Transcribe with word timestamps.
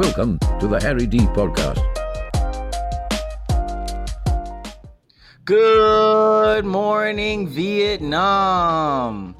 Welcome 0.00 0.38
to 0.60 0.66
the 0.66 0.80
Harry 0.80 1.06
Dee 1.06 1.18
Podcast. 1.18 1.76
Good 5.44 6.64
morning, 6.64 7.46
Vietnam. 7.46 9.36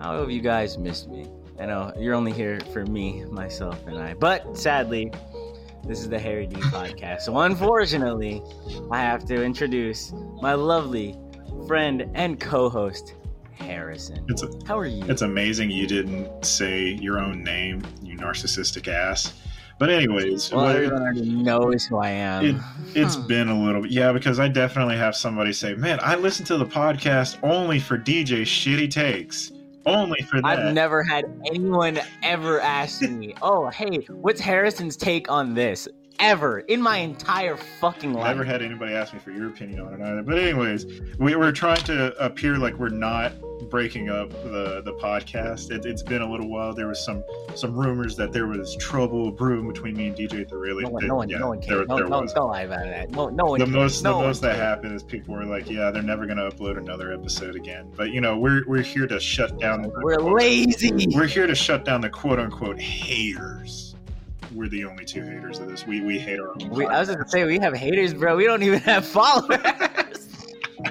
How 0.00 0.18
have 0.18 0.32
you 0.32 0.40
guys 0.40 0.76
missed 0.76 1.08
me? 1.08 1.28
I 1.60 1.66
know 1.66 1.92
you're 1.96 2.16
only 2.16 2.32
here 2.32 2.58
for 2.72 2.84
me, 2.84 3.26
myself, 3.26 3.86
and 3.86 3.96
I. 3.96 4.14
But 4.14 4.58
sadly, 4.58 5.12
this 5.84 6.00
is 6.00 6.08
the 6.08 6.18
Harry 6.18 6.48
Dee 6.48 6.56
podcast. 6.56 7.20
So 7.20 7.38
unfortunately, 7.38 8.42
I 8.90 8.98
have 8.98 9.24
to 9.26 9.44
introduce 9.44 10.12
my 10.42 10.54
lovely 10.54 11.16
friend 11.68 12.10
and 12.14 12.40
co-host, 12.40 13.14
Harrison. 13.58 14.24
It's 14.28 14.42
a, 14.42 14.48
How 14.66 14.78
are 14.78 14.86
you? 14.86 15.04
it's 15.08 15.22
amazing 15.22 15.70
you 15.70 15.86
didn't 15.86 16.44
say 16.44 16.88
your 17.00 17.18
own 17.18 17.42
name, 17.42 17.82
you 18.02 18.16
narcissistic 18.16 18.88
ass. 18.88 19.34
But 19.78 19.90
anyways, 19.90 20.50
well, 20.52 20.64
what- 20.64 20.74
everyone 20.76 21.02
already 21.02 21.30
knows 21.30 21.84
who 21.84 21.98
I 21.98 22.08
am. 22.10 22.44
it, 22.44 22.56
it's 22.96 23.14
been 23.16 23.48
a 23.48 23.64
little 23.64 23.82
bit, 23.82 23.92
yeah, 23.92 24.10
because 24.12 24.40
I 24.40 24.48
definitely 24.48 24.96
have 24.96 25.14
somebody 25.14 25.52
say, 25.52 25.74
"Man, 25.74 26.00
I 26.02 26.16
listen 26.16 26.44
to 26.46 26.56
the 26.58 26.66
podcast 26.66 27.38
only 27.44 27.78
for 27.78 27.96
DJ 27.96 28.42
shitty 28.42 28.90
takes, 28.90 29.52
only 29.86 30.20
for 30.22 30.40
that." 30.42 30.58
I've 30.58 30.74
never 30.74 31.04
had 31.04 31.26
anyone 31.46 32.00
ever 32.24 32.60
ask 32.60 33.02
me, 33.02 33.34
"Oh, 33.40 33.68
hey, 33.68 33.98
what's 34.10 34.40
Harrison's 34.40 34.96
take 34.96 35.30
on 35.30 35.54
this?" 35.54 35.86
Ever 36.20 36.60
in 36.60 36.82
my 36.82 36.96
entire 36.98 37.56
fucking 37.56 38.12
life. 38.12 38.24
I 38.24 38.28
never 38.32 38.42
had 38.44 38.60
anybody 38.60 38.92
ask 38.92 39.14
me 39.14 39.20
for 39.20 39.30
your 39.30 39.48
opinion 39.48 39.80
on 39.80 39.94
it 39.94 40.00
either. 40.04 40.22
But 40.24 40.38
anyways, 40.38 40.84
we, 41.18 41.36
we're 41.36 41.52
trying 41.52 41.82
to 41.84 42.12
appear 42.22 42.56
like 42.58 42.74
we're 42.74 42.88
not 42.88 43.32
breaking 43.70 44.08
up 44.08 44.30
the 44.30 44.82
the 44.84 44.94
podcast. 44.94 45.70
It, 45.70 45.84
it's 45.86 46.02
been 46.02 46.22
a 46.22 46.28
little 46.30 46.48
while. 46.48 46.74
There 46.74 46.88
was 46.88 47.04
some 47.04 47.22
some 47.54 47.76
rumors 47.78 48.16
that 48.16 48.32
there 48.32 48.48
was 48.48 48.74
trouble 48.76 49.30
brewing 49.30 49.68
between 49.68 49.96
me 49.96 50.08
and 50.08 50.16
DJ 50.16 50.48
Thoroughly. 50.48 50.82
No 50.84 50.90
one, 50.90 51.06
no 51.06 51.14
one, 51.16 51.28
Yeah, 51.28 51.38
no 51.38 51.48
one 51.48 51.60
there- 51.60 51.68
cares. 51.68 51.88
No, 51.88 51.96
there 51.96 52.08
no, 52.08 52.20
was. 52.22 52.32
don't 52.32 52.48
lie 52.48 52.62
about 52.62 52.84
that. 52.86 53.10
No, 53.10 53.28
no 53.28 53.44
one 53.44 53.60
the 53.60 53.66
cares. 53.66 53.74
most 53.76 54.02
no 54.02 54.18
the 54.20 54.26
most 54.26 54.42
that 54.42 54.56
happened 54.56 54.94
is 54.96 55.04
people 55.04 55.34
were 55.36 55.44
like, 55.44 55.70
"Yeah, 55.70 55.92
they're 55.92 56.02
never 56.02 56.26
gonna 56.26 56.50
upload 56.50 56.78
another 56.78 57.12
episode 57.12 57.54
again." 57.54 57.92
But 57.96 58.10
you 58.10 58.20
know, 58.20 58.36
we're 58.36 58.64
we're 58.66 58.82
here 58.82 59.06
to 59.06 59.20
shut 59.20 59.56
down. 59.60 59.82
the- 59.82 59.90
We're 60.02 60.16
lazy. 60.18 61.06
We're 61.14 61.26
here 61.26 61.46
to 61.46 61.54
shut 61.54 61.84
down 61.84 62.00
the 62.00 62.10
quote 62.10 62.40
unquote 62.40 62.80
haters. 62.80 63.87
We're 64.54 64.68
the 64.68 64.84
only 64.84 65.04
two 65.04 65.22
haters 65.22 65.58
of 65.58 65.68
this. 65.68 65.86
We 65.86 66.00
we 66.00 66.18
hate 66.18 66.40
our 66.40 66.50
own. 66.50 66.70
We, 66.70 66.86
I 66.86 67.00
was 67.00 67.08
gonna 67.08 67.28
say 67.28 67.44
we 67.44 67.58
have 67.58 67.74
haters, 67.74 68.14
bro. 68.14 68.36
We 68.36 68.44
don't 68.44 68.62
even 68.62 68.80
have 68.80 69.06
followers. 69.06 69.58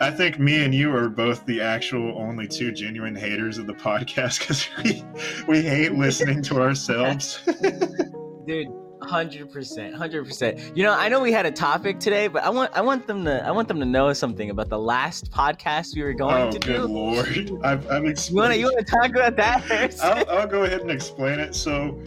I 0.00 0.10
think 0.10 0.38
me 0.38 0.64
and 0.64 0.74
you 0.74 0.94
are 0.94 1.08
both 1.08 1.44
the 1.44 1.60
actual 1.60 2.18
only 2.18 2.48
two 2.48 2.72
genuine 2.72 3.14
haters 3.14 3.58
of 3.58 3.66
the 3.66 3.74
podcast 3.74 4.40
because 4.40 4.68
we 4.82 5.04
we 5.46 5.62
hate 5.62 5.92
listening 5.92 6.42
to 6.44 6.60
ourselves. 6.60 7.38
Dude, 8.46 8.68
hundred 9.02 9.52
percent, 9.52 9.94
hundred 9.94 10.26
percent. 10.26 10.58
You 10.74 10.82
know, 10.82 10.94
I 10.94 11.08
know 11.08 11.20
we 11.20 11.30
had 11.30 11.44
a 11.44 11.50
topic 11.50 12.00
today, 12.00 12.26
but 12.26 12.42
I 12.42 12.48
want, 12.50 12.72
I 12.74 12.80
want 12.80 13.06
them 13.06 13.24
to, 13.26 13.46
I 13.46 13.50
want 13.50 13.68
them 13.68 13.78
to 13.80 13.86
know 13.86 14.12
something 14.14 14.50
about 14.50 14.70
the 14.70 14.78
last 14.78 15.30
podcast 15.30 15.94
we 15.94 16.02
were 16.02 16.14
going 16.14 16.48
oh, 16.48 16.50
to 16.50 16.58
good 16.58 16.76
do. 16.78 16.86
lord! 16.86 17.50
I've, 17.62 17.86
I've 17.88 17.88
You 17.88 17.90
wanna, 17.92 18.08
explained. 18.08 18.60
you 18.60 18.64
wanna 18.64 18.84
talk 18.84 19.10
about 19.10 19.36
that? 19.36 19.60
Harrison? 19.62 20.00
I'll, 20.04 20.38
I'll 20.38 20.46
go 20.48 20.64
ahead 20.64 20.80
and 20.80 20.90
explain 20.90 21.38
it. 21.38 21.54
So, 21.54 21.98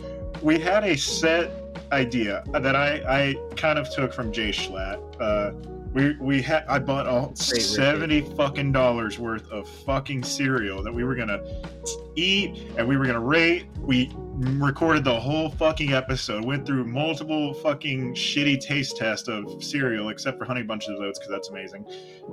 we 0.45 0.59
had 0.59 0.83
a 0.83 0.95
set 0.95 1.49
idea 1.91 2.43
that 2.53 2.75
I, 2.75 3.01
I 3.07 3.55
kind 3.55 3.79
of 3.79 3.89
took 3.89 4.13
from 4.13 4.31
JSchlatt. 4.31 5.01
Uh, 5.19 5.53
we 5.91 6.15
we 6.17 6.41
had 6.41 6.65
I 6.67 6.77
bought 6.77 7.07
all 7.07 7.33
seventy 7.35 8.21
fucking 8.21 8.71
dollars 8.71 9.17
worth 9.17 9.49
of 9.49 9.67
fucking 9.67 10.23
cereal 10.23 10.83
that 10.83 10.93
we 10.93 11.03
were 11.03 11.15
gonna 11.15 11.41
eat 12.15 12.67
and 12.77 12.87
we 12.87 12.95
were 12.95 13.07
gonna 13.07 13.19
rate. 13.19 13.65
We 13.79 14.11
recorded 14.37 15.03
the 15.03 15.17
whole 15.19 15.49
fucking 15.49 15.93
episode. 15.93 16.43
Went 16.43 16.65
through 16.65 16.83
multiple 16.85 17.53
fucking 17.55 18.13
shitty 18.15 18.59
taste 18.59 18.97
tests 18.97 19.27
of 19.27 19.63
cereal, 19.63 20.09
except 20.09 20.37
for 20.37 20.45
Honey 20.45 20.63
Bunches 20.63 20.89
of 20.89 20.99
Oats 20.99 21.19
because 21.19 21.31
that's 21.31 21.49
amazing. 21.49 21.85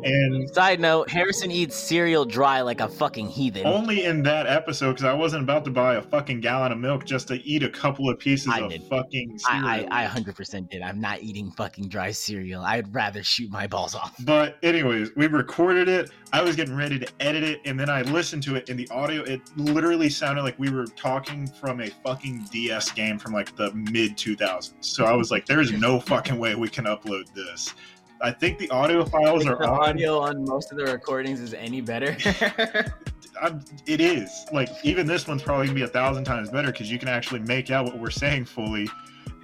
And 0.03 0.49
Side 0.55 0.81
note: 0.81 1.09
Harrison 1.11 1.51
eats 1.51 1.77
cereal 1.77 2.25
dry 2.25 2.61
like 2.63 2.81
a 2.81 2.89
fucking 2.89 3.29
heathen. 3.29 3.67
only 3.67 4.05
in 4.05 4.23
that 4.25 4.47
episode 4.47 4.93
because 4.93 5.05
I 5.05 5.13
wasn't 5.15 5.45
about 5.45 5.65
to 5.67 5.71
buy 5.71 5.95
a 5.97 6.03
fucking 6.03 6.41
gallon 6.41 6.73
of 6.73 6.79
milk 6.79 7.05
just 7.05 7.29
to 7.29 7.35
eat 7.47 7.63
a 7.63 7.71
couple 7.71 8.09
of 8.11 8.19
pieces 8.19 8.53
I 8.53 8.61
of 8.61 8.71
did. 8.71 8.83
fucking 8.85 9.39
cereal. 9.39 9.67
I, 9.67 9.87
I, 9.91 10.05
I 10.05 10.07
100% 10.07 10.71
did. 10.71 10.83
I'm 10.83 11.01
not 11.01 11.23
eating 11.23 11.51
fucking 11.53 11.89
dry 11.89 12.11
cereal. 12.11 12.63
I'd 12.63 12.93
rather 12.95 13.23
shoot 13.23 13.51
my 13.51 13.67
balls 13.67 13.95
off. 13.95 14.15
but 14.25 14.57
anyways, 14.63 15.11
we 15.17 15.27
recorded 15.29 15.89
it. 15.89 16.11
I 16.33 16.43
was 16.43 16.57
getting 16.57 16.75
ready 16.75 16.99
to 16.99 17.07
edit 17.21 17.45
it, 17.45 17.61
and 17.67 17.79
then 17.79 17.91
I 17.91 18.03
listened 18.03 18.43
to 18.45 18.57
it 18.57 18.71
in 18.71 18.77
the 18.79 18.89
audio. 18.91 19.23
It 19.23 19.43
literally 19.57 20.09
sounded 20.09 20.43
like 20.43 20.59
we 20.59 20.71
were 20.71 20.87
talking 20.87 21.47
from 21.47 21.81
a 21.83 21.92
fucking 22.05 22.47
DS 22.51 22.91
game 22.93 23.19
from 23.19 23.33
like 23.33 23.55
the 23.57 23.73
mid 23.73 24.17
2000s. 24.17 24.73
So 24.81 25.05
I 25.05 25.15
was 25.15 25.31
like, 25.31 25.47
"There's 25.47 25.73
no 25.73 26.01
fucking 26.01 26.39
way 26.39 26.55
we 26.55 26.69
can 26.69 26.85
upload 26.85 27.33
this." 27.35 27.75
I 28.21 28.31
think 28.31 28.59
the 28.59 28.71
audio 28.71 29.05
files 29.05 29.45
are 29.47 29.57
the 29.57 29.69
on. 29.69 29.91
audio 29.91 30.21
on 30.21 30.45
most 30.45 30.71
of 30.71 30.79
the 30.79 30.85
recordings 30.85 31.41
is 31.41 31.55
any 31.55 31.81
better. 31.81 32.17
I'm, 33.43 33.65
it 33.87 34.01
is 34.01 34.47
like 34.53 34.69
even 34.85 35.07
this 35.07 35.27
one's 35.27 35.43
probably 35.43 35.67
gonna 35.67 35.75
be 35.75 35.83
a 35.83 35.89
thousand 35.89 36.25
times 36.25 36.51
better 36.51 36.71
because 36.71 36.91
you 36.91 36.99
can 36.99 37.09
actually 37.09 37.41
make 37.41 37.71
out 37.71 37.85
what 37.85 37.99
we're 37.99 38.11
saying 38.11 38.45
fully. 38.45 38.89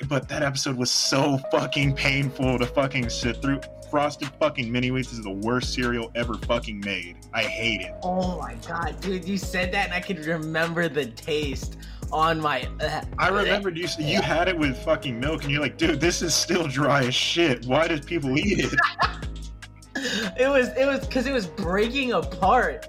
But 0.07 0.29
that 0.29 0.45
episode 0.45 0.77
was 0.77 0.93
so 0.93 1.39
fucking 1.51 1.97
painful 1.97 2.61
to 2.61 2.67
fucking 2.67 3.09
sit 3.09 3.43
through. 3.43 3.61
Frosted 3.91 4.29
fucking 4.39 4.71
mini 4.71 4.91
wheats 4.91 5.13
is 5.13 5.25
the 5.25 5.31
worst 5.31 5.73
cereal 5.73 6.13
ever 6.15 6.35
fucking 6.35 6.81
made. 6.81 7.17
I 7.35 7.43
hate 7.43 7.81
it. 7.81 7.95
oh 8.05 8.39
my 8.39 8.55
god, 8.67 9.01
dude, 9.01 9.25
you 9.25 9.39
said 9.39 9.73
that 9.73 9.87
and 9.87 9.95
I 9.95 10.01
can 10.01 10.23
remember 10.23 10.89
the 10.89 11.07
taste 11.07 11.79
on 12.13 12.41
my. 12.41 12.69
uh, 12.81 13.03
I 13.19 13.29
remembered 13.29 13.77
you 13.79 13.89
you 13.99 14.21
had 14.23 14.49
it 14.49 14.57
with 14.59 14.77
fucking 14.85 15.19
milk, 15.19 15.43
and 15.43 15.53
you're 15.53 15.61
like, 15.63 15.77
dude, 15.79 16.01
this 16.01 16.23
is 16.23 16.35
still 16.35 16.67
dry 16.67 17.05
as 17.05 17.15
shit. 17.15 17.67
Why 17.67 17.87
did 17.89 18.07
people 18.07 18.37
eat 18.39 18.61
it? 18.61 18.75
It 20.39 20.49
was 20.49 20.69
it 20.77 20.87
was 20.87 21.01
because 21.01 21.27
it 21.27 21.33
was 21.33 21.47
breaking 21.49 22.13
apart. 22.13 22.87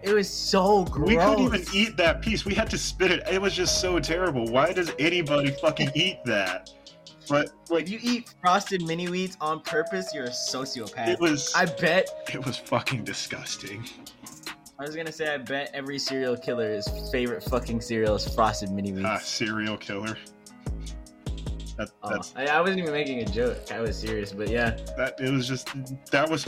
It 0.00 0.14
was 0.14 0.30
so 0.30 0.84
gross. 0.84 1.08
We 1.08 1.16
couldn't 1.16 1.40
even 1.40 1.64
eat 1.72 1.96
that 1.96 2.22
piece. 2.22 2.44
We 2.44 2.54
had 2.54 2.70
to 2.70 2.78
spit 2.78 3.10
it. 3.10 3.22
It 3.28 3.42
was 3.42 3.52
just 3.54 3.80
so 3.80 3.98
terrible. 3.98 4.46
Why 4.46 4.72
does 4.72 4.92
anybody 5.00 5.50
fucking 5.60 5.90
eat 5.96 6.18
that? 6.24 6.70
But 7.28 7.50
like, 7.68 7.84
If 7.84 7.90
you 7.90 7.98
eat 8.02 8.34
frosted 8.40 8.82
mini 8.82 9.06
wheats 9.06 9.36
on 9.40 9.60
purpose, 9.62 10.12
you're 10.14 10.26
a 10.26 10.30
sociopath. 10.30 11.08
it 11.08 11.20
was. 11.20 11.52
I 11.54 11.66
bet. 11.66 12.08
It 12.32 12.44
was 12.46 12.58
fucking 12.58 13.02
disgusting. 13.04 13.84
I 14.82 14.84
was 14.84 14.96
gonna 14.96 15.12
say 15.12 15.32
I 15.32 15.38
bet 15.38 15.70
every 15.74 15.96
serial 15.96 16.36
killer's 16.36 16.88
favorite 17.12 17.44
fucking 17.44 17.80
cereal 17.80 18.16
is 18.16 18.26
frosted 18.34 18.72
mini 18.72 18.90
wheats. 18.90 19.06
Ah, 19.06 19.18
serial 19.18 19.76
killer. 19.76 20.18
That, 21.76 21.90
Oh, 22.02 22.20
I, 22.34 22.46
I 22.46 22.60
wasn't 22.60 22.80
even 22.80 22.92
making 22.92 23.20
a 23.20 23.24
joke. 23.24 23.70
I 23.70 23.80
was 23.80 23.96
serious, 23.96 24.32
but 24.32 24.48
yeah. 24.48 24.70
that. 24.96 25.14
It 25.20 25.30
was 25.30 25.46
just 25.46 25.68
that 26.10 26.28
was 26.28 26.46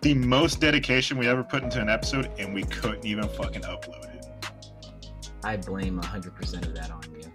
the 0.00 0.14
most 0.14 0.60
dedication 0.60 1.18
we 1.18 1.26
ever 1.26 1.42
put 1.42 1.64
into 1.64 1.80
an 1.80 1.88
episode, 1.88 2.30
and 2.38 2.54
we 2.54 2.62
couldn't 2.62 3.04
even 3.04 3.28
fucking 3.30 3.62
upload 3.62 4.14
it. 4.14 4.26
I 5.42 5.56
blame 5.56 6.00
100% 6.00 6.66
of 6.66 6.74
that 6.76 6.92
on 6.92 7.02
you. 7.16 7.32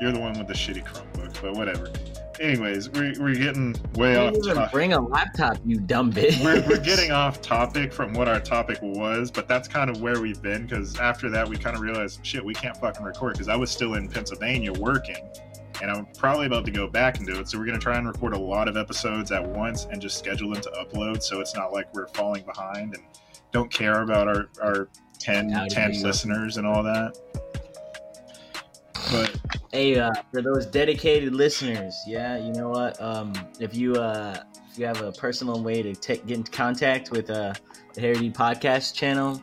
You're 0.00 0.10
the 0.10 0.18
one 0.18 0.36
with 0.36 0.48
the 0.48 0.54
shitty 0.54 0.84
Chromebook, 0.84 1.40
but 1.40 1.54
whatever. 1.54 1.92
Anyways, 2.40 2.88
we're, 2.88 3.12
we're 3.20 3.34
getting 3.34 3.76
way 3.96 4.12
You 4.14 4.18
off. 4.18 4.34
even 4.34 4.54
topic. 4.54 4.72
bring 4.72 4.92
a 4.94 5.00
laptop, 5.00 5.58
you 5.66 5.78
dumb 5.78 6.10
bitch. 6.10 6.42
We're, 6.42 6.66
we're 6.66 6.78
getting 6.82 7.10
off 7.12 7.42
topic 7.42 7.92
from 7.92 8.14
what 8.14 8.28
our 8.28 8.40
topic 8.40 8.78
was, 8.80 9.30
but 9.30 9.46
that's 9.46 9.68
kind 9.68 9.90
of 9.90 10.00
where 10.00 10.22
we've 10.22 10.40
been 10.40 10.62
because 10.66 10.98
after 10.98 11.28
that 11.28 11.46
we 11.46 11.58
kind 11.58 11.76
of 11.76 11.82
realized 11.82 12.24
shit 12.24 12.42
we 12.42 12.54
can't 12.54 12.74
fucking 12.78 13.04
record 13.04 13.34
because 13.34 13.48
I 13.48 13.56
was 13.56 13.70
still 13.70 13.92
in 13.94 14.08
Pennsylvania 14.08 14.72
working, 14.72 15.28
and 15.82 15.90
I'm 15.90 16.06
probably 16.18 16.46
about 16.46 16.64
to 16.64 16.70
go 16.70 16.88
back 16.88 17.18
and 17.18 17.26
do 17.26 17.38
it. 17.38 17.46
So 17.50 17.58
we're 17.58 17.66
gonna 17.66 17.78
try 17.78 17.98
and 17.98 18.06
record 18.06 18.32
a 18.32 18.38
lot 18.38 18.68
of 18.68 18.76
episodes 18.78 19.30
at 19.32 19.46
once 19.46 19.84
and 19.90 20.00
just 20.00 20.18
schedule 20.18 20.50
them 20.50 20.62
to 20.62 20.70
upload, 20.70 21.22
so 21.22 21.40
it's 21.40 21.54
not 21.54 21.74
like 21.74 21.92
we're 21.92 22.08
falling 22.08 22.42
behind 22.44 22.94
and 22.94 23.04
don't 23.52 23.70
care 23.70 24.02
about 24.02 24.28
our 24.28 24.48
our 24.62 24.88
10, 25.18 25.68
10 25.68 26.02
listeners 26.02 26.56
and 26.56 26.66
all 26.66 26.82
that. 26.82 27.18
But 29.10 29.36
Hey, 29.72 29.96
uh, 29.98 30.10
for 30.32 30.42
those 30.42 30.66
dedicated 30.66 31.32
listeners, 31.32 31.94
yeah, 32.04 32.36
you 32.36 32.52
know 32.52 32.70
what? 32.70 33.00
Um, 33.00 33.32
if 33.60 33.72
you 33.72 33.94
uh, 33.94 34.42
if 34.68 34.78
you 34.78 34.84
have 34.84 35.00
a 35.00 35.12
personal 35.12 35.62
way 35.62 35.80
to 35.80 35.94
take 35.94 36.26
get 36.26 36.38
in 36.38 36.42
contact 36.42 37.12
with 37.12 37.30
uh, 37.30 37.52
the 37.94 38.00
Harry 38.00 38.30
Podcast 38.30 38.94
channel, 38.94 39.40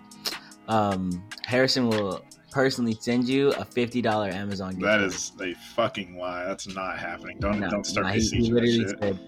um, 0.67 1.23
Harrison 1.45 1.89
will 1.89 2.25
personally 2.51 2.97
send 2.99 3.29
you 3.29 3.51
a 3.53 3.63
fifty 3.63 4.01
dollar 4.01 4.29
Amazon 4.29 4.71
gift. 4.71 4.83
That 4.83 4.99
is 4.99 5.31
a 5.41 5.53
fucking 5.75 6.17
lie. 6.17 6.43
That's 6.43 6.67
not 6.67 6.99
happening. 6.99 7.37
Don't 7.39 7.61
No, 7.61 7.69
don't 7.69 7.85
start 7.85 8.07
no, 8.07 8.11
he, 8.11 8.19
he 8.19 8.51
literally 8.51 8.79
shit. 8.79 8.99
said 8.99 9.19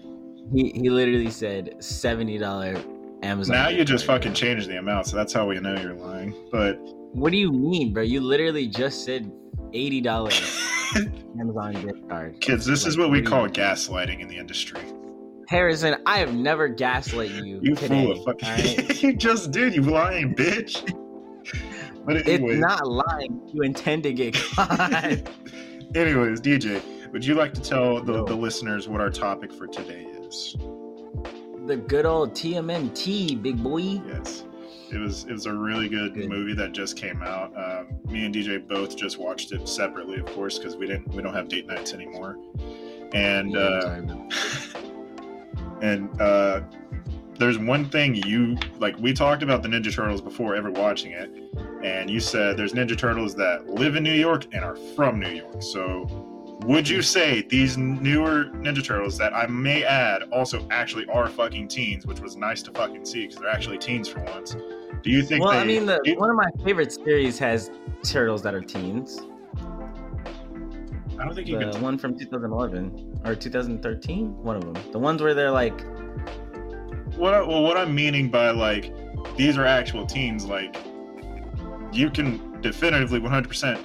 he, 0.52 0.70
he 0.72 0.90
literally 0.90 1.30
said 1.30 1.82
seventy 1.82 2.36
dollar 2.36 2.76
Amazon. 3.22 3.54
Now 3.56 3.68
you 3.68 3.84
just 3.84 4.04
fucking 4.06 4.34
changed 4.34 4.68
the 4.68 4.78
amount, 4.78 5.06
so 5.06 5.16
that's 5.16 5.32
how 5.32 5.46
we 5.46 5.58
know 5.60 5.76
you're 5.80 5.94
lying. 5.94 6.34
But 6.50 6.78
What 7.12 7.30
do 7.32 7.38
you 7.38 7.52
mean, 7.52 7.92
bro? 7.92 8.02
You 8.02 8.20
literally 8.20 8.66
just 8.66 9.04
said 9.04 9.30
eighty 9.72 10.00
dollars 10.00 10.40
Amazon 11.40 11.72
gift 11.74 12.08
card. 12.08 12.40
kids, 12.40 12.64
this 12.66 12.86
is 12.86 12.96
what 12.98 13.10
we 13.10 13.22
call 13.22 13.46
gaslighting 13.48 14.20
in 14.20 14.28
the 14.28 14.36
industry. 14.36 14.80
Harrison, 15.48 15.96
I 16.06 16.18
have 16.18 16.32
never 16.34 16.68
gaslit 16.68 17.30
you. 17.32 17.58
You 17.62 17.74
today, 17.74 17.88
fool 18.04 18.12
of 18.12 18.24
fucking. 18.24 18.48
alright? 18.48 19.02
you 19.02 19.16
just 19.16 19.50
did, 19.50 19.74
you 19.74 19.82
lying 19.82 20.34
bitch. 20.34 20.96
But 22.02 22.16
It's 22.16 22.28
anyway, 22.28 22.56
not 22.56 22.86
lying. 22.88 23.42
You 23.52 23.60
intend 23.62 24.04
to 24.04 24.12
get 24.14 24.34
caught. 24.34 25.18
Anyways, 25.94 26.40
DJ, 26.40 26.80
would 27.12 27.22
you 27.24 27.34
like 27.34 27.52
to 27.52 27.60
tell 27.60 28.02
the, 28.02 28.24
the 28.24 28.34
listeners 28.34 28.88
what 28.88 29.02
our 29.02 29.10
topic 29.10 29.52
for 29.52 29.66
today 29.66 30.04
is? 30.04 30.56
The 31.66 31.76
good 31.76 32.06
old 32.06 32.32
TMNT, 32.32 33.40
big 33.42 33.62
boy. 33.62 34.00
Yes. 34.06 34.44
It 34.90 34.98
was 34.98 35.24
it 35.24 35.32
was 35.32 35.46
a 35.46 35.52
really 35.52 35.88
good, 35.88 36.14
Good. 36.14 36.28
movie 36.28 36.54
that 36.54 36.72
just 36.72 36.96
came 36.96 37.22
out. 37.22 37.52
Um, 37.56 38.00
me 38.10 38.24
and 38.24 38.34
DJ 38.34 38.66
both 38.66 38.96
just 38.96 39.18
watched 39.18 39.52
it 39.52 39.68
separately, 39.68 40.18
of 40.18 40.26
course, 40.26 40.58
because 40.58 40.76
we 40.76 40.86
didn't 40.86 41.08
we 41.08 41.22
don't 41.22 41.34
have 41.34 41.48
date 41.48 41.66
nights 41.66 41.92
anymore. 41.92 42.38
And 43.12 43.56
uh, 43.56 44.00
and 45.80 46.20
uh, 46.20 46.62
there's 47.38 47.58
one 47.58 47.88
thing 47.88 48.16
you 48.16 48.58
like. 48.78 48.98
We 48.98 49.12
talked 49.12 49.42
about 49.44 49.62
the 49.62 49.68
Ninja 49.68 49.94
Turtles 49.94 50.20
before 50.20 50.56
ever 50.56 50.70
watching 50.72 51.12
it, 51.12 51.30
and 51.84 52.10
you 52.10 52.18
said 52.18 52.56
there's 52.56 52.72
Ninja 52.72 52.98
Turtles 52.98 53.34
that 53.36 53.68
live 53.68 53.94
in 53.94 54.02
New 54.02 54.12
York 54.12 54.46
and 54.52 54.64
are 54.64 54.76
from 54.96 55.20
New 55.20 55.30
York. 55.30 55.62
So, 55.62 56.06
would 56.66 56.88
you 56.88 57.02
say 57.02 57.42
these 57.42 57.76
newer 57.78 58.44
Ninja 58.54 58.84
Turtles 58.84 59.16
that 59.18 59.34
I 59.34 59.46
may 59.46 59.82
add 59.84 60.24
also 60.32 60.66
actually 60.70 61.06
are 61.06 61.28
fucking 61.28 61.68
teens, 61.68 62.06
which 62.06 62.20
was 62.20 62.36
nice 62.36 62.62
to 62.62 62.70
fucking 62.72 63.04
see 63.04 63.26
because 63.26 63.40
they're 63.40 63.50
actually 63.50 63.78
teens 63.78 64.08
for 64.08 64.20
once? 64.24 64.56
Do 65.02 65.10
you 65.10 65.22
think? 65.22 65.42
Well, 65.42 65.52
they, 65.52 65.58
I 65.58 65.64
mean, 65.64 65.86
the, 65.86 66.00
you- 66.04 66.16
one 66.18 66.30
of 66.30 66.36
my 66.36 66.50
favorite 66.64 66.92
series 66.92 67.38
has 67.38 67.70
turtles 68.02 68.42
that 68.42 68.54
are 68.54 68.60
teens. 68.60 69.20
I 71.18 71.24
don't 71.24 71.34
think 71.34 71.48
you 71.48 71.58
The 71.58 71.70
could. 71.72 71.82
one 71.82 71.98
from 71.98 72.18
2011 72.18 73.20
or 73.26 73.34
2013, 73.34 74.42
one 74.42 74.56
of 74.56 74.62
them. 74.72 74.90
The 74.92 74.98
ones 74.98 75.20
where 75.22 75.34
they're 75.34 75.50
like, 75.50 75.78
What 77.16 77.34
I, 77.34 77.42
well, 77.42 77.62
what 77.62 77.76
I'm 77.76 77.94
meaning 77.94 78.30
by 78.30 78.50
like 78.50 78.92
these 79.36 79.58
are 79.58 79.66
actual 79.66 80.06
teens, 80.06 80.46
like 80.46 80.76
you 81.92 82.08
can 82.10 82.60
definitively 82.62 83.20
100% 83.20 83.78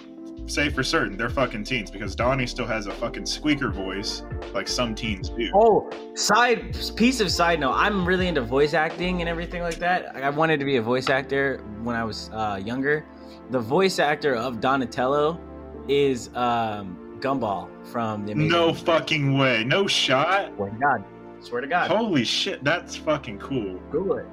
say 0.48 0.70
for 0.70 0.84
certain 0.84 1.18
they're 1.18 1.30
fucking 1.30 1.64
teens 1.64 1.90
because 1.90 2.16
Donnie 2.16 2.46
still 2.48 2.68
has 2.68 2.88
a 2.88 2.92
fucking 2.92 3.26
squeaker 3.26 3.70
voice 3.70 4.24
like 4.54 4.68
some 4.68 4.94
teens 4.94 5.30
do. 5.30 5.50
oh, 5.54 5.90
side 6.14 6.78
piece 6.96 7.20
of 7.20 7.32
side 7.32 7.60
note. 7.60 7.74
I'm 7.74 8.08
really 8.08 8.28
into 8.28 8.42
voice 8.42 8.74
acting 8.74 9.22
and 9.22 9.30
everything 9.30 9.62
like 9.62 9.78
that. 9.78 10.16
I 10.16 10.30
wanted 10.30 10.60
to 10.60 10.66
be 10.66 10.78
a 10.78 10.82
voice 10.82 11.10
actor 11.10 11.58
when 11.82 11.96
I 11.96 12.04
was 12.04 12.30
uh, 12.34 12.62
younger. 12.64 13.06
The 13.50 13.60
voice 13.60 14.00
actor 14.00 14.36
of 14.36 14.60
Donatello 14.60 15.40
is 15.88 16.30
um, 16.36 17.18
Gumball 17.20 17.70
from 17.88 18.26
the 18.26 18.34
Amazing 18.34 18.52
no 18.52 18.74
fucking 18.74 19.38
way. 19.38 19.64
No 19.64 19.88
shot. 19.88 20.52
Swear 20.56 20.70
to 20.70 20.78
God. 20.78 21.04
Swear 21.42 21.62
to 21.62 21.68
God. 21.68 21.92
Holy 21.92 22.24
shit, 22.24 22.64
that's 22.64 22.96
fucking 22.96 23.40
cool. 23.40 23.80
Google 23.92 24.18
it. 24.18 24.26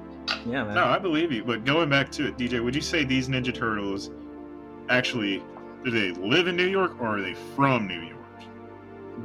Yeah, 0.45 0.63
man. 0.63 0.75
No, 0.75 0.85
I 0.85 0.97
believe 0.97 1.31
you. 1.31 1.43
But 1.43 1.65
going 1.65 1.89
back 1.89 2.11
to 2.13 2.27
it, 2.27 2.37
DJ, 2.37 2.63
would 2.63 2.73
you 2.73 2.81
say 2.81 3.03
these 3.03 3.27
Ninja 3.27 3.53
Turtles 3.53 4.09
actually 4.89 5.43
do 5.83 5.91
they 5.91 6.11
live 6.11 6.47
in 6.47 6.55
New 6.55 6.67
York 6.67 6.99
or 6.99 7.17
are 7.17 7.21
they 7.21 7.33
from 7.55 7.87
New 7.87 7.99
York? 8.01 8.09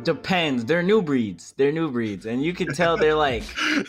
Depends. 0.02 0.64
They're 0.64 0.82
new 0.82 1.00
breeds. 1.02 1.54
They're 1.56 1.72
new 1.72 1.90
breeds, 1.90 2.26
and 2.26 2.42
you 2.42 2.52
can 2.52 2.72
tell 2.74 2.96
they're 2.96 3.14
like 3.14 3.42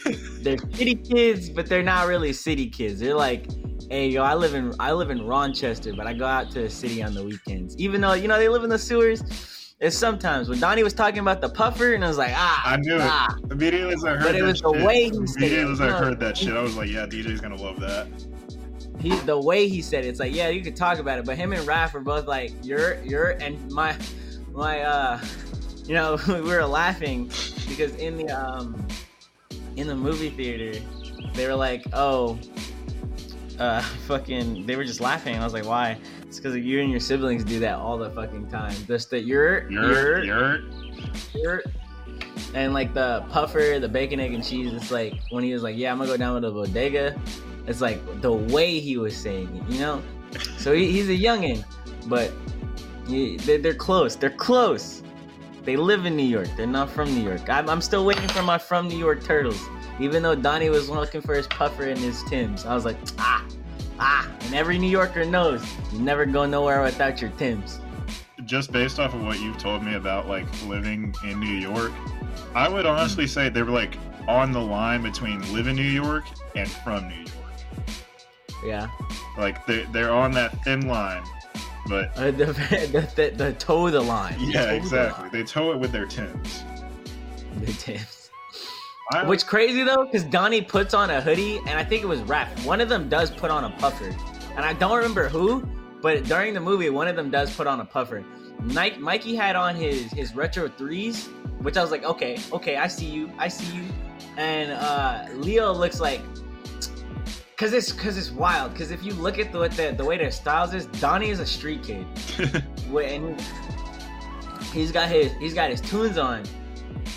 they're 0.41 0.57
city 0.71 0.95
kids, 0.95 1.49
but 1.49 1.67
they're 1.67 1.83
not 1.83 2.07
really 2.07 2.31
city 2.33 2.69
kids. 2.69 2.99
They're 3.01 3.15
like, 3.15 3.47
hey, 3.91 4.07
yo, 4.07 4.23
I 4.23 4.33
live 4.33 4.53
in 4.55 4.73
I 4.79 4.93
live 4.93 5.09
in 5.11 5.25
Rochester, 5.25 5.93
but 5.93 6.07
I 6.07 6.13
go 6.13 6.25
out 6.25 6.51
to 6.51 6.61
the 6.61 6.69
city 6.69 7.03
on 7.03 7.13
the 7.13 7.23
weekends. 7.23 7.75
Even 7.77 7.99
though 8.01 8.13
you 8.13 8.27
know 8.27 8.37
they 8.39 8.49
live 8.49 8.63
in 8.63 8.69
the 8.69 8.79
sewers. 8.79 9.23
It's 9.81 9.95
sometimes 9.97 10.49
when 10.49 10.59
Donnie 10.59 10.83
was 10.83 10.91
talking 10.93 11.19
about 11.19 11.39
the 11.39 11.47
puffer, 11.47 11.93
and 11.93 12.03
I 12.03 12.09
was 12.09 12.17
like, 12.17 12.33
ah, 12.35 12.61
I 12.65 12.75
knew 12.75 12.95
it. 12.95 13.01
ah. 13.01 13.33
Immediately 13.49 13.93
as 13.93 14.03
I 14.03 14.09
heard 14.15 14.23
But 14.23 14.35
it 14.35 14.39
that 14.39 14.45
was 14.45 14.61
the 14.61 14.73
shit, 14.73 14.85
way 14.85 15.03
he 15.03 15.09
said 15.09 15.21
it. 15.21 15.37
immediately 15.37 15.71
as 15.71 15.79
I 15.81 15.89
heard 15.91 16.19
that 16.19 16.35
shit, 16.37 16.53
I 16.53 16.61
was 16.61 16.75
like, 16.75 16.89
yeah, 16.89 17.05
DJ's 17.05 17.39
gonna 17.39 17.55
love 17.55 17.79
that. 17.79 18.07
He 18.99 19.15
the 19.19 19.39
way 19.39 19.67
he 19.67 19.81
said 19.81 20.05
it, 20.05 20.09
it's 20.09 20.19
like, 20.19 20.33
yeah, 20.33 20.49
you 20.49 20.61
could 20.61 20.75
talk 20.75 20.99
about 20.99 21.19
it, 21.19 21.25
but 21.25 21.37
him 21.37 21.53
and 21.53 21.65
Raph 21.67 21.93
were 21.93 22.01
both 22.01 22.27
like, 22.27 22.51
you're 22.63 23.01
you're 23.03 23.31
and 23.41 23.71
my 23.71 23.95
my 24.51 24.81
uh 24.81 25.21
you 25.85 25.93
know, 25.93 26.17
we 26.27 26.41
were 26.41 26.65
laughing 26.65 27.31
because 27.67 27.95
in 27.95 28.17
the 28.17 28.29
um 28.29 28.85
in 29.75 29.87
the 29.87 29.95
movie 29.95 30.29
theater, 30.29 30.79
they 31.33 31.47
were 31.47 31.55
like, 31.55 31.83
oh 31.93 32.37
uh 33.57 33.81
fucking 34.07 34.65
they 34.65 34.75
were 34.75 34.83
just 34.85 35.01
laughing 35.01 35.35
and 35.35 35.41
I 35.41 35.45
was 35.45 35.53
like, 35.53 35.65
why? 35.65 35.97
It's 36.27 36.37
because 36.37 36.55
you 36.57 36.81
and 36.81 36.91
your 36.91 36.99
siblings 36.99 37.43
do 37.43 37.59
that 37.61 37.75
all 37.75 37.97
the 37.97 38.09
fucking 38.11 38.49
time. 38.49 38.75
Just 38.85 39.09
that 39.11 39.23
you're 39.23 39.69
You're, 39.71 40.23
you're 40.23 40.23
you're, 40.23 40.59
you're 41.33 41.63
and 42.53 42.73
like 42.73 42.93
the 42.93 43.23
puffer, 43.29 43.77
the 43.79 43.87
bacon, 43.87 44.19
egg, 44.19 44.33
and 44.33 44.43
cheese. 44.43 44.73
It's 44.73 44.91
like 44.91 45.13
when 45.29 45.43
he 45.43 45.53
was 45.53 45.61
like, 45.61 45.77
"Yeah, 45.77 45.91
I'm 45.91 45.99
gonna 45.99 46.09
go 46.09 46.17
down 46.17 46.41
to 46.41 46.47
the 46.47 46.53
bodega." 46.53 47.19
It's 47.69 47.79
like 47.79 48.21
the 48.21 48.33
way 48.33 48.79
he 48.79 48.97
was 48.97 49.15
saying 49.15 49.55
it, 49.55 49.73
you 49.73 49.79
know. 49.79 50.01
So 50.57 50.73
he, 50.73 50.91
he's 50.91 51.07
a 51.07 51.17
youngin, 51.17 51.63
but 52.07 52.33
he, 53.07 53.37
they're, 53.37 53.59
they're 53.59 53.73
close. 53.73 54.15
They're 54.15 54.31
close. 54.31 55.03
They 55.63 55.75
live 55.75 56.05
in 56.05 56.17
New 56.17 56.23
York. 56.23 56.47
They're 56.57 56.65
not 56.65 56.89
from 56.89 57.13
New 57.13 57.21
York. 57.21 57.47
I'm, 57.47 57.69
I'm 57.69 57.81
still 57.81 58.05
waiting 58.05 58.27
for 58.29 58.41
my 58.41 58.57
from 58.57 58.87
New 58.87 58.97
York 58.97 59.23
turtles. 59.23 59.61
Even 59.99 60.23
though 60.23 60.33
Donnie 60.33 60.69
was 60.69 60.89
looking 60.89 61.21
for 61.21 61.35
his 61.35 61.45
puffer 61.45 61.83
and 61.83 61.99
his 61.99 62.23
Tims, 62.23 62.65
I 62.65 62.73
was 62.73 62.85
like, 62.85 62.97
ah, 63.19 63.45
ah. 63.99 64.27
And 64.41 64.55
every 64.55 64.79
New 64.79 64.89
Yorker 64.89 65.25
knows 65.25 65.63
you 65.93 65.99
never 65.99 66.25
go 66.25 66.45
nowhere 66.45 66.81
without 66.81 67.21
your 67.21 67.29
Tims. 67.31 67.79
just 68.45 68.71
based 68.71 68.99
off 68.99 69.13
of 69.13 69.23
what 69.23 69.39
you've 69.39 69.57
told 69.59 69.83
me 69.83 69.93
about 69.95 70.27
like 70.27 70.45
living 70.65 71.13
in 71.23 71.39
New 71.39 71.45
York, 71.47 71.91
I 72.55 72.67
would 72.67 72.87
honestly 72.87 73.27
say 73.27 73.49
they 73.49 73.61
were 73.61 73.69
like 73.69 73.97
on 74.27 74.51
the 74.51 74.61
line 74.61 75.03
between 75.03 75.41
live 75.53 75.67
in 75.67 75.75
New 75.75 75.83
York 75.83 76.23
and 76.55 76.69
from 76.69 77.07
New 77.09 77.15
York. 77.15 77.38
Yeah. 78.63 78.89
Like 79.37 79.65
they 79.65 79.83
they're 79.91 80.11
on 80.11 80.31
that 80.33 80.63
thin 80.63 80.87
line, 80.87 81.23
but 81.87 82.09
Uh, 82.17 82.31
the, 82.31 82.45
the, 82.91 83.09
the, 83.15 83.31
the 83.35 83.53
toe 83.53 83.89
the 83.89 84.01
line. 84.01 84.35
yeah, 84.39 84.61
Toe 84.65 84.69
the 84.71 84.75
exactly. 84.75 85.29
They 85.29 85.43
tow 85.43 85.71
it 85.71 85.79
with 85.79 85.91
their 85.91 86.07
line. 86.07 86.41
The 87.61 87.73
tips. 87.73 88.29
I, 89.11 89.23
Which 89.25 89.47
crazy 89.47 89.83
though, 89.83 90.05
because 90.05 90.23
Donnie 90.25 90.61
puts 90.61 90.93
on 90.93 91.09
a 91.09 91.19
hoodie, 91.19 91.57
and 91.59 91.71
I 91.71 91.83
think 91.83 92.03
it 92.03 92.05
was 92.07 92.19
Raph. 92.21 92.63
One 92.65 92.79
of 92.79 92.89
them 92.89 93.09
does 93.09 93.31
put 93.31 93.49
on 93.49 93.63
a 93.63 93.71
puffer, 93.77 94.15
and 94.55 94.59
I 94.63 94.73
don't 94.73 94.95
remember 94.97 95.27
who, 95.27 95.67
but 96.01 96.25
during 96.25 96.53
the 96.53 96.59
movie, 96.59 96.89
one 96.91 97.07
of 97.07 97.15
them 97.15 97.31
does 97.31 97.55
put 97.55 97.65
on 97.65 97.79
a 97.79 97.85
puffer. 97.85 98.23
Mike, 98.61 98.99
Mikey 98.99 99.35
had 99.35 99.55
on 99.55 99.73
his 99.75 100.11
his 100.11 100.35
retro 100.35 100.67
threes, 100.67 101.27
which 101.61 101.75
I 101.75 101.81
was 101.81 101.89
like, 101.91 102.03
okay, 102.03 102.37
okay, 102.53 102.75
I 102.75 102.87
see 102.87 103.07
you, 103.07 103.31
I 103.39 103.47
see 103.47 103.77
you, 103.77 103.83
and 104.37 104.71
uh, 104.73 105.25
Leo 105.33 105.73
looks 105.73 105.99
like. 105.99 106.21
Cause 107.59 107.73
it's 107.73 107.91
cause 107.91 108.17
it's 108.17 108.31
wild. 108.31 108.73
Cause 108.73 108.89
if 108.89 109.03
you 109.03 109.11
look 109.11 109.37
at 109.37 109.51
the, 109.51 109.67
the 109.67 109.93
the 109.97 110.05
way 110.05 110.17
their 110.17 110.31
styles 110.31 110.73
is, 110.73 110.85
Donnie 110.85 111.29
is 111.29 111.41
a 111.41 111.45
street 111.45 111.83
kid. 111.83 112.07
And 112.89 113.39
he's 114.71 114.93
got 114.93 115.09
his 115.09 115.33
he's 115.33 115.53
got 115.53 115.69
his 115.69 115.81
tunes 115.81 116.17
on. 116.17 116.43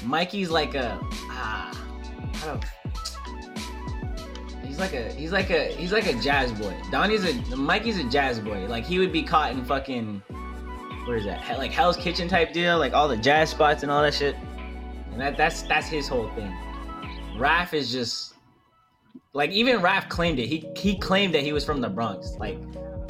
Mikey's 0.05 0.51
like 0.51 0.75
a 0.75 0.99
ah, 1.31 1.71
I 2.35 2.47
don't. 2.47 2.65
He's 4.67 4.81
like 4.81 4.93
a 4.95 5.13
he's 5.13 5.31
like 5.31 5.51
a 5.51 5.69
he's 5.77 5.93
like 5.93 6.07
a 6.07 6.21
jazz 6.21 6.51
boy. 6.53 6.75
Donnie's 6.91 7.25
a 7.25 7.57
Mikey's 7.57 7.99
a 7.99 8.05
jazz 8.05 8.41
boy. 8.41 8.67
Like 8.67 8.85
he 8.85 8.99
would 8.99 9.13
be 9.13 9.23
caught 9.23 9.53
in 9.53 9.65
fucking 9.65 10.23
where 11.07 11.17
is 11.19 11.25
that? 11.25 11.57
Like 11.57 11.71
Hell's 11.71 11.97
Kitchen 11.97 12.27
type 12.27 12.53
deal, 12.53 12.79
like 12.79 12.93
all 12.93 13.07
the 13.07 13.17
jazz 13.17 13.51
spots 13.51 13.85
and 13.85 13.93
all 13.93 14.03
that 14.03 14.13
shit. 14.13 14.35
And 15.13 15.21
that 15.21 15.37
that's 15.37 15.63
that's 15.63 15.87
his 15.87 16.09
whole 16.09 16.29
thing. 16.35 16.53
Raph 17.39 17.73
is 17.75 17.93
just 17.93 18.32
like 19.35 19.51
even 19.51 19.81
Raph 19.81 20.09
claimed 20.09 20.39
it. 20.39 20.47
He 20.47 20.67
he 20.77 20.97
claimed 20.99 21.35
that 21.35 21.43
he 21.43 21.53
was 21.53 21.65
from 21.65 21.81
the 21.81 21.89
Bronx, 21.89 22.33
like 22.39 22.59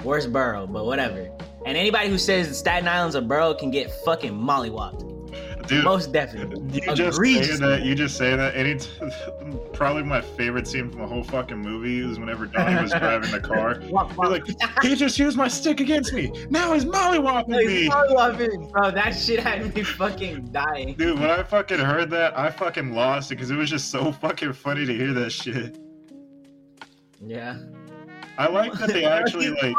worst 0.05 0.33
borough, 0.33 0.67
but 0.67 0.85
whatever. 0.87 1.31
And 1.67 1.77
anybody 1.77 2.09
who 2.09 2.19
says 2.19 2.57
Staten 2.59 2.89
Island's 2.89 3.15
a 3.15 3.23
borough 3.23 3.55
can 3.55 3.71
get 3.71 3.91
fucking 4.05 4.33
mollywopped. 4.33 5.09
Dude, 5.69 5.85
Most 5.85 6.13
definitely. 6.13 6.81
you 6.85 6.93
just 6.95 7.17
say 7.17 7.57
that. 7.57 7.83
You 7.83 7.95
just 7.95 8.17
say 8.17 8.35
that. 8.35 8.57
Any 8.57 8.79
probably 9.73 10.03
my 10.03 10.21
favorite 10.21 10.67
scene 10.67 10.91
from 10.91 11.01
the 11.01 11.07
whole 11.07 11.23
fucking 11.23 11.57
movie 11.57 12.01
is 12.01 12.19
whenever 12.19 12.47
Donnie 12.47 12.83
was 12.83 12.91
driving 12.99 13.31
the 13.31 13.39
car. 13.41 13.79
He's 13.81 13.93
like, 13.93 14.45
he 14.83 14.97
just 14.97 15.19
used 15.21 15.37
my 15.37 15.47
stick 15.47 15.79
against 15.79 16.13
me. 16.13 16.33
Now 16.51 16.73
he's 16.73 16.85
mollywopping 16.85 17.61
He's 17.61 17.85
me. 17.85 17.89
mollywopping. 17.89 18.73
Bro, 18.73 18.91
that 18.91 19.13
shit 19.13 19.39
had 19.39 19.73
me 19.75 19.85
fucking 19.85 20.47
dying. 20.51 20.95
Dude, 20.95 21.21
when 21.21 21.31
I 21.31 21.45
fucking 21.45 21.79
heard 21.79 22.11
that, 22.11 22.37
I 22.37 22.51
fucking 22.51 22.93
lost 22.93 23.31
it 23.31 23.37
because 23.37 23.53
it 23.53 23.57
was 23.57 23.71
just 23.71 23.91
so 23.91 24.11
fucking 24.11 24.53
funny 24.55 24.85
to 24.85 24.93
hear 24.93 25.13
that 25.13 25.31
shit. 25.31 25.79
Yeah. 27.27 27.59
I 28.39 28.49
like 28.49 28.73
that 28.75 28.89
they 28.89 29.05
actually 29.21 29.51
like. 29.51 29.75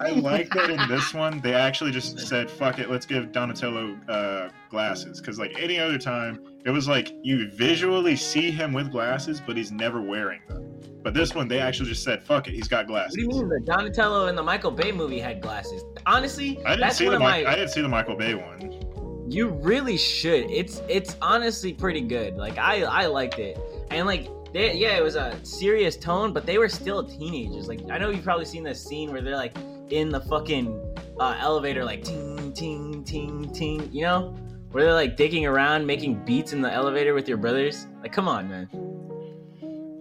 I 0.00 0.10
like 0.10 0.50
that 0.50 0.70
in 0.70 0.88
this 0.88 1.12
one 1.12 1.40
they 1.40 1.54
actually 1.54 1.90
just 1.90 2.18
said, 2.20 2.50
"Fuck 2.50 2.78
it, 2.78 2.90
let's 2.90 3.06
give 3.06 3.32
Donatello 3.32 3.98
uh, 4.08 4.50
glasses." 4.70 5.20
Because 5.20 5.38
like 5.38 5.58
any 5.58 5.78
other 5.78 5.98
time, 5.98 6.40
it 6.64 6.70
was 6.70 6.86
like 6.86 7.12
you 7.22 7.50
visually 7.50 8.16
see 8.16 8.50
him 8.50 8.72
with 8.72 8.92
glasses, 8.92 9.42
but 9.44 9.56
he's 9.56 9.72
never 9.72 10.00
wearing 10.00 10.40
them. 10.48 10.64
But 11.02 11.14
this 11.14 11.34
one, 11.34 11.48
they 11.48 11.58
actually 11.58 11.88
just 11.88 12.04
said, 12.04 12.22
"Fuck 12.22 12.48
it, 12.48 12.54
he's 12.54 12.68
got 12.68 12.86
glasses. 12.86 13.16
What 13.26 13.32
do 13.32 13.36
you 13.36 13.42
mean? 13.42 13.48
The 13.48 13.60
Donatello 13.60 14.26
in 14.26 14.36
the 14.36 14.42
Michael 14.42 14.70
Bay 14.70 14.92
movie 14.92 15.20
had 15.20 15.40
glasses. 15.40 15.82
Honestly, 16.06 16.58
I 16.64 16.70
didn't 16.70 16.80
that's 16.80 16.98
see 16.98 17.06
the 17.06 17.18
Mi- 17.18 17.24
my. 17.24 17.44
I 17.46 17.54
didn't 17.56 17.70
see 17.70 17.82
the 17.82 17.88
Michael 17.88 18.16
Bay 18.16 18.34
one. 18.34 18.84
You 19.30 19.48
really 19.48 19.96
should. 19.96 20.50
It's 20.50 20.82
it's 20.88 21.16
honestly 21.20 21.72
pretty 21.72 22.00
good. 22.00 22.36
Like 22.36 22.58
I 22.58 22.82
I 22.82 23.06
liked 23.06 23.38
it, 23.38 23.58
and 23.90 24.06
like 24.06 24.28
they, 24.52 24.74
yeah, 24.74 24.96
it 24.96 25.02
was 25.02 25.16
a 25.16 25.38
serious 25.44 25.96
tone, 25.96 26.32
but 26.32 26.46
they 26.46 26.58
were 26.58 26.68
still 26.68 27.04
teenagers. 27.04 27.68
Like 27.68 27.80
I 27.90 27.98
know 27.98 28.10
you've 28.10 28.24
probably 28.24 28.44
seen 28.44 28.62
this 28.62 28.82
scene 28.82 29.12
where 29.12 29.20
they're 29.22 29.36
like 29.36 29.56
in 29.90 30.10
the 30.10 30.20
fucking 30.20 30.96
uh, 31.20 31.36
elevator 31.40 31.84
like 31.84 32.04
ting 32.04 32.52
ting 32.52 33.04
ting 33.04 33.52
ting. 33.52 33.88
You 33.92 34.02
know, 34.02 34.36
where 34.70 34.84
they're 34.84 34.94
like 34.94 35.16
digging 35.16 35.46
around, 35.46 35.86
making 35.86 36.24
beats 36.24 36.52
in 36.52 36.62
the 36.62 36.72
elevator 36.72 37.14
with 37.14 37.28
your 37.28 37.38
brothers. 37.38 37.86
Like, 38.02 38.12
come 38.12 38.28
on, 38.28 38.48
man. 38.48 38.68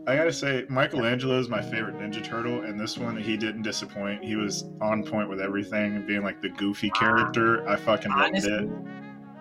I 0.07 0.15
gotta 0.15 0.31
say, 0.31 0.65
Michelangelo 0.69 1.37
is 1.37 1.49
my 1.49 1.61
favorite 1.61 1.95
Ninja 1.97 2.23
Turtle, 2.23 2.61
and 2.61 2.79
this 2.79 2.97
one 2.97 3.17
he 3.17 3.35
didn't 3.35 3.63
disappoint. 3.63 4.23
He 4.23 4.37
was 4.37 4.63
on 4.79 5.03
point 5.03 5.27
with 5.29 5.41
everything, 5.41 6.07
being 6.07 6.23
like 6.23 6.41
the 6.41 6.47
goofy 6.47 6.89
character. 6.91 7.67
I 7.67 7.75
fucking 7.75 8.11
loved 8.11 8.45
it. 8.45 8.69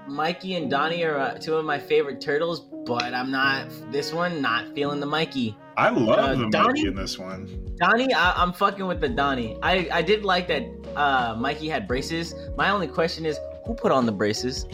Mikey 0.08 0.54
and 0.54 0.70
Donnie 0.70 1.04
are 1.04 1.18
uh, 1.18 1.34
two 1.38 1.56
of 1.56 1.64
my 1.64 1.78
favorite 1.78 2.20
turtles, 2.20 2.60
but 2.86 3.12
I'm 3.12 3.30
not 3.30 3.68
this 3.90 4.12
one. 4.12 4.40
Not 4.40 4.74
feeling 4.74 5.00
the 5.00 5.06
Mikey. 5.06 5.56
I 5.76 5.90
love 5.90 6.18
uh, 6.18 6.34
the 6.36 6.48
Donnie- 6.48 6.68
Mikey 6.82 6.86
in 6.88 6.94
this 6.94 7.18
one. 7.18 7.74
Donnie, 7.76 8.12
I, 8.14 8.32
I'm 8.42 8.52
fucking 8.52 8.86
with 8.86 9.00
the 9.00 9.08
Donnie. 9.08 9.58
I 9.62 9.88
I 9.92 10.02
did 10.02 10.24
like 10.24 10.48
that. 10.48 10.64
Uh, 10.94 11.36
Mikey 11.38 11.68
had 11.68 11.86
braces. 11.86 12.34
My 12.56 12.70
only 12.70 12.86
question 12.88 13.26
is, 13.26 13.38
who 13.66 13.74
put 13.74 13.92
on 13.92 14.06
the 14.06 14.12
braces? 14.12 14.66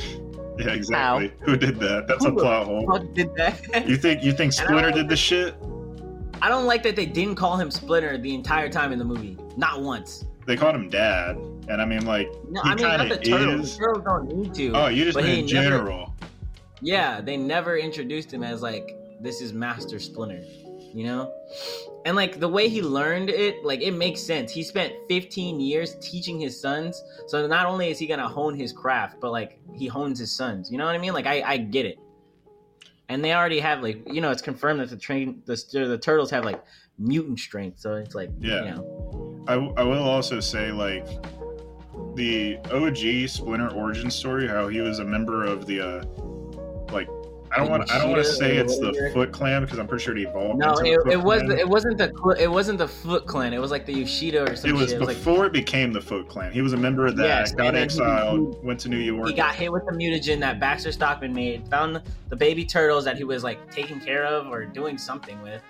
Yeah, 0.58 0.68
exactly. 0.74 1.28
How? 1.40 1.46
Who 1.46 1.56
did 1.56 1.80
that? 1.80 2.06
That's 2.06 2.24
a 2.24 2.30
plot 2.30 2.66
hole. 2.66 2.98
Did 3.14 3.34
that? 3.36 3.58
You 3.88 3.96
think 3.96 4.22
you 4.22 4.32
think 4.32 4.52
Splinter 4.52 4.90
did 4.92 5.08
the 5.08 5.16
shit? 5.16 5.54
I 6.42 6.48
don't 6.48 6.66
like 6.66 6.82
that 6.82 6.94
they 6.96 7.06
didn't 7.06 7.36
call 7.36 7.56
him 7.56 7.70
Splinter 7.70 8.18
the 8.18 8.34
entire 8.34 8.68
time 8.68 8.92
in 8.92 8.98
the 8.98 9.04
movie. 9.04 9.38
Not 9.56 9.80
once. 9.80 10.24
They 10.46 10.56
called 10.56 10.74
him 10.74 10.88
Dad, 10.90 11.36
and 11.68 11.80
I 11.80 11.84
mean 11.84 12.04
like 12.06 12.28
No, 12.48 12.60
He 12.62 12.70
I 12.70 12.74
mean 12.74 12.84
not 12.84 13.08
the 13.08 13.16
turtles. 13.18 13.70
is. 13.70 13.76
The 13.78 13.84
turtles 13.84 14.04
don't 14.04 14.36
need 14.36 14.54
to. 14.54 14.72
oh, 14.74 14.86
you 14.88 15.04
just 15.04 15.18
he 15.20 15.40
in 15.40 15.46
never- 15.46 15.48
general. 15.76 16.14
Yeah, 16.80 17.20
they 17.20 17.36
never 17.36 17.76
introduced 17.78 18.32
him 18.32 18.42
as 18.42 18.60
like 18.62 18.96
this 19.20 19.40
is 19.40 19.52
Master 19.52 20.00
Splinter, 20.00 20.42
you 20.92 21.04
know? 21.04 21.32
And 22.04 22.16
like 22.16 22.40
the 22.40 22.48
way 22.48 22.68
he 22.68 22.82
learned 22.82 23.30
it, 23.30 23.64
like 23.64 23.80
it 23.82 23.92
makes 23.92 24.20
sense. 24.20 24.50
He 24.50 24.64
spent 24.64 24.92
15 25.08 25.60
years 25.60 25.94
teaching 26.00 26.40
his 26.40 26.60
sons. 26.60 27.00
So 27.28 27.46
not 27.46 27.66
only 27.66 27.88
is 27.90 27.98
he 28.00 28.08
gonna 28.08 28.28
hone 28.28 28.56
his 28.56 28.72
craft, 28.72 29.20
but 29.20 29.30
like 29.30 29.60
he 29.72 29.86
hones 29.86 30.18
his 30.18 30.34
sons. 30.34 30.72
You 30.72 30.78
know 30.78 30.84
what 30.86 30.96
I 30.96 30.98
mean? 30.98 31.12
Like 31.12 31.26
I, 31.26 31.42
I 31.42 31.56
get 31.58 31.86
it. 31.86 31.98
And 33.08 33.24
they 33.24 33.32
already 33.32 33.60
have 33.60 33.80
like 33.82 34.02
you 34.12 34.20
know 34.20 34.30
it's 34.32 34.42
confirmed 34.42 34.80
that 34.80 34.90
the 34.90 34.96
train 34.96 35.40
the 35.46 35.54
the 35.72 35.98
turtles 35.98 36.30
have 36.32 36.44
like 36.44 36.60
mutant 36.98 37.38
strength. 37.38 37.78
So 37.78 37.94
it's 37.94 38.16
like 38.16 38.30
Yeah. 38.40 38.64
you 38.64 38.70
know 38.72 39.44
I, 39.46 39.54
I 39.54 39.84
will 39.84 40.02
also 40.02 40.40
say 40.40 40.72
like 40.72 41.06
the 42.14 42.58
OG 42.70 43.28
Splinter 43.28 43.70
origin 43.70 44.10
story, 44.10 44.46
how 44.46 44.68
he 44.68 44.80
was 44.80 44.98
a 44.98 45.04
member 45.04 45.44
of 45.44 45.66
the 45.66 45.80
uh 45.80 46.04
like 46.92 47.08
I 47.54 47.58
don't 47.58 47.68
want 47.68 47.90
I 47.90 47.98
don't 47.98 48.10
want 48.10 48.24
to 48.24 48.32
say 48.32 48.56
it's 48.56 48.78
the. 48.78 49.10
Foot 49.12 49.30
Clan 49.30 49.62
because 49.62 49.78
I'm 49.78 49.86
pretty 49.86 50.02
sure 50.02 50.16
it 50.16 50.22
evolved. 50.22 50.58
no, 50.58 50.72
it, 50.78 50.98
it 51.12 51.20
was 51.22 51.42
it 51.42 51.68
wasn't 51.68 51.98
the 51.98 52.36
it 52.40 52.50
wasn't 52.50 52.78
the 52.78 52.88
Foot 52.88 53.26
Clan. 53.26 53.52
It 53.52 53.60
was 53.60 53.70
like 53.70 53.84
the 53.84 53.92
Yoshida 53.92 54.50
or 54.50 54.56
some 54.56 54.70
It 54.70 54.72
was 54.72 54.88
shit. 54.88 54.96
It 54.96 54.98
was 55.00 55.08
like 55.08 55.16
before 55.18 55.44
it 55.44 55.52
became 55.52 55.92
the 55.92 56.00
Foot 56.00 56.28
Clan. 56.28 56.50
He 56.50 56.62
was 56.62 56.72
a 56.72 56.78
member 56.78 57.06
of 57.06 57.14
that. 57.16 57.26
Yes, 57.26 57.52
got 57.52 57.64
then 57.64 57.74
he- 57.74 57.80
exiled, 57.80 58.64
went 58.64 58.80
to 58.80 58.88
New 58.88 58.96
York. 58.98 59.28
he 59.28 59.34
got 59.34 59.54
hit 59.54 59.70
with 59.70 59.84
the 59.84 59.92
mutagen 59.92 60.40
that 60.40 60.60
Baxter 60.60 60.92
Stockman 60.92 61.34
made, 61.34 61.68
found 61.68 62.00
the 62.30 62.36
baby 62.36 62.64
turtles 62.64 63.04
that 63.04 63.18
he 63.18 63.24
was 63.24 63.44
like 63.44 63.70
taking 63.70 64.00
care 64.00 64.24
of 64.24 64.46
or 64.46 64.64
doing 64.64 64.96
something 64.96 65.40
with. 65.42 65.62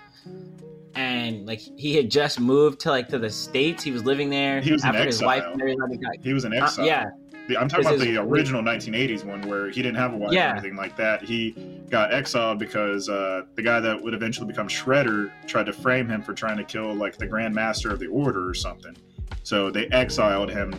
And 0.95 1.45
like 1.47 1.59
he 1.77 1.95
had 1.95 2.09
just 2.11 2.39
moved 2.39 2.79
to 2.81 2.89
like 2.89 3.07
to 3.09 3.19
the 3.19 3.29
states. 3.29 3.83
He 3.83 3.91
was 3.91 4.03
living 4.05 4.29
there 4.29 4.61
He 4.61 4.71
was 4.71 4.83
after 4.83 5.03
his 5.05 5.21
wife 5.23 5.43
everybody 5.43 5.97
he 6.21 6.33
was 6.33 6.43
an 6.45 6.53
Uh, 6.53 6.63
exile. 6.65 6.85
yeah, 6.85 7.05
The- 7.47 7.57
I'm 7.57 7.67
talking 7.67 7.87
about 7.87 7.99
the 7.99 8.17
original 8.17 8.61
1980s 8.61 9.25
one 9.25 9.41
where 9.43 9.69
he 9.69 9.81
didn't 9.81 9.97
have 9.97 10.13
a 10.13 10.17
wife 10.17 10.31
Yeah. 10.33 10.49
or 10.51 10.57
anything 10.57 10.75
like 10.75 10.95
that. 10.97 11.23
He 11.23 11.55
got 11.89 12.13
exiled 12.13 12.59
because 12.59 13.09
uh, 13.09 13.41
the 13.55 13.61
guy 13.63 13.79
that 13.79 14.01
would 14.01 14.13
eventually 14.13 14.47
become 14.47 14.67
Shredder 14.67 15.31
tried 15.47 15.65
to 15.65 15.73
frame 15.73 16.07
him 16.07 16.21
for 16.21 16.33
trying 16.33 16.57
to 16.57 16.63
kill 16.63 16.93
like 16.93 17.17
the 17.17 17.27
Grand 17.27 17.53
Master 17.55 17.91
of 17.91 17.99
the 17.99 18.07
Order 18.07 18.47
or 18.47 18.53
something. 18.53 18.95
So 19.43 19.69
they 19.71 19.87
exiled 19.87 20.51
him, 20.51 20.73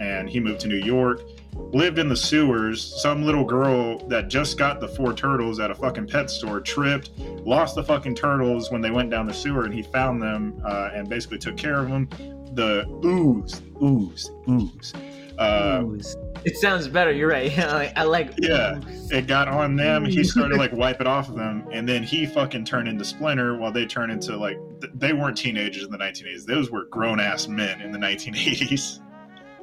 and 0.00 0.28
he 0.28 0.38
moved 0.40 0.60
to 0.60 0.68
New 0.68 0.76
York. 0.76 1.20
Lived 1.54 1.98
in 1.98 2.08
the 2.08 2.16
sewers. 2.16 2.82
Some 3.02 3.24
little 3.24 3.44
girl 3.44 3.98
that 4.08 4.28
just 4.28 4.58
got 4.58 4.80
the 4.80 4.88
four 4.88 5.12
turtles 5.14 5.60
at 5.60 5.70
a 5.70 5.74
fucking 5.74 6.06
pet 6.06 6.30
store 6.30 6.60
tripped, 6.60 7.10
lost 7.18 7.74
the 7.74 7.84
fucking 7.84 8.14
turtles 8.14 8.70
when 8.70 8.80
they 8.80 8.90
went 8.90 9.10
down 9.10 9.26
the 9.26 9.34
sewer, 9.34 9.64
and 9.64 9.74
he 9.74 9.82
found 9.82 10.20
them 10.20 10.60
uh, 10.64 10.90
and 10.94 11.08
basically 11.08 11.38
took 11.38 11.56
care 11.56 11.78
of 11.78 11.88
them. 11.88 12.08
The 12.54 12.86
ooze, 13.04 13.62
ooze, 13.82 14.30
ooze. 14.48 14.92
Uh, 15.38 15.82
Ooze. 15.84 16.16
it 16.44 16.56
sounds 16.56 16.86
better. 16.88 17.10
You're 17.10 17.28
right. 17.28 17.56
I, 17.96 18.04
like. 18.04 18.32
Yeah. 18.38 18.78
ooze. 18.86 19.10
it 19.10 19.26
got 19.26 19.48
on 19.48 19.76
them. 19.76 20.04
He 20.04 20.22
started 20.24 20.58
like 20.58 20.72
wipe 20.74 21.00
it 21.00 21.06
off 21.06 21.28
of 21.28 21.36
them, 21.36 21.66
and 21.72 21.88
then 21.88 22.02
he 22.02 22.26
fucking 22.26 22.64
turned 22.64 22.88
into 22.88 23.04
Splinter 23.04 23.56
while 23.56 23.72
they 23.72 23.86
turned 23.86 24.12
into 24.12 24.36
like 24.36 24.58
th- 24.80 24.92
they 24.94 25.12
weren't 25.12 25.36
teenagers 25.36 25.84
in 25.84 25.90
the 25.90 25.98
1980s. 25.98 26.44
Those 26.44 26.70
were 26.70 26.84
grown 26.86 27.18
ass 27.20 27.48
men 27.48 27.80
in 27.80 27.92
the 27.92 27.98
1980s. 27.98 29.00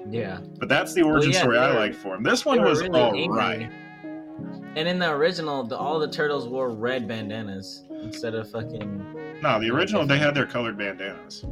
Yeah. 0.10 0.40
But 0.60 0.70
that's 0.70 0.94
the 0.94 1.02
origin 1.02 1.30
Well, 1.32 1.36
yeah, 1.36 1.42
story 1.42 1.58
I 1.58 1.74
like 1.78 1.96
for 1.96 2.16
him. 2.16 2.24
This 2.24 2.46
one 2.46 2.62
was 2.64 2.82
really 2.82 3.00
all 3.00 3.16
angry. 3.16 3.38
right. 3.38 3.72
And 4.76 4.88
in 4.88 5.00
the 5.00 5.10
original, 5.12 5.64
the, 5.64 5.76
all 5.78 6.00
the 6.00 6.08
turtles 6.10 6.48
wore 6.48 6.70
red 6.70 7.08
bandanas 7.08 7.84
instead 8.02 8.36
of 8.36 8.50
fucking. 8.50 9.40
No, 9.42 9.60
the 9.60 9.70
original 9.72 10.06
they 10.06 10.18
had 10.18 10.36
their 10.36 10.46
colored 10.46 10.78
bandanas. 10.78 11.44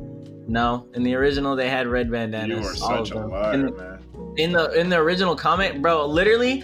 No, 0.47 0.87
in 0.93 1.03
the 1.03 1.13
original 1.15 1.55
they 1.55 1.67
had 1.69 1.87
red 1.87 2.09
bandanas. 2.09 2.59
You 2.61 2.65
are 2.67 2.75
such 2.75 3.11
a 3.11 3.25
liar, 3.25 3.53
In- 3.53 3.75
man. 3.75 3.99
in 4.37 4.51
the 4.53 4.71
in 4.79 4.87
the 4.89 4.97
original 4.97 5.35
comic, 5.35 5.81
bro. 5.81 6.05
Literally, 6.05 6.63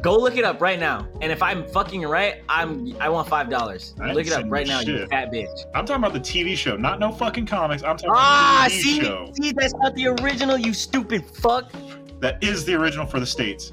go 0.00 0.16
look 0.16 0.36
it 0.36 0.44
up 0.44 0.60
right 0.60 0.78
now. 0.78 1.06
And 1.20 1.30
if 1.32 1.42
I'm 1.42 1.66
fucking 1.68 2.02
right, 2.02 2.42
I'm 2.48 2.96
I 3.00 3.08
want 3.08 3.28
five 3.28 3.48
dollars. 3.50 3.94
Look 3.98 4.26
it 4.26 4.32
up 4.32 4.44
right 4.48 4.66
now, 4.66 4.80
you 4.80 5.06
fat 5.08 5.32
bitch. 5.32 5.64
I'm 5.74 5.86
talking 5.86 6.02
about 6.02 6.12
the 6.12 6.20
TV 6.20 6.56
show, 6.56 6.76
not 6.76 6.98
no 7.00 7.12
fucking 7.12 7.46
comics. 7.46 7.82
I'm 7.82 7.96
talking 7.96 8.10
Ah, 8.14 8.64
about 8.66 8.70
the 8.70 8.76
TV 8.76 8.82
see, 8.82 9.00
show. 9.00 9.32
see, 9.40 9.52
that's 9.52 9.74
not 9.74 9.94
the 9.94 10.08
original, 10.08 10.58
you 10.58 10.72
stupid 10.74 11.24
fuck. 11.24 11.70
That 12.20 12.42
is 12.42 12.64
the 12.64 12.74
original 12.74 13.06
for 13.06 13.20
the 13.20 13.26
states, 13.26 13.72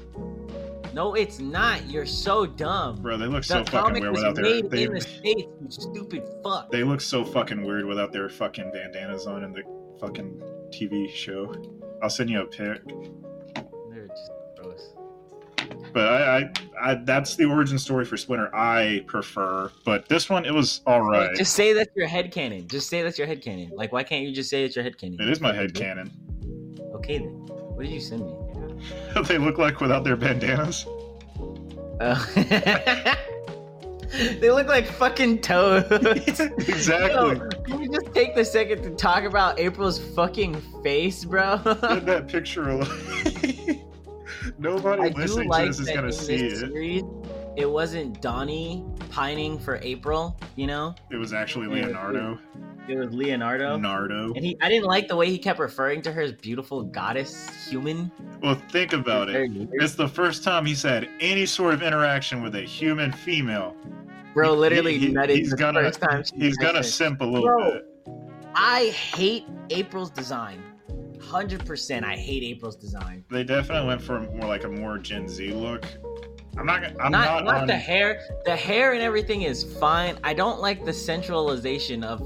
No, 0.92 1.14
it's 1.14 1.38
not. 1.38 1.88
You're 1.88 2.04
so 2.04 2.44
dumb. 2.44 2.96
bro. 3.00 3.16
They 3.16 3.26
look 3.26 3.44
The 3.46 3.64
so 3.64 3.64
fucking 3.64 4.02
weird 4.02 4.12
without 4.14 4.34
their. 4.34 4.60
They, 4.62 4.82
in 4.84 4.92
the 4.92 5.00
states, 5.00 5.42
you 5.62 5.70
stupid 5.70 6.22
fuck. 6.44 6.70
they 6.70 6.82
look 6.84 7.00
so 7.00 7.24
fucking 7.24 7.62
weird 7.62 7.86
without 7.86 8.12
their 8.12 8.28
fucking 8.28 8.70
bandanas 8.72 9.26
on 9.26 9.42
in 9.44 9.52
the 9.52 9.62
fucking 9.98 10.42
TV 10.70 11.08
show. 11.10 11.54
I'll 12.02 12.10
send 12.10 12.28
you 12.28 12.42
a 12.42 12.46
pic. 12.46 12.82
They're 15.92 15.92
just 15.92 15.92
gross. 15.92 15.94
But 15.94 16.08
I, 16.08 16.38
I, 16.38 16.90
I, 16.90 16.94
that's 16.94 17.36
the 17.36 17.44
origin 17.44 17.78
story 17.78 18.04
for 18.04 18.16
Splinter. 18.16 18.54
I 18.54 19.04
prefer, 19.06 19.70
but 19.84 20.08
this 20.08 20.28
one 20.28 20.44
it 20.44 20.54
was 20.54 20.80
all 20.86 21.02
right. 21.02 21.34
Just 21.36 21.54
say 21.54 21.72
that's 21.72 21.94
your 21.96 22.06
head 22.06 22.32
canon. 22.32 22.68
Just 22.68 22.88
say 22.88 23.02
that's 23.02 23.18
your 23.18 23.26
head 23.26 23.42
canon. 23.42 23.70
Like, 23.74 23.92
why 23.92 24.02
can't 24.02 24.24
you 24.24 24.34
just 24.34 24.50
say 24.50 24.64
it's 24.64 24.76
your 24.76 24.82
head 24.82 24.98
canon? 24.98 25.20
It 25.20 25.28
is 25.28 25.40
my 25.40 25.52
head 25.52 25.74
canon. 25.74 26.10
Okay 26.94 27.18
then. 27.18 27.28
What 27.28 27.84
did 27.84 27.92
you 27.92 28.00
send 28.00 28.26
me? 28.26 28.34
they 29.26 29.38
look 29.38 29.58
like 29.58 29.80
without 29.80 30.04
their 30.04 30.16
bandanas. 30.16 30.86
Uh, 32.00 32.24
they 34.40 34.50
look 34.50 34.66
like 34.66 34.86
fucking 34.86 35.40
toads. 35.40 36.40
exactly. 36.40 37.36
Yo, 37.38 37.48
can 37.64 37.78
we 37.78 37.88
just 37.88 38.12
take 38.12 38.34
the 38.34 38.44
second 38.44 38.82
to 38.82 38.90
talk 38.90 39.24
about 39.24 39.58
April's 39.58 39.98
fucking 39.98 40.60
face, 40.82 41.24
bro? 41.24 41.58
That 41.58 42.28
picture 42.28 42.70
alone. 42.70 43.80
Nobody 44.62 45.02
I 45.02 45.08
listening 45.08 45.44
to 45.44 45.50
like 45.50 45.66
this 45.66 45.80
is 45.80 45.88
gonna 45.90 46.12
see 46.12 46.34
it. 46.36 46.58
series, 46.58 47.02
it 47.56 47.66
wasn't 47.70 48.20
Donnie 48.22 48.84
pining 49.10 49.58
for 49.58 49.78
April. 49.82 50.38
You 50.56 50.68
know, 50.68 50.94
It 51.10 51.16
was 51.16 51.32
actually 51.32 51.66
Leonardo. 51.66 52.38
it 52.88 52.96
was 52.96 53.12
Leonardo. 53.12 53.72
Leonardo. 53.72 54.32
And 54.34 54.44
he, 54.44 54.56
I 54.60 54.68
didn't 54.68 54.86
like 54.86 55.08
the 55.08 55.16
way 55.16 55.28
he 55.28 55.36
kept 55.38 55.58
referring 55.58 56.00
to 56.02 56.12
her 56.12 56.22
as 56.22 56.32
beautiful 56.32 56.82
goddess 56.84 57.66
human. 57.68 58.10
Well, 58.40 58.54
think 58.70 58.92
about 58.92 59.28
it. 59.28 59.50
weird. 59.50 59.68
It's 59.74 59.94
the 59.94 60.08
first 60.08 60.44
time 60.44 60.64
he's 60.64 60.82
had 60.82 61.08
any 61.20 61.44
sort 61.46 61.74
of 61.74 61.82
interaction 61.82 62.40
with 62.42 62.54
a 62.54 62.62
human 62.62 63.10
female. 63.12 63.76
Bro, 64.34 64.54
literally 64.54 64.96
he- 64.98 65.12
nutted 65.12 65.36
he's 65.36 65.50
the 65.50 65.56
gonna- 65.56 65.82
first 65.82 66.00
time. 66.00 66.22
He's 66.36 66.56
gonna 66.56 66.82
simp 66.84 67.20
a 67.20 67.24
little 67.24 67.48
Bro. 67.48 67.72
bit. 67.72 67.84
I 68.54 68.86
hate 68.86 69.44
April's 69.70 70.10
design. 70.10 70.62
Hundred 71.22 71.64
percent, 71.64 72.04
I 72.04 72.16
hate 72.16 72.42
April's 72.42 72.76
design. 72.76 73.24
They 73.30 73.44
definitely 73.44 73.86
went 73.86 74.02
for 74.02 74.20
more 74.20 74.46
like 74.48 74.64
a 74.64 74.68
more 74.68 74.98
Gen 74.98 75.28
Z 75.28 75.52
look. 75.52 75.84
I'm 76.58 76.66
not. 76.66 76.84
I'm 77.00 77.10
not 77.10 77.10
not. 77.10 77.44
not 77.44 77.60
on, 77.62 77.66
the 77.66 77.76
hair. 77.76 78.20
The 78.44 78.54
hair 78.56 78.92
and 78.92 79.02
everything 79.02 79.42
is 79.42 79.62
fine. 79.78 80.18
I 80.22 80.34
don't 80.34 80.60
like 80.60 80.84
the 80.84 80.92
centralization 80.92 82.04
of, 82.04 82.20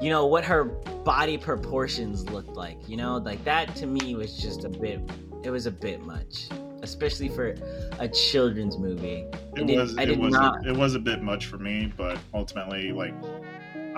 you 0.00 0.10
know, 0.10 0.26
what 0.26 0.44
her 0.44 0.64
body 0.64 1.38
proportions 1.38 2.28
looked 2.28 2.50
like. 2.56 2.76
You 2.88 2.96
know, 2.98 3.16
like 3.18 3.42
that 3.44 3.74
to 3.76 3.86
me 3.86 4.14
was 4.14 4.36
just 4.36 4.64
a 4.64 4.68
bit. 4.68 5.00
It 5.44 5.50
was 5.50 5.64
a 5.66 5.70
bit 5.70 6.02
much, 6.02 6.48
especially 6.82 7.28
for 7.30 7.54
a 7.98 8.08
children's 8.08 8.76
movie. 8.76 9.24
It 9.56 9.66
did- 9.66 9.78
was. 9.78 9.96
I 9.96 10.02
it 10.02 10.06
did 10.06 10.18
was. 10.18 10.32
not- 10.34 10.66
It 10.66 10.76
was 10.76 10.94
a 10.94 10.98
bit 10.98 11.22
much 11.22 11.46
for 11.46 11.56
me, 11.58 11.90
but 11.96 12.18
ultimately, 12.34 12.92
like, 12.92 13.14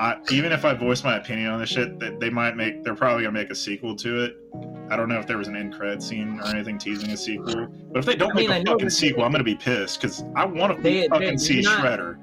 I, 0.00 0.16
even 0.30 0.50
if 0.50 0.64
I 0.64 0.72
voice 0.72 1.04
my 1.04 1.16
opinion 1.18 1.50
on 1.50 1.60
this 1.60 1.68
shit, 1.68 1.98
that 2.00 2.18
they 2.20 2.30
might 2.30 2.56
make. 2.56 2.82
They're 2.82 2.94
probably 2.94 3.22
gonna 3.24 3.34
make 3.38 3.50
a 3.50 3.54
sequel 3.54 3.94
to 3.96 4.24
it. 4.24 4.36
I 4.88 4.96
don't 4.96 5.10
know 5.10 5.18
if 5.18 5.26
there 5.26 5.36
was 5.36 5.46
an 5.46 5.56
end 5.56 5.74
credit 5.74 6.02
scene 6.02 6.40
or 6.40 6.46
anything 6.46 6.78
teasing 6.78 7.10
a 7.10 7.16
sequel, 7.18 7.66
but 7.92 7.98
if 7.98 8.06
they 8.06 8.16
don't 8.16 8.32
I 8.32 8.34
mean, 8.34 8.48
make 8.48 8.66
a 8.66 8.70
fucking 8.70 8.88
sequel, 8.88 9.24
I'm 9.24 9.30
gonna 9.30 9.44
be 9.44 9.54
pissed 9.56 10.00
because 10.00 10.24
I 10.34 10.46
want 10.46 10.82
to 10.82 11.08
fucking 11.10 11.30
they- 11.32 11.36
see 11.36 11.60
not- 11.60 11.84
Shredder. 11.84 12.18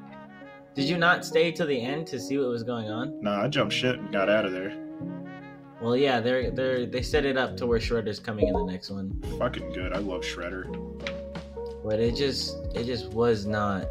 Did 0.73 0.85
you 0.85 0.97
not 0.97 1.23
stay 1.23 1.51
till 1.51 1.67
the 1.67 1.79
end 1.79 2.07
to 2.07 2.19
see 2.19 2.37
what 2.39 2.49
was 2.49 2.63
going 2.63 2.89
on? 2.89 3.21
No, 3.21 3.31
I 3.31 3.47
jumped 3.47 3.73
shit 3.73 3.99
and 3.99 4.11
got 4.11 4.27
out 4.27 4.45
of 4.45 4.51
there. 4.53 4.75
Well, 5.79 5.95
yeah, 5.95 6.19
they're 6.19 6.49
they're 6.49 6.87
they 6.87 7.03
set 7.03 7.25
it 7.25 7.37
up 7.37 7.55
to 7.57 7.67
where 7.67 7.77
Shredder's 7.77 8.19
coming 8.19 8.47
in 8.47 8.53
the 8.53 8.63
next 8.63 8.89
one, 8.89 9.11
Fucking 9.37 9.73
good. 9.73 9.93
I 9.93 9.99
love 9.99 10.21
Shredder. 10.21 10.65
but 11.83 11.99
it 11.99 12.15
just 12.15 12.57
it 12.73 12.85
just 12.85 13.11
was 13.11 13.45
not. 13.45 13.85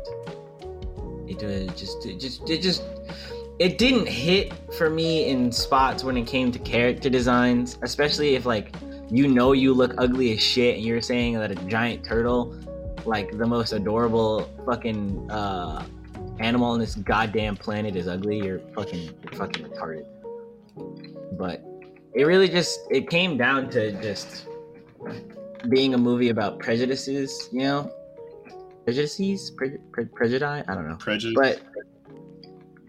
It 1.28 1.40
was 1.40 1.80
just 1.80 2.04
it 2.04 2.18
just 2.18 2.50
it 2.50 2.62
just 2.62 2.82
it 3.58 3.78
didn't 3.78 4.06
hit 4.06 4.52
for 4.76 4.90
me 4.90 5.28
in 5.28 5.50
spots 5.50 6.04
when 6.04 6.16
it 6.16 6.26
came 6.26 6.52
to 6.52 6.58
character 6.58 7.08
designs, 7.08 7.78
especially 7.82 8.34
if 8.34 8.44
like 8.44 8.75
you 9.10 9.28
know 9.28 9.52
you 9.52 9.72
look 9.72 9.94
ugly 9.98 10.32
as 10.32 10.42
shit 10.42 10.76
and 10.76 10.84
you're 10.84 11.00
saying 11.00 11.34
that 11.34 11.50
a 11.50 11.54
giant 11.54 12.04
turtle, 12.04 12.54
like 13.04 13.36
the 13.38 13.46
most 13.46 13.72
adorable 13.72 14.48
fucking 14.66 15.30
uh, 15.30 15.84
animal 16.38 16.68
on 16.70 16.78
this 16.78 16.96
goddamn 16.96 17.56
planet, 17.56 17.96
is 17.96 18.08
ugly. 18.08 18.38
You're 18.44 18.60
fucking 18.75 19.10
you're 19.22 19.32
fucking 19.32 19.64
retarded. 19.66 20.04
But 21.38 21.64
it 22.14 22.25
really 22.25 22.48
just 22.48 22.80
it 22.90 23.08
came 23.08 23.38
down 23.38 23.70
to 23.70 23.92
just 24.02 24.46
being 25.70 25.94
a 25.94 25.98
movie 25.98 26.28
about 26.28 26.58
prejudices, 26.58 27.48
you 27.52 27.60
know, 27.60 27.90
prejudices, 28.84 29.50
pre- 29.50 29.78
pre- 29.92 30.04
prejudice. 30.06 30.64
I 30.68 30.75
don't 30.75 30.88
know, 30.88 30.96
Prejudice. 30.96 31.34
but 31.34 31.60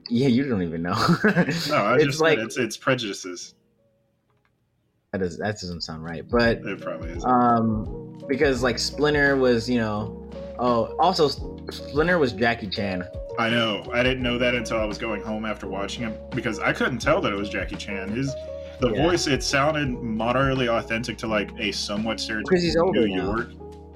yeah, 0.09 0.27
you 0.27 0.47
don't 0.47 0.61
even 0.63 0.81
know. 0.81 0.93
no, 1.23 1.75
I 1.75 1.95
it's 1.95 2.05
just 2.05 2.21
like 2.21 2.39
it's 2.39 2.57
it's 2.57 2.77
prejudices. 2.77 3.53
that 5.11 5.19
does 5.19 5.37
that 5.37 5.53
doesn't 5.59 5.81
sound 5.81 6.03
right, 6.03 6.23
but 6.29 6.57
It 6.65 6.81
probably 6.81 7.09
is. 7.11 7.23
um, 7.25 8.17
because 8.27 8.61
like 8.63 8.77
Splinter 8.79 9.35
was, 9.37 9.69
you 9.69 9.79
know, 9.79 10.29
oh, 10.59 10.95
also 10.99 11.27
Splinter 11.69 12.17
was 12.19 12.33
Jackie 12.33 12.67
Chan. 12.67 13.03
I 13.39 13.49
know. 13.49 13.83
I 13.93 14.01
didn't 14.03 14.23
know 14.23 14.37
that 14.39 14.55
until 14.55 14.79
I 14.79 14.85
was 14.85 14.97
going 14.97 15.21
home 15.21 15.45
after 15.45 15.67
watching 15.67 16.03
him 16.03 16.15
because 16.31 16.59
I 16.59 16.73
couldn't 16.73 16.99
tell 16.99 17.21
that 17.21 17.31
it 17.31 17.37
was 17.37 17.49
Jackie 17.49 17.75
Chan. 17.75 18.09
His 18.09 18.33
the 18.79 18.91
Yeah. 18.93 19.03
voice 19.07 19.27
it 19.27 19.43
sounded 19.43 19.89
moderately 19.89 20.67
authentic 20.69 21.17
to 21.19 21.27
like 21.27 21.51
a 21.59 21.71
somewhat 21.71 22.17
stereotypical 22.17 22.59
he's 22.59 22.75
older 22.75 23.07
New 23.07 23.15
now. 23.15 23.23
York. 23.35 23.49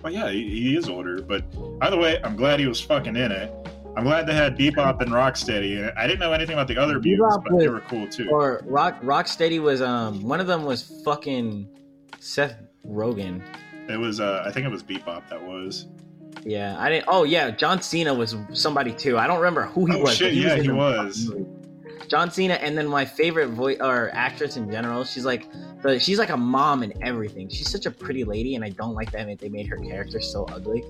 Well, 0.04 0.12
yeah, 0.14 0.30
he, 0.32 0.48
he 0.50 0.76
is 0.78 0.90
older. 0.90 1.22
But 1.22 1.44
either 1.82 1.98
way, 1.98 2.20
I'm 2.24 2.36
glad 2.36 2.60
he 2.60 2.66
was 2.68 2.82
fucking 2.82 3.16
in 3.16 3.32
it. 3.32 3.54
I'm 3.98 4.04
glad 4.06 4.26
they 4.26 4.34
had 4.34 4.58
Bebop 4.58 5.02
and 5.02 5.12
Rocksteady. 5.12 5.92
I 5.98 6.08
didn't 6.08 6.20
know 6.20 6.32
anything 6.34 6.54
about 6.54 6.68
the 6.68 6.78
other 6.78 7.00
Bebop 7.00 7.44
but 7.50 7.58
they 7.58 7.68
were 7.68 7.82
cool 7.82 8.08
too. 8.08 8.30
Or 8.30 8.62
Rock 8.66 9.02
Rocksteady 9.02 9.62
was 9.62 9.82
um 9.82 10.22
one 10.24 10.40
of 10.40 10.48
them 10.48 10.64
was 10.64 11.02
fucking 11.04 11.68
Seth 12.20 12.56
Rogen. 12.88 13.42
It 13.90 13.98
was, 13.98 14.20
uh, 14.22 14.44
I 14.46 14.52
think 14.52 14.66
it 14.66 14.70
was 14.70 14.84
Bebop 14.84 15.28
that 15.30 15.42
was. 15.42 15.88
Yeah, 16.46 16.78
I 16.80 16.90
didn't. 16.90 17.06
Oh 17.10 17.24
yeah, 17.24 17.52
John 17.52 17.82
Cena 17.82 18.14
was 18.14 18.36
somebody 18.54 18.94
too. 18.94 19.18
I 19.18 19.28
don't 19.28 19.38
remember 19.40 19.64
who 19.64 19.86
he 19.86 19.94
Oh, 19.96 20.04
was. 20.04 20.16
shit, 20.16 20.34
but 20.34 20.36
yeah, 20.36 20.56
in 20.56 20.64
he 20.64 20.72
was. 20.72 21.32
John 22.08 22.30
Cena, 22.32 22.56
and 22.56 22.78
then 22.78 22.88
my 22.88 23.06
favorite 23.06 23.50
voice 23.50 23.78
or 23.80 24.10
actress 24.14 24.58
in 24.58 24.70
general. 24.72 25.04
She's 25.04 25.24
like, 25.26 25.48
the, 25.82 25.98
she's 26.00 26.20
like 26.20 26.30
a 26.30 26.36
mom 26.38 26.84
and 26.84 26.94
everything. 27.02 27.48
She's 27.50 27.70
such 27.70 27.86
a 27.86 27.92
pretty 27.92 28.24
lady, 28.24 28.56
and 28.56 28.64
I 28.66 28.70
don't 28.70 28.94
like 28.94 29.12
that 29.12 29.40
they 29.40 29.50
made 29.50 29.68
her 29.68 29.78
character 29.78 30.20
so 30.20 30.46
ugly. 30.46 30.84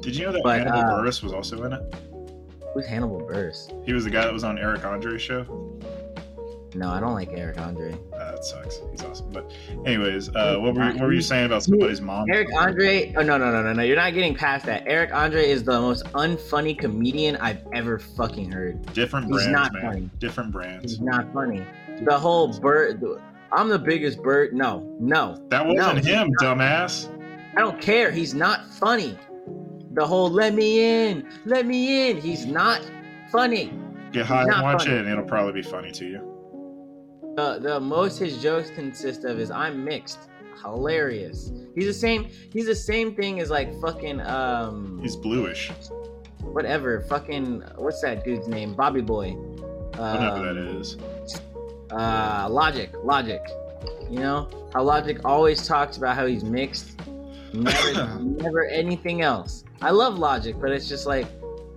Did 0.00 0.16
you 0.16 0.26
know 0.26 0.32
that 0.32 0.42
But, 0.42 0.58
Hannibal 0.60 0.80
uh, 0.80 1.00
Buress 1.02 1.22
was 1.22 1.32
also 1.32 1.62
in 1.64 1.72
it? 1.74 1.82
Who's 2.74 2.86
Hannibal 2.86 3.20
Buress? 3.20 3.72
He 3.86 3.92
was 3.92 4.04
the 4.04 4.10
guy 4.10 4.24
that 4.24 4.32
was 4.32 4.44
on 4.44 4.58
Eric 4.58 4.84
Andre's 4.84 5.22
show. 5.22 5.44
No, 6.74 6.90
I 6.90 6.98
don't 6.98 7.14
like 7.14 7.30
Eric 7.32 7.58
Andre. 7.58 7.92
Uh, 8.12 8.32
that 8.32 8.44
sucks. 8.44 8.80
He's 8.90 9.00
awesome. 9.04 9.30
But, 9.30 9.48
anyways, 9.86 10.30
uh, 10.34 10.56
what, 10.58 10.74
were, 10.74 10.84
what 10.86 11.00
were 11.02 11.12
you 11.12 11.20
saying 11.22 11.46
about 11.46 11.62
somebody's 11.62 12.00
mom? 12.00 12.28
Eric 12.28 12.48
Andre. 12.56 13.14
Oh 13.16 13.22
no 13.22 13.38
no 13.38 13.52
no 13.52 13.62
no 13.62 13.72
no! 13.72 13.82
You're 13.84 13.94
not 13.94 14.12
getting 14.12 14.34
past 14.34 14.66
that. 14.66 14.82
Eric 14.86 15.14
Andre 15.14 15.48
is 15.48 15.62
the 15.62 15.80
most 15.80 16.04
unfunny 16.14 16.76
comedian 16.76 17.36
I've 17.36 17.60
ever 17.72 18.00
fucking 18.00 18.50
heard. 18.50 18.92
Different 18.92 19.26
He's 19.26 19.36
brands, 19.36 19.52
not 19.52 19.72
man. 19.72 19.82
funny. 19.82 20.10
Different 20.18 20.50
brands. 20.50 20.90
He's 20.90 21.00
not 21.00 21.32
funny. 21.32 21.64
The 22.02 22.18
whole 22.18 22.58
bird. 22.58 23.00
I'm 23.52 23.68
the 23.68 23.78
biggest 23.78 24.20
bird. 24.20 24.52
No 24.52 24.80
no. 24.98 25.40
That 25.50 25.64
wasn't 25.64 26.04
No, 26.04 26.24
him, 26.24 26.32
dumbass. 26.42 27.08
I 27.56 27.60
don't 27.60 27.80
care. 27.80 28.10
He's 28.10 28.34
not 28.34 28.68
funny. 28.68 29.16
The 29.94 30.06
whole 30.06 30.30
"let 30.30 30.54
me 30.54 31.08
in, 31.08 31.28
let 31.44 31.66
me 31.66 32.10
in." 32.10 32.20
He's 32.20 32.46
not 32.46 32.80
funny. 33.30 33.72
Get 34.12 34.26
high 34.26 34.42
and 34.42 34.62
watch 34.62 34.84
funny. 34.84 34.96
it, 34.96 35.00
and 35.00 35.08
it'll 35.08 35.24
probably 35.24 35.52
be 35.52 35.62
funny 35.62 35.90
to 35.92 36.04
you. 36.04 36.30
The 37.36 37.58
the 37.60 37.80
most 37.80 38.18
his 38.18 38.40
jokes 38.42 38.70
consist 38.70 39.24
of 39.24 39.38
is 39.38 39.50
I'm 39.50 39.84
mixed. 39.84 40.30
Hilarious. 40.62 41.52
He's 41.74 41.86
the 41.86 41.92
same. 41.92 42.28
He's 42.52 42.66
the 42.66 42.74
same 42.74 43.14
thing 43.14 43.40
as 43.40 43.50
like 43.50 43.78
fucking 43.80 44.20
um. 44.20 44.98
He's 45.02 45.16
bluish, 45.16 45.70
whatever. 46.40 47.00
Fucking 47.02 47.62
what's 47.76 48.00
that 48.02 48.24
dude's 48.24 48.48
name? 48.48 48.74
Bobby 48.74 49.00
Boy. 49.00 49.32
whatever 49.32 50.26
Um, 50.36 50.42
that 50.44 50.56
is. 50.56 50.96
Uh, 51.90 52.48
Logic. 52.50 52.90
Logic. 53.02 53.42
You 54.10 54.20
know 54.20 54.48
how 54.72 54.82
Logic 54.82 55.18
always 55.24 55.66
talks 55.66 55.96
about 55.96 56.16
how 56.16 56.26
he's 56.26 56.44
mixed. 56.44 56.98
Never, 57.52 58.18
never 58.20 58.64
anything 58.66 59.20
else. 59.22 59.63
I 59.84 59.90
love 59.90 60.18
Logic, 60.18 60.56
but 60.58 60.72
it's 60.72 60.88
just 60.88 61.06
like 61.06 61.26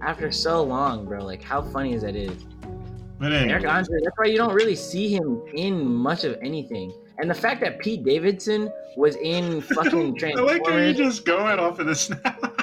after 0.02 0.32
so 0.32 0.64
long, 0.64 1.06
bro. 1.06 1.26
Like 1.26 1.44
how 1.44 1.62
funny 1.62 1.94
is 1.94 2.04
that 2.04 2.16
is? 2.16 2.46
But 3.20 3.34
anyway, 3.34 3.52
Eric 3.52 3.68
Andre. 3.68 4.00
That's 4.02 4.18
why 4.18 4.28
you 4.28 4.38
don't 4.38 4.54
really 4.54 4.76
see 4.76 5.14
him 5.14 5.44
in 5.54 5.84
much 5.94 6.24
of 6.24 6.38
anything. 6.42 6.94
And 7.18 7.30
the 7.30 7.36
fact 7.36 7.60
that 7.62 7.80
Pete 7.80 8.06
Davidson 8.06 8.72
was 8.96 9.18
in 9.18 9.60
fucking 9.76 10.18
I 10.24 10.40
like 10.40 10.66
how 10.66 10.78
you 10.78 10.94
just 10.94 11.26
going 11.26 11.60
off 11.60 11.80
of 11.80 11.88
this. 11.88 12.10
now. 12.10 12.54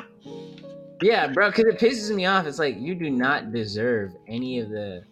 Yeah, 1.03 1.27
bro, 1.27 1.51
because 1.51 1.67
it 1.67 1.79
pisses 1.79 2.15
me 2.15 2.25
off. 2.25 2.47
It's 2.47 2.59
like 2.59 2.79
you 2.79 2.95
do 2.95 3.11
not 3.11 3.53
deserve 3.53 4.17
any 4.27 4.61
of 4.61 4.71
the 4.71 5.05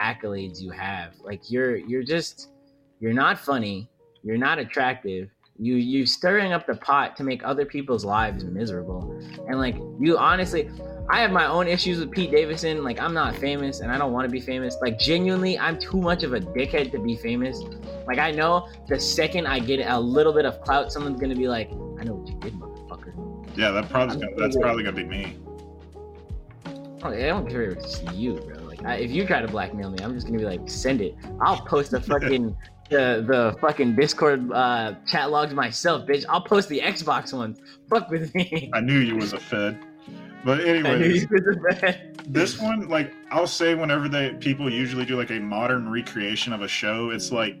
accolades 0.00 0.60
you 0.60 0.70
have. 0.70 1.14
Like 1.18 1.50
you're 1.50 1.74
you're 1.74 2.04
just 2.04 2.50
you're 3.00 3.12
not 3.12 3.36
funny. 3.36 3.90
You're 4.22 4.38
not 4.38 4.60
attractive. 4.60 5.28
You 5.62 5.76
you 5.76 6.06
stirring 6.06 6.52
up 6.52 6.66
the 6.66 6.74
pot 6.74 7.14
to 7.18 7.22
make 7.22 7.44
other 7.44 7.64
people's 7.64 8.04
lives 8.04 8.42
miserable. 8.42 9.16
And 9.46 9.60
like 9.60 9.76
you 10.00 10.18
honestly, 10.18 10.68
I 11.08 11.20
have 11.20 11.30
my 11.30 11.46
own 11.46 11.68
issues 11.68 12.00
with 12.00 12.10
Pete 12.10 12.32
Davidson. 12.32 12.82
Like 12.82 13.00
I'm 13.00 13.14
not 13.14 13.36
famous 13.36 13.78
and 13.78 13.92
I 13.92 13.96
don't 13.96 14.12
want 14.12 14.26
to 14.26 14.28
be 14.28 14.40
famous. 14.40 14.76
Like 14.82 14.98
genuinely, 14.98 15.56
I'm 15.56 15.78
too 15.78 16.00
much 16.00 16.24
of 16.24 16.32
a 16.32 16.40
dickhead 16.40 16.90
to 16.90 16.98
be 16.98 17.16
famous. 17.16 17.60
Like 18.08 18.18
I 18.18 18.32
know 18.32 18.68
the 18.88 18.98
second 18.98 19.46
I 19.46 19.60
get 19.60 19.86
a 19.86 20.00
little 20.00 20.32
bit 20.32 20.46
of 20.46 20.60
clout, 20.62 20.92
someone's 20.92 21.20
gonna 21.20 21.36
be 21.36 21.46
like, 21.46 21.70
"I 21.70 22.02
know 22.02 22.14
what 22.14 22.28
you 22.28 22.40
did, 22.40 22.54
motherfucker." 22.54 23.56
yeah, 23.56 23.70
that 23.70 23.88
probably 23.88 24.16
gonna, 24.16 24.36
that's 24.36 24.56
probably 24.56 24.82
gonna 24.82 24.96
be 24.96 25.04
me. 25.04 25.36
Oh, 27.04 27.08
I 27.10 27.26
don't 27.26 27.48
care 27.48 27.62
if 27.62 27.78
it's 27.78 28.02
you, 28.14 28.34
bro. 28.34 28.64
Like, 28.64 28.84
I, 28.84 28.96
if 28.96 29.12
you 29.12 29.24
try 29.26 29.40
to 29.40 29.48
blackmail 29.48 29.90
me, 29.90 30.02
I'm 30.02 30.12
just 30.14 30.26
gonna 30.26 30.38
be 30.38 30.44
like, 30.44 30.68
send 30.68 31.00
it. 31.00 31.14
I'll 31.40 31.60
post 31.66 31.92
a 31.92 32.00
fucking 32.12 32.56
the 32.92 33.24
the 33.26 33.56
fucking 33.60 33.96
Discord 33.96 34.52
uh, 34.52 34.94
chat 35.06 35.30
logs 35.30 35.54
myself, 35.54 36.06
bitch. 36.06 36.24
I'll 36.28 36.42
post 36.42 36.68
the 36.68 36.80
Xbox 36.80 37.32
ones. 37.32 37.60
Fuck 37.88 38.10
with 38.10 38.34
me. 38.34 38.70
I 38.72 38.80
knew 38.80 38.98
you 38.98 39.16
was 39.16 39.32
a 39.32 39.40
fed. 39.40 39.78
But 40.44 40.60
I 40.60 40.64
knew 40.64 40.84
anyways, 40.86 41.22
you 41.22 41.28
was 41.30 41.56
a 41.56 41.80
bad. 41.80 42.24
this 42.28 42.60
one, 42.60 42.88
like 42.88 43.12
I'll 43.30 43.46
say, 43.46 43.74
whenever 43.74 44.08
they 44.08 44.34
people 44.34 44.70
usually 44.70 45.04
do 45.04 45.16
like 45.16 45.30
a 45.30 45.40
modern 45.40 45.90
recreation 45.90 46.52
of 46.52 46.62
a 46.62 46.68
show, 46.68 47.10
it's 47.10 47.32
like 47.32 47.56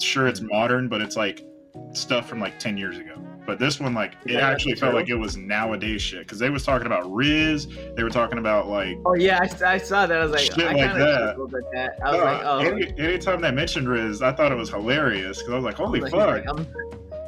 sure 0.00 0.26
it's 0.26 0.40
modern, 0.40 0.88
but 0.88 1.00
it's 1.00 1.16
like 1.16 1.44
stuff 1.92 2.28
from 2.28 2.40
like 2.40 2.58
ten 2.58 2.76
years 2.76 2.98
ago. 2.98 3.14
But 3.44 3.58
this 3.58 3.80
one, 3.80 3.94
like 3.94 4.16
it 4.24 4.32
Yeah, 4.32 4.48
actually 4.48 4.74
felt 4.74 4.94
like 4.94 5.08
it 5.08 5.16
was 5.16 5.36
nowadays 5.36 6.00
shit 6.00 6.20
because 6.20 6.38
they 6.38 6.50
was 6.50 6.64
talking 6.64 6.86
about 6.86 7.12
Riz, 7.12 7.66
they 7.96 8.02
were 8.02 8.10
talking 8.10 8.38
about 8.38 8.68
like 8.68 8.98
Oh 9.04 9.14
yeah, 9.14 9.40
I, 9.40 9.74
I 9.74 9.78
saw 9.78 10.06
that. 10.06 10.16
I 10.16 10.22
was 10.22 10.32
like, 10.32 10.40
Shit 10.40 10.60
I 10.60 10.72
like 10.72 10.94
that. 10.94 11.36
that. 11.72 11.98
I 12.04 12.10
was 12.10 12.20
uh, 12.20 12.24
like, 12.24 12.42
oh. 12.44 12.58
any, 12.58 12.98
anytime 12.98 13.40
they 13.40 13.50
mentioned 13.50 13.88
Riz, 13.88 14.22
I 14.22 14.32
thought 14.32 14.52
it 14.52 14.56
was 14.56 14.70
hilarious 14.70 15.38
because 15.38 15.52
I 15.52 15.56
was 15.56 15.64
like, 15.64 15.80
I 15.80 15.82
was 15.82 15.88
holy 15.88 16.00
like, 16.00 16.12
fuck! 16.12 16.56
like, 16.56 16.66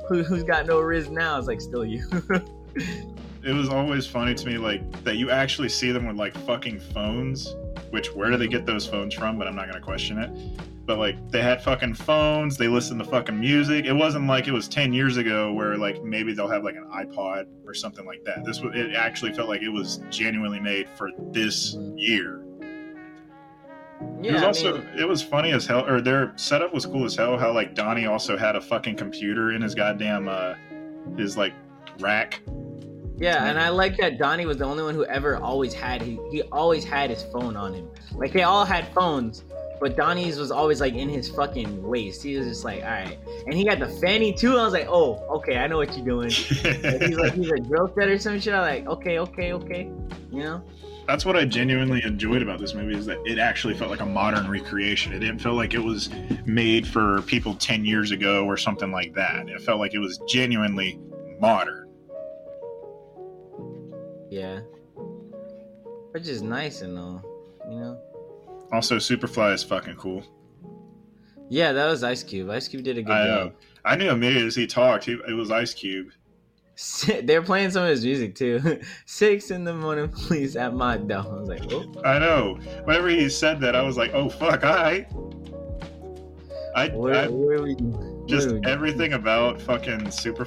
who, 0.09 0.23
who's 0.23 0.45
got 0.45 0.67
no 0.67 0.81
Riz 0.81 1.11
now? 1.11 1.39
It's 1.39 1.49
like 1.49 1.61
still 1.61 1.85
you. 1.85 2.07
it 3.45 3.53
was 3.53 3.69
always 3.69 4.07
funny 4.07 4.35
to 4.35 4.47
me 4.47 4.57
like 4.57 5.05
that 5.05 5.17
you 5.17 5.31
actually 5.31 5.69
see 5.69 5.93
them 5.93 6.07
with 6.07 6.17
like 6.17 6.37
fucking 6.47 6.81
phones 6.81 7.55
which 7.91 8.13
where 8.15 8.31
do 8.31 8.37
they 8.37 8.49
get 8.49 8.65
those 8.65 8.87
phones 8.87 9.15
from 9.15 9.39
but 9.39 9.47
i'm 9.47 9.55
not 9.55 9.67
gonna 9.67 9.81
question 9.81 10.19
it 10.19 10.31
but 10.87 10.99
like 10.99 11.31
they 11.31 11.43
had 11.43 11.63
fucking 11.63 11.95
phones 11.95 12.57
they 12.57 12.69
listened 12.69 13.01
to 13.01 13.07
fucking 13.07 13.39
music. 13.39 13.87
It 13.87 13.93
wasn't 13.93 14.27
like 14.27 14.47
it 14.47 14.53
was 14.53 14.69
10 14.69 14.93
years 14.93 15.17
ago 15.17 15.53
where 15.53 15.77
like 15.77 16.03
maybe 16.03 16.35
they'll 16.35 16.49
have 16.49 16.65
like 16.65 16.77
an 16.77 16.87
ipod 16.93 17.47
or 17.67 17.75
something 17.75 18.05
like 18.05 18.25
that. 18.25 18.45
This 18.45 18.61
was 18.61 18.75
it 18.75 18.95
actually 18.95 19.33
felt 19.33 19.49
like 19.49 19.63
it 19.63 19.69
was 19.69 20.03
genuinely 20.11 20.61
made 20.61 20.89
for 20.91 21.11
this 21.31 21.77
year. 21.97 22.45
Yeah, 24.21 24.31
it 24.31 24.33
was 24.35 24.43
I 24.43 24.47
also 24.47 24.79
mean, 24.79 24.89
it 24.99 25.09
was 25.09 25.23
funny 25.23 25.53
as 25.53 25.67
hell 25.67 25.89
or 25.89 26.01
their 26.01 26.33
setup 26.37 26.75
was 26.75 26.85
cool 26.85 27.05
as 27.05 27.17
hell 27.17 27.39
how 27.39 27.53
like 27.53 27.75
donnie 27.75 28.07
also 28.07 28.37
had 28.37 28.57
a 28.57 28.61
fucking 28.61 28.97
computer 28.97 29.53
in 29.53 29.63
his 29.63 29.75
goddamn 29.75 30.29
uh 30.29 30.55
his 31.17 31.37
like 31.37 31.55
rack. 32.01 32.41
Yeah, 33.17 33.47
and 33.47 33.59
I 33.61 33.69
like 33.69 33.97
that 33.99 34.19
Donnie 34.19 34.45
was 34.45 34.57
the 34.57 34.65
only 34.65 34.83
one 34.83 34.95
who 34.95 35.05
ever 35.05 35.37
always 35.37 35.73
had 35.73 36.03
he, 36.03 36.19
he 36.33 36.43
always 36.51 36.85
had 36.85 37.11
his 37.11 37.23
phone 37.23 37.57
on 37.57 37.73
him. 37.73 37.89
Like 38.13 38.33
they 38.33 38.43
all 38.43 38.65
had 38.65 38.89
phones, 38.89 39.45
but 39.81 39.97
Donnie's 39.97 40.39
was 40.39 40.51
always 40.51 40.81
like 40.81 40.95
in 40.95 41.09
his 41.09 41.29
fucking 41.29 41.83
waist. 41.83 42.23
He 42.23 42.37
was 42.37 42.47
just 42.47 42.65
like, 42.65 42.83
all 42.83 42.91
right, 42.91 43.19
and 43.47 43.55
he 43.55 43.65
got 43.65 43.79
the 43.79 43.89
fanny 43.89 44.33
too. 44.33 44.57
I 44.57 44.65
was 44.65 44.73
like, 44.73 44.87
oh, 44.89 45.25
okay, 45.37 45.59
I 45.59 45.67
know 45.67 45.77
what 45.77 45.97
you're 45.97 46.07
doing. 46.07 46.31
He's 46.31 47.17
like 47.17 47.35
he's 47.35 47.51
a 47.51 47.59
drill 47.59 47.93
set 47.95 48.09
or 48.09 48.19
some 48.19 48.41
shit. 48.41 48.55
I'm 48.55 48.61
like, 48.63 48.87
okay, 48.87 49.19
okay, 49.19 49.53
okay, 49.53 49.91
you 50.31 50.43
know. 50.43 50.63
that's 51.07 51.25
what 51.25 51.37
I 51.37 51.45
genuinely 51.45 52.03
enjoyed 52.03 52.43
about 52.43 52.59
this 52.59 52.75
movie 52.75 52.97
is 52.97 53.07
that 53.07 53.19
it 53.27 53.39
actually 53.39 53.75
felt 53.75 53.91
like 53.91 54.01
a 54.01 54.07
modern 54.07 54.51
recreation. 54.51 55.13
It 55.13 55.21
didn't 55.21 55.39
feel 55.41 55.55
like 55.55 55.75
it 55.75 55.83
was 55.83 56.11
made 56.47 56.87
for 56.87 57.23
people 57.23 57.55
ten 57.55 57.85
years 57.85 58.11
ago 58.11 58.47
or 58.47 58.57
something 58.57 58.91
like 58.91 59.15
that. 59.15 59.49
It 59.49 59.61
felt 59.61 59.79
like 59.81 59.95
it 59.95 59.99
was 59.99 60.19
genuinely 60.27 60.99
modern. 61.41 61.91
Yeah. 64.31 64.61
Which 66.13 66.29
is 66.29 66.43
nice 66.43 66.81
and 66.83 66.99
all, 66.99 67.23
you 67.71 67.79
know? 67.81 68.01
Also, 68.75 68.97
Superfly 68.97 69.55
is 69.55 69.63
fucking 69.63 69.95
cool. 69.95 70.25
Yeah, 71.49 71.71
that 71.71 71.87
was 71.87 72.03
Ice 72.03 72.25
Cube. 72.25 72.51
Ice 72.51 72.67
Cube 72.67 72.83
did 72.83 72.99
a 72.99 73.03
good 73.03 73.13
I, 73.13 73.21
uh, 73.21 73.45
job. 73.45 73.55
I 73.85 73.95
knew 73.95 74.11
immediately 74.11 74.49
as 74.49 74.57
he 74.57 74.67
talked, 74.67 75.05
he, 75.05 75.13
it 75.13 75.33
was 75.33 75.53
Ice 75.53 75.73
Cube. 75.73 76.09
They're 77.23 77.41
playing 77.41 77.71
some 77.71 77.85
of 77.85 77.91
his 77.91 78.05
music 78.05 78.35
too. 78.35 78.81
Six 79.07 79.53
in 79.53 79.63
the 79.63 79.73
morning, 79.73 80.09
please, 80.27 80.57
at 80.57 80.75
my 80.75 80.97
door. 80.97 81.19
I 81.21 81.41
was 81.41 81.49
like, 81.49 81.73
oh. 81.73 82.03
I 82.05 82.19
know. 82.19 82.59
Whenever 82.83 83.09
he 83.11 83.29
said 83.29 83.61
that, 83.61 83.77
I 83.77 83.83
was 83.83 83.97
like, 83.97 84.13
"Oh 84.13 84.29
fuck, 84.29 84.65
I." 84.65 85.07
I, 86.75 86.89
Where, 86.89 87.15
I 87.15 87.29
where 87.29 87.63
we, 87.63 87.77
just 88.27 88.53
everything 88.65 89.13
about 89.13 89.63
fucking 89.63 90.11
super. 90.11 90.47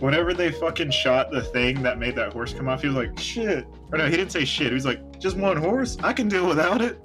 Whenever 0.00 0.34
they 0.34 0.50
fucking 0.50 0.90
shot 0.90 1.30
the 1.30 1.42
thing 1.42 1.80
that 1.84 2.00
made 2.00 2.16
that 2.16 2.32
horse 2.32 2.52
come 2.52 2.68
off, 2.68 2.82
he 2.82 2.88
was 2.88 2.96
like, 2.96 3.16
"Shit." 3.16 3.64
Or 3.92 3.98
no, 3.98 4.06
he 4.06 4.16
didn't 4.16 4.32
say 4.32 4.44
shit. 4.44 4.68
He 4.68 4.74
was 4.74 4.84
like, 4.84 5.20
"Just 5.20 5.36
one 5.36 5.56
horse. 5.56 5.96
I 6.02 6.12
can 6.12 6.26
deal 6.26 6.48
without 6.48 6.82
it." 6.82 7.00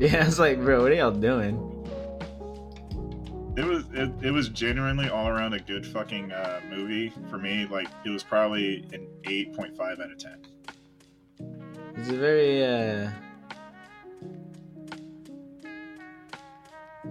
Yeah, 0.12 0.26
it's 0.26 0.38
like, 0.38 0.58
bro, 0.62 0.80
what 0.82 0.92
are 0.92 0.94
y'all 0.94 1.10
doing? 1.10 1.56
It 3.56 3.64
was 3.64 3.84
it, 3.92 4.10
it 4.22 4.30
was 4.30 4.48
genuinely 4.48 5.10
all 5.10 5.28
around 5.28 5.52
a 5.52 5.58
good 5.60 5.84
fucking 5.86 6.32
uh, 6.32 6.60
movie 6.70 7.12
for 7.28 7.36
me. 7.36 7.66
Like 7.66 7.88
it 8.06 8.08
was 8.10 8.22
probably 8.24 8.86
an 8.94 9.06
eight 9.24 9.54
point 9.54 9.76
five 9.76 10.00
out 10.00 10.10
of 10.10 10.16
ten. 10.16 10.38
It's 11.96 12.08
a 12.08 12.16
very 12.16 12.64
uh, 12.64 13.10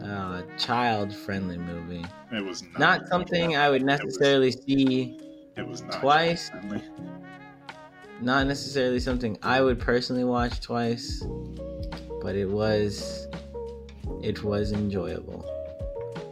uh 0.04 0.41
child-friendly 0.58 1.58
movie. 1.60 2.04
It 2.32 2.43
was 2.43 2.63
not, 2.63 2.80
Not 2.80 3.08
something 3.08 3.56
I 3.56 3.69
would 3.69 3.82
It 3.84 3.86
was- 3.86 3.99
necessarily 4.04 4.52
see. 4.52 5.15
It 5.58 5.67
was 5.67 5.84
not 5.84 5.99
twice. 6.02 6.49
Not 8.21 8.47
necessarily 8.47 8.99
something 8.99 9.38
I 9.43 9.62
would 9.62 9.80
personally 9.80 10.23
watch 10.23 10.60
twice, 10.62 11.21
but 12.21 12.36
it 12.36 12.49
was, 12.49 13.27
it 14.21 14.43
was 14.43 14.71
enjoyable. 14.71 15.45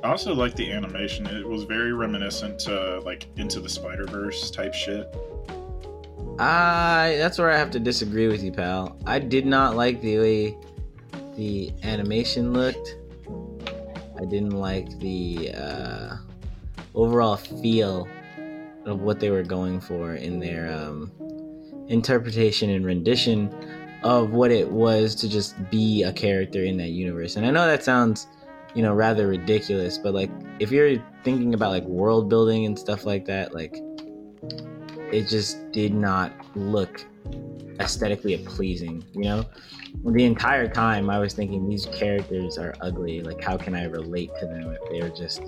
I 0.04 0.12
also 0.12 0.34
like 0.34 0.56
the 0.56 0.72
animation. 0.72 1.26
It 1.26 1.48
was 1.48 1.64
very 1.64 1.92
reminiscent 1.92 2.60
to 2.60 3.00
like 3.00 3.28
Into 3.38 3.60
the 3.60 3.70
Spider 3.70 4.06
Verse 4.06 4.52
type 4.52 4.74
shit. 4.74 5.14
I 6.40 7.16
that's 7.18 7.40
where 7.40 7.50
I 7.50 7.58
have 7.58 7.72
to 7.72 7.80
disagree 7.80 8.28
with 8.28 8.44
you, 8.44 8.52
pal. 8.52 8.96
I 9.06 9.20
did 9.20 9.46
not 9.46 9.76
like 9.76 10.02
the 10.02 10.20
way 10.20 10.58
the 11.36 11.74
animation 11.84 12.54
looked. 12.54 12.96
I 14.20 14.26
didn't 14.26 14.52
like 14.52 15.00
the 15.00 15.52
uh, 15.54 16.18
overall 16.94 17.36
feel 17.36 18.08
of 18.86 19.02
what 19.02 19.20
they 19.20 19.30
were 19.30 19.44
going 19.44 19.80
for 19.82 20.16
in 20.16 20.40
their 20.40 20.72
um, 20.72 21.12
interpretation 21.88 22.70
and 22.70 22.86
rendition 22.86 23.54
of 24.04 24.32
what 24.32 24.52
it 24.52 24.70
was 24.70 25.16
to 25.16 25.30
just 25.30 25.56
be 25.70 26.04
a 26.04 26.14
character 26.14 26.64
in 26.64 26.78
that 26.78 26.90
universe. 26.90 27.36
And 27.36 27.46
I 27.46 27.52
know 27.52 27.66
that 27.66 27.84
sounds, 27.84 28.28
you 28.76 28.82
know, 28.82 28.94
rather 28.94 29.28
ridiculous, 29.28 29.98
but 29.98 30.14
like 30.14 30.30
if 30.60 30.72
you're 30.72 31.04
thinking 31.24 31.54
about 31.54 31.72
like 31.72 31.84
world 31.84 32.30
building 32.30 32.66
and 32.66 32.78
stuff 32.78 33.06
like 33.06 33.26
that, 33.26 33.54
like 33.54 33.78
it 35.12 35.28
just 35.28 35.72
did 35.72 35.94
not 35.94 36.34
look 36.56 37.06
aesthetically 37.80 38.38
pleasing, 38.40 39.04
you 39.14 39.24
know? 39.24 39.46
The 40.06 40.26
entire 40.26 40.68
time 40.68 41.10
I 41.10 41.20
was 41.20 41.34
thinking 41.34 41.68
these 41.68 41.86
characters 41.88 42.58
are 42.58 42.76
ugly. 42.82 43.22
Like, 43.22 43.44
how 43.44 43.58
can 43.58 43.76
I 43.76 43.86
relate 43.86 44.32
to 44.40 44.46
them 44.46 44.72
if 44.72 44.80
they're 44.92 45.10
just 45.10 45.42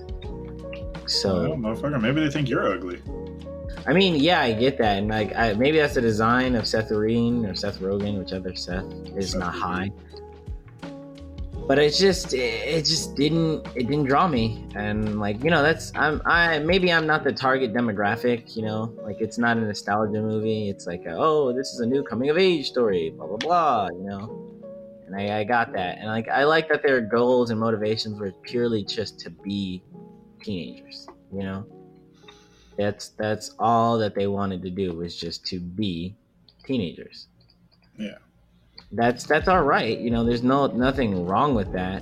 so? 1.05 1.55
maybe 1.99 2.21
they 2.21 2.29
think 2.29 2.49
you're 2.49 2.73
ugly. 2.73 3.01
I 3.87 3.93
mean, 3.93 4.15
yeah, 4.15 4.41
I 4.41 4.53
get 4.53 4.77
that, 4.77 4.97
and 4.97 5.07
like, 5.07 5.35
I, 5.35 5.53
maybe 5.53 5.77
that's 5.77 5.95
the 5.95 6.01
design 6.01 6.55
of 6.55 6.67
Seth 6.67 6.89
Rogen 6.89 7.49
or 7.49 7.55
Seth 7.55 7.79
Rogen, 7.79 8.19
whichever 8.19 8.53
Seth 8.55 8.85
is 9.15 9.31
Seth 9.31 9.39
not 9.39 9.53
high. 9.53 9.91
But 11.67 11.79
it's 11.79 11.99
just, 11.99 12.33
it, 12.33 12.37
it 12.37 12.85
just 12.85 13.15
didn't, 13.15 13.67
it 13.75 13.87
didn't 13.87 14.05
draw 14.05 14.27
me, 14.27 14.65
and 14.75 15.19
like, 15.19 15.43
you 15.43 15.49
know, 15.49 15.63
that's, 15.63 15.91
I'm, 15.95 16.21
I 16.25 16.59
maybe 16.59 16.91
I'm 16.91 17.07
not 17.07 17.23
the 17.23 17.31
target 17.31 17.73
demographic, 17.73 18.55
you 18.55 18.63
know, 18.63 18.93
like 19.03 19.21
it's 19.21 19.37
not 19.37 19.57
a 19.57 19.61
nostalgia 19.61 20.21
movie. 20.21 20.69
It's 20.69 20.85
like, 20.85 21.05
a, 21.05 21.15
oh, 21.15 21.53
this 21.53 21.73
is 21.73 21.79
a 21.79 21.85
new 21.85 22.03
coming 22.03 22.29
of 22.29 22.37
age 22.37 22.67
story, 22.67 23.11
blah 23.11 23.27
blah 23.27 23.37
blah, 23.37 23.87
you 23.91 24.03
know. 24.03 24.45
And 25.07 25.15
I, 25.15 25.39
I 25.39 25.43
got 25.43 25.73
that, 25.73 25.97
and 25.97 26.07
like, 26.07 26.27
I 26.27 26.43
like 26.43 26.69
that 26.69 26.83
their 26.83 27.01
goals 27.01 27.49
and 27.49 27.59
motivations 27.59 28.19
were 28.19 28.31
purely 28.43 28.83
just 28.83 29.19
to 29.21 29.29
be 29.29 29.83
teenagers, 30.43 31.07
you 31.31 31.43
know 31.43 31.65
that's 32.79 33.09
that's 33.09 33.53
all 33.59 33.97
that 33.97 34.15
they 34.15 34.25
wanted 34.27 34.61
to 34.61 34.69
do 34.69 34.93
was 34.93 35.15
just 35.15 35.45
to 35.45 35.59
be 35.59 36.15
teenagers 36.65 37.27
Yeah. 37.97 38.15
that's 38.93 39.25
that's 39.25 39.49
all 39.49 39.63
right 39.63 39.99
you 39.99 40.09
know 40.09 40.23
there's 40.23 40.43
no 40.43 40.67
nothing 40.67 41.25
wrong 41.25 41.53
with 41.55 41.71
that 41.73 42.01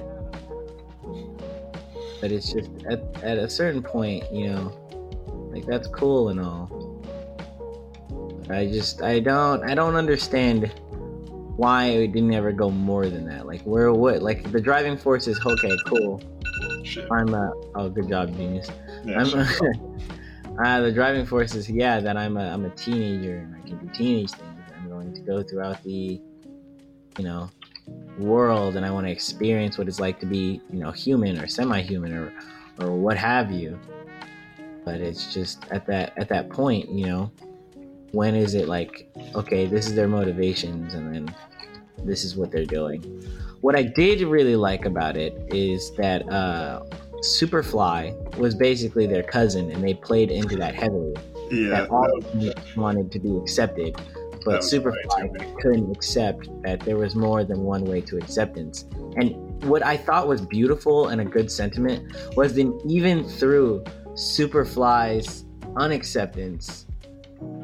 but 2.21 2.31
it's 2.31 2.53
just 2.53 2.69
at, 2.89 3.01
at 3.23 3.37
a 3.39 3.49
certain 3.49 3.81
point 3.81 4.23
you 4.31 4.49
know 4.49 5.49
like 5.51 5.65
that's 5.65 5.87
cool 5.87 6.29
and 6.29 6.39
all 6.39 6.69
But 8.47 8.57
i 8.57 8.67
just 8.67 9.01
i 9.01 9.19
don't 9.19 9.67
i 9.67 9.73
don't 9.73 9.95
understand 9.95 10.71
why 11.55 11.85
it 11.87 12.11
didn't 12.11 12.35
ever 12.35 12.51
go 12.51 12.69
more 12.69 13.09
than 13.09 13.25
that 13.27 13.47
like 13.47 13.61
where 13.61 13.91
what 13.91 14.21
like 14.21 14.51
the 14.51 14.61
driving 14.61 14.95
force 14.95 15.27
is 15.27 15.43
okay 15.43 15.75
cool 15.87 16.21
Shit. 16.83 17.07
i'm 17.11 17.33
a 17.33 17.51
oh 17.73 17.89
good 17.89 18.07
job 18.07 18.35
genius 18.37 18.69
Yeah, 19.03 19.23
I'm. 19.23 20.07
uh, 20.63 20.81
the 20.81 20.91
driving 20.91 21.25
force 21.25 21.53
is 21.53 21.69
yeah 21.69 21.99
that 21.99 22.17
I'm 22.17 22.37
a 22.37 22.49
I'm 22.49 22.65
a 22.65 22.69
teenager 22.71 23.37
and 23.37 23.55
I 23.55 23.67
can 23.67 23.77
do 23.77 23.93
teenage 23.93 24.31
things. 24.31 24.61
I'm 24.75 24.89
going 24.89 25.13
to 25.13 25.21
go 25.21 25.43
throughout 25.43 25.83
the 25.83 26.19
you 27.17 27.23
know 27.23 27.49
world 28.17 28.75
and 28.75 28.85
I 28.85 28.91
want 28.91 29.05
to 29.05 29.11
experience 29.11 29.77
what 29.77 29.87
it's 29.87 29.99
like 29.99 30.19
to 30.19 30.25
be 30.25 30.61
you 30.71 30.79
know 30.79 30.91
human 30.91 31.39
or 31.39 31.47
semi-human 31.47 32.13
or 32.13 32.33
or 32.79 32.91
what 32.91 33.17
have 33.17 33.51
you. 33.51 33.79
But 34.83 35.01
it's 35.01 35.33
just 35.33 35.65
at 35.69 35.85
that 35.87 36.13
at 36.17 36.29
that 36.29 36.49
point, 36.49 36.89
you 36.89 37.05
know, 37.05 37.31
when 38.11 38.35
is 38.35 38.55
it 38.55 38.67
like 38.67 39.09
okay, 39.35 39.67
this 39.67 39.87
is 39.87 39.95
their 39.95 40.07
motivations 40.07 40.93
and 40.93 41.13
then 41.13 41.35
this 42.03 42.23
is 42.23 42.35
what 42.35 42.51
they're 42.51 42.65
doing. 42.65 43.01
What 43.61 43.75
I 43.75 43.83
did 43.83 44.21
really 44.21 44.55
like 44.55 44.85
about 44.85 45.17
it 45.17 45.33
is 45.49 45.91
that 45.97 46.27
uh 46.29 46.83
Superfly 47.21 48.37
was 48.37 48.55
basically 48.55 49.07
their 49.07 49.23
cousin, 49.23 49.71
and 49.71 49.83
they 49.83 49.93
played 49.93 50.31
into 50.31 50.55
that 50.57 50.75
heavily. 50.75 51.15
yeah. 51.51 51.69
that 51.69 51.89
all 51.89 52.17
of 52.17 52.39
them 52.39 52.53
wanted 52.75 53.11
to 53.11 53.19
be 53.19 53.35
accepted, 53.37 53.95
but 54.45 54.57
was 54.57 54.73
way 54.73 54.79
too 54.79 54.91
Superfly 54.91 55.61
couldn't 55.61 55.91
accept 55.95 56.49
that 56.63 56.81
there 56.81 56.97
was 56.97 57.15
more 57.15 57.43
than 57.43 57.61
one 57.61 57.85
way 57.85 58.01
to 58.01 58.17
acceptance. 58.17 58.85
And 59.15 59.63
what 59.63 59.83
I 59.85 59.97
thought 59.97 60.27
was 60.27 60.41
beautiful 60.41 61.07
and 61.07 61.21
a 61.21 61.25
good 61.25 61.51
sentiment 61.51 62.15
was 62.35 62.53
then 62.53 62.79
even 62.87 63.23
through 63.23 63.83
Superfly's 64.13 65.45
unacceptance 65.77 66.85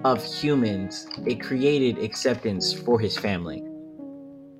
of 0.04 0.24
humans, 0.24 1.08
it 1.26 1.42
created 1.42 2.04
acceptance 2.04 2.74
for 2.74 3.00
his 3.00 3.18
family. 3.18 3.64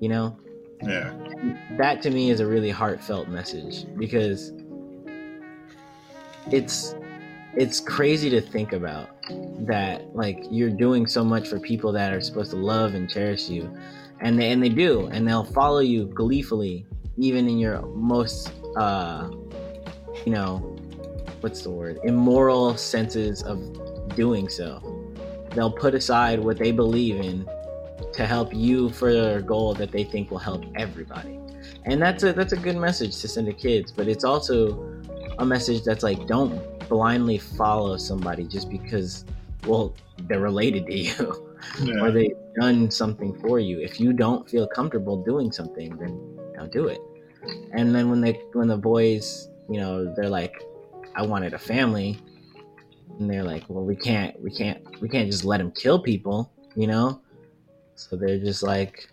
You 0.00 0.08
know? 0.08 0.38
yeah. 0.82 1.12
that 1.78 2.02
to 2.02 2.10
me 2.10 2.30
is 2.30 2.40
a 2.40 2.46
really 2.46 2.70
heartfelt 2.70 3.28
message 3.28 3.86
because 3.96 4.52
it's 6.50 6.94
it's 7.54 7.80
crazy 7.80 8.28
to 8.30 8.40
think 8.40 8.72
about 8.72 9.08
that 9.66 10.14
like 10.14 10.44
you're 10.50 10.70
doing 10.70 11.06
so 11.06 11.24
much 11.24 11.48
for 11.48 11.58
people 11.58 11.92
that 11.92 12.12
are 12.12 12.20
supposed 12.20 12.50
to 12.50 12.56
love 12.56 12.94
and 12.94 13.08
cherish 13.08 13.48
you 13.48 13.72
and 14.20 14.38
they 14.38 14.50
and 14.50 14.62
they 14.62 14.68
do 14.68 15.06
and 15.08 15.26
they'll 15.26 15.44
follow 15.44 15.80
you 15.80 16.06
gleefully 16.06 16.86
even 17.16 17.48
in 17.48 17.58
your 17.58 17.80
most 17.82 18.52
uh 18.76 19.30
you 20.26 20.32
know 20.32 20.58
what's 21.40 21.62
the 21.62 21.70
word 21.70 21.98
immoral 22.04 22.76
senses 22.76 23.42
of 23.42 23.58
doing 24.16 24.48
so 24.48 24.80
they'll 25.54 25.70
put 25.70 25.94
aside 25.94 26.40
what 26.40 26.58
they 26.58 26.72
believe 26.72 27.16
in 27.16 27.46
to 28.14 28.26
help 28.26 28.54
you 28.54 28.88
further 28.90 29.38
a 29.38 29.42
goal 29.42 29.74
that 29.74 29.90
they 29.90 30.04
think 30.04 30.30
will 30.30 30.38
help 30.38 30.64
everybody. 30.76 31.38
And 31.84 32.00
that's 32.00 32.22
a 32.22 32.32
that's 32.32 32.52
a 32.52 32.56
good 32.56 32.76
message 32.76 33.20
to 33.20 33.28
send 33.28 33.46
to 33.46 33.52
kids, 33.52 33.92
but 33.92 34.08
it's 34.08 34.24
also 34.24 34.93
a 35.38 35.44
message 35.44 35.82
that's 35.84 36.02
like 36.02 36.26
don't 36.26 36.60
blindly 36.88 37.38
follow 37.38 37.96
somebody 37.96 38.44
just 38.44 38.70
because 38.70 39.24
well 39.66 39.94
they're 40.28 40.40
related 40.40 40.86
to 40.86 40.96
you 41.08 41.54
Yeah. 41.82 42.02
or 42.02 42.10
they've 42.10 42.36
done 42.60 42.90
something 42.90 43.34
for 43.40 43.58
you. 43.58 43.80
If 43.80 43.98
you 43.98 44.12
don't 44.12 44.48
feel 44.48 44.66
comfortable 44.66 45.22
doing 45.24 45.50
something, 45.50 45.96
then 45.96 46.38
don't 46.54 46.70
do 46.72 46.88
it. 46.88 46.98
And 47.72 47.94
then 47.94 48.10
when 48.10 48.20
they 48.20 48.32
when 48.52 48.68
the 48.68 48.76
boys, 48.76 49.48
you 49.70 49.80
know, 49.80 50.12
they're 50.14 50.28
like, 50.28 50.54
I 51.16 51.22
wanted 51.26 51.52
a 51.54 51.58
family, 51.58 52.18
and 53.18 53.30
they're 53.30 53.42
like, 53.44 53.64
well, 53.68 53.84
we 53.84 53.96
can't, 53.96 54.38
we 54.42 54.50
can't, 54.50 54.78
we 55.00 55.08
can't 55.08 55.30
just 55.30 55.44
let 55.44 55.58
them 55.58 55.70
kill 55.72 55.98
people, 55.98 56.52
you 56.76 56.86
know. 56.86 57.20
So 57.96 58.16
they're 58.16 58.38
just 58.38 58.62
like, 58.62 59.08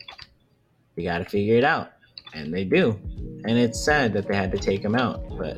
we 0.95 1.03
got 1.03 1.19
to 1.19 1.25
figure 1.25 1.55
it 1.55 1.63
out, 1.63 1.91
and 2.34 2.53
they 2.53 2.63
do. 2.65 2.99
And 3.45 3.57
it's 3.57 3.79
sad 3.84 4.12
that 4.13 4.27
they 4.27 4.36
had 4.36 4.51
to 4.51 4.57
take 4.57 4.81
him 4.84 4.95
out, 4.95 5.23
but 5.38 5.57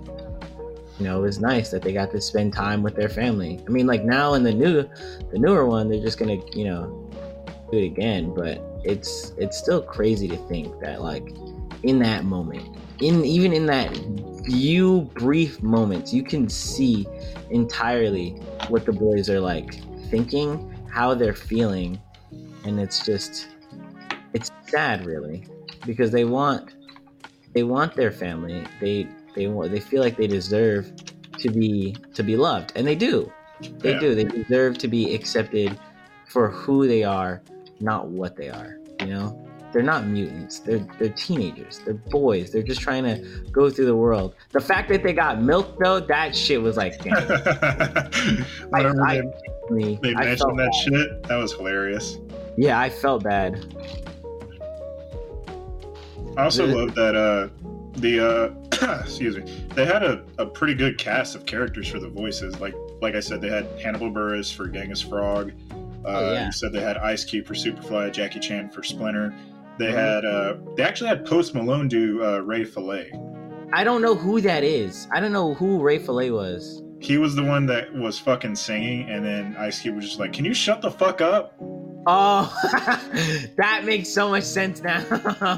you 0.99 1.06
know, 1.06 1.19
it 1.19 1.21
was 1.21 1.39
nice 1.39 1.71
that 1.71 1.82
they 1.82 1.93
got 1.93 2.12
to 2.12 2.21
spend 2.21 2.53
time 2.53 2.84
with 2.84 2.95
their 2.95 3.10
family. 3.10 3.60
I 3.67 3.71
mean, 3.71 3.88
like 3.88 4.03
now 4.03 4.34
in 4.36 4.43
the 4.43 4.53
new, 4.53 4.88
the 5.32 5.39
newer 5.39 5.65
one, 5.65 5.89
they're 5.89 6.01
just 6.01 6.19
gonna, 6.19 6.38
you 6.53 6.65
know, 6.65 7.10
do 7.71 7.79
it 7.79 7.86
again. 7.86 8.34
But 8.34 8.62
it's 8.84 9.34
it's 9.38 9.58
still 9.58 9.82
crazy 9.82 10.27
to 10.27 10.38
think 10.47 10.79
that 10.82 11.01
like 11.01 11.27
in 11.84 11.99
that 11.99 12.25
moment, 12.25 12.77
in 13.01 13.25
even 13.25 13.53
in 13.53 13.65
that 13.67 13.89
few 14.45 15.01
brief 15.15 15.62
moments, 15.63 16.13
you 16.13 16.23
can 16.23 16.47
see 16.47 17.08
entirely 17.49 18.32
what 18.67 18.86
the 18.86 18.91
boys 18.91 19.29
are 19.29 19.39
like 19.39 19.82
thinking, 20.10 20.71
how 20.91 21.15
they're 21.15 21.34
feeling, 21.34 21.99
and 22.65 22.79
it's 22.79 23.03
just 23.03 23.47
it's 24.34 24.51
sad 24.67 25.06
really 25.06 25.45
because 25.86 26.12
they 26.12 26.25
want 26.25 26.75
they 27.53 27.63
want 27.63 27.95
their 27.95 28.12
family. 28.12 28.63
They 28.79 29.08
they 29.36 29.48
want 29.48 29.72
they 29.72 29.80
feel 29.80 30.02
like 30.02 30.17
they 30.17 30.28
deserve 30.28 30.91
to 31.39 31.50
be 31.50 31.96
to 32.13 32.24
be 32.24 32.36
loved, 32.38 32.72
and 32.76 32.86
they 32.88 32.96
do. 32.96 33.32
They 33.80 33.93
Yeah. 33.93 34.00
do. 34.00 34.15
They 34.15 34.24
deserve 34.26 34.78
to 34.80 34.88
be 34.88 35.13
accepted 35.15 35.78
for 36.28 36.50
who 36.50 36.88
they 36.88 37.04
are, 37.04 37.41
not 37.80 38.08
what 38.10 38.36
they 38.36 38.50
are. 38.50 38.78
You 39.00 39.08
know, 39.08 39.48
they're 39.72 39.84
not 39.84 40.06
mutants. 40.08 40.60
They're 40.60 40.86
they're 41.00 41.10
teenagers. 41.10 41.80
They're 41.86 41.93
boys. 41.96 42.52
They're 42.52 42.62
just 42.63 42.82
trying 42.82 43.04
to 43.06 43.17
go 43.52 43.69
through 43.69 43.86
the 43.86 43.96
world. 43.96 44.36
The 44.52 44.60
fact 44.62 44.89
that 44.89 45.02
they 45.04 45.13
got 45.13 45.41
milk 45.41 45.78
though, 45.84 46.00
that 46.00 46.36
shit 46.36 46.62
was 46.62 46.78
like, 46.78 47.02
damn. 47.04 47.15
Whenever 48.69 49.02
I, 49.08 49.22
they, 49.72 50.00
I 50.04 50.24
mentioned 50.26 50.60
that 50.60 50.72
bad. 50.72 50.76
shit, 50.76 51.24
that 51.24 51.38
was 51.38 51.54
hilarious. 51.54 52.17
Yeah, 52.58 52.80
I 52.80 52.89
felt 52.89 53.24
bad. 53.24 53.65
I 56.38 56.43
also 56.46 56.65
love 56.65 56.96
that 56.96 57.15
uh 57.15 57.48
the 57.95 58.19
uh 58.19 58.99
excuse 59.01 59.38
me 59.38 59.43
they 59.75 59.86
had 59.86 60.03
a, 60.03 60.23
a 60.39 60.45
pretty 60.45 60.73
good 60.73 60.97
cast 60.97 61.36
of 61.36 61.45
characters 61.45 61.88
for 61.88 61.99
the 61.99 62.10
voices 62.10 62.60
like 62.60 62.73
like 63.01 63.15
I 63.15 63.19
said 63.19 63.39
they 63.41 63.49
had 63.49 63.67
Hannibal 63.79 64.12
Buress 64.12 64.53
for 64.53 64.67
Genghis 64.67 65.01
Frog 65.01 65.51
uh 65.71 65.75
Oh, 66.06 66.34
yeah. 66.34 66.45
you 66.47 66.51
said 66.51 66.73
they 66.73 66.82
had 66.82 66.97
Ice 66.97 67.23
Cube 67.23 67.45
for 67.45 67.53
Superfly 67.53 68.12
Jackie 68.12 68.39
Chan 68.39 68.71
for 68.71 68.84
Splinter 68.84 69.34
they 69.77 69.88
Mhm. 69.88 69.93
had 69.93 70.25
uh 70.25 70.56
they 70.75 70.84
actually 70.84 71.08
had 71.10 71.25
Post 71.25 71.53
Malone 71.56 71.88
do 71.88 72.23
uh, 72.23 72.39
Ray 72.39 72.63
Fillet 72.65 73.12
I 73.75 73.84
don't 73.84 74.03
know 74.03 74.13
who 74.13 74.39
that 74.41 74.63
is. 74.63 75.08
I 75.12 75.19
don't 75.19 75.32
know 75.34 75.56
who 75.56 75.79
Ray 75.82 75.97
Fillet 75.97 76.29
was. 76.32 76.84
he 76.99 77.17
was 77.17 77.36
the 77.36 77.43
one 77.43 77.65
that 77.67 77.91
was 77.93 78.17
fucking 78.19 78.56
singing 78.56 79.10
and 79.10 79.23
then 79.25 79.56
Ice 79.58 79.82
Cube 79.82 79.95
was 79.95 80.06
just 80.06 80.19
like 80.19 80.34
can 80.34 80.45
you 80.45 80.53
shut 80.53 80.82
the 80.82 80.91
fuck 80.91 81.21
up 81.21 81.56
Oh, 82.06 82.53
that 83.58 83.84
makes 83.86 84.10
so 84.10 84.27
much 84.29 84.43
sense 84.43 84.82
now. 84.82 84.99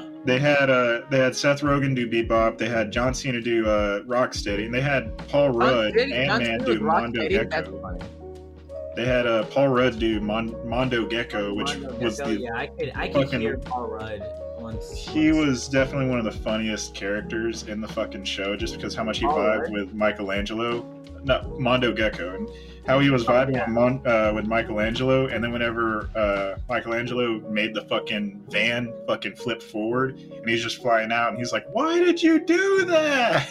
They 0.25 0.39
had 0.39 0.69
uh 0.71 1.01
they 1.11 1.19
had 1.19 1.35
Seth 1.35 1.61
Rogen 1.61 1.95
do 1.95 2.09
Bebop. 2.09 2.57
They 2.57 2.67
had 2.67 2.91
John 2.91 3.13
Cena 3.13 3.39
do 3.41 3.67
uh 3.67 4.01
Rocksteady, 4.01 4.65
and 4.65 4.73
they 4.73 4.81
had 4.81 5.15
Paul 5.29 5.51
Rudd 5.51 5.95
and 5.95 6.09
Man 6.09 6.59
do 6.63 6.79
Mondo? 6.79 7.27
Gecko. 7.29 7.99
They 8.95 9.05
had 9.05 9.27
uh 9.27 9.43
Paul 9.45 9.67
Rudd 9.67 9.99
do 9.99 10.19
Mon- 10.19 10.55
Mondo 10.67 11.05
Gecko, 11.05 11.53
which 11.53 11.77
Mondo 11.77 11.97
was 12.03 12.17
Gecko, 12.17 12.29
the 12.33 12.39
yeah, 12.39 12.55
I 12.55 12.67
could 12.67 12.91
I 12.95 13.07
could 13.07 13.25
fucking- 13.25 13.41
hear 13.41 13.57
Paul 13.59 13.87
Rudd 13.87 14.23
once. 14.57 14.91
he 15.07 15.31
once. 15.31 15.45
was 15.45 15.67
definitely 15.67 16.09
one 16.09 16.17
of 16.17 16.25
the 16.25 16.31
funniest 16.31 16.95
characters 16.95 17.67
in 17.67 17.79
the 17.79 17.87
fucking 17.87 18.23
show, 18.23 18.55
just 18.55 18.75
because 18.75 18.95
how 18.95 19.03
much 19.03 19.19
he 19.19 19.25
Paul 19.27 19.37
vibed 19.37 19.61
Rudd? 19.63 19.71
with 19.73 19.93
Michelangelo, 19.93 20.83
not 21.23 21.59
Mondo 21.59 21.93
Gecko, 21.93 22.35
and 22.35 22.49
how 22.85 22.99
he 22.99 23.09
was 23.09 23.25
vibing 23.25 23.53
with, 23.53 23.67
Mon- 23.67 24.05
uh, 24.05 24.31
with 24.33 24.45
Michelangelo, 24.45 25.27
and 25.27 25.43
then 25.43 25.51
whenever 25.51 26.09
uh, 26.15 26.55
Michelangelo 26.69 27.39
made 27.49 27.73
the 27.73 27.81
fucking 27.83 28.43
van 28.49 28.93
fucking 29.07 29.35
flip 29.35 29.61
forward, 29.61 30.17
and 30.17 30.47
he's 30.47 30.61
just 30.61 30.81
flying 30.81 31.11
out, 31.11 31.29
and 31.29 31.37
he's 31.37 31.51
like, 31.51 31.65
"Why 31.71 31.99
did 31.99 32.21
you 32.21 32.45
do 32.45 32.85
that?" 32.85 33.49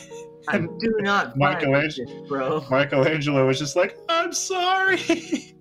I 0.49 0.59
do 0.59 0.97
not 1.01 1.37
Michelangelo- 1.37 2.07
this, 2.07 2.29
bro. 2.29 2.65
Michelangelo 2.71 3.47
was 3.47 3.59
just 3.59 3.77
like, 3.77 3.97
"I'm 4.09 4.33
sorry." 4.33 4.97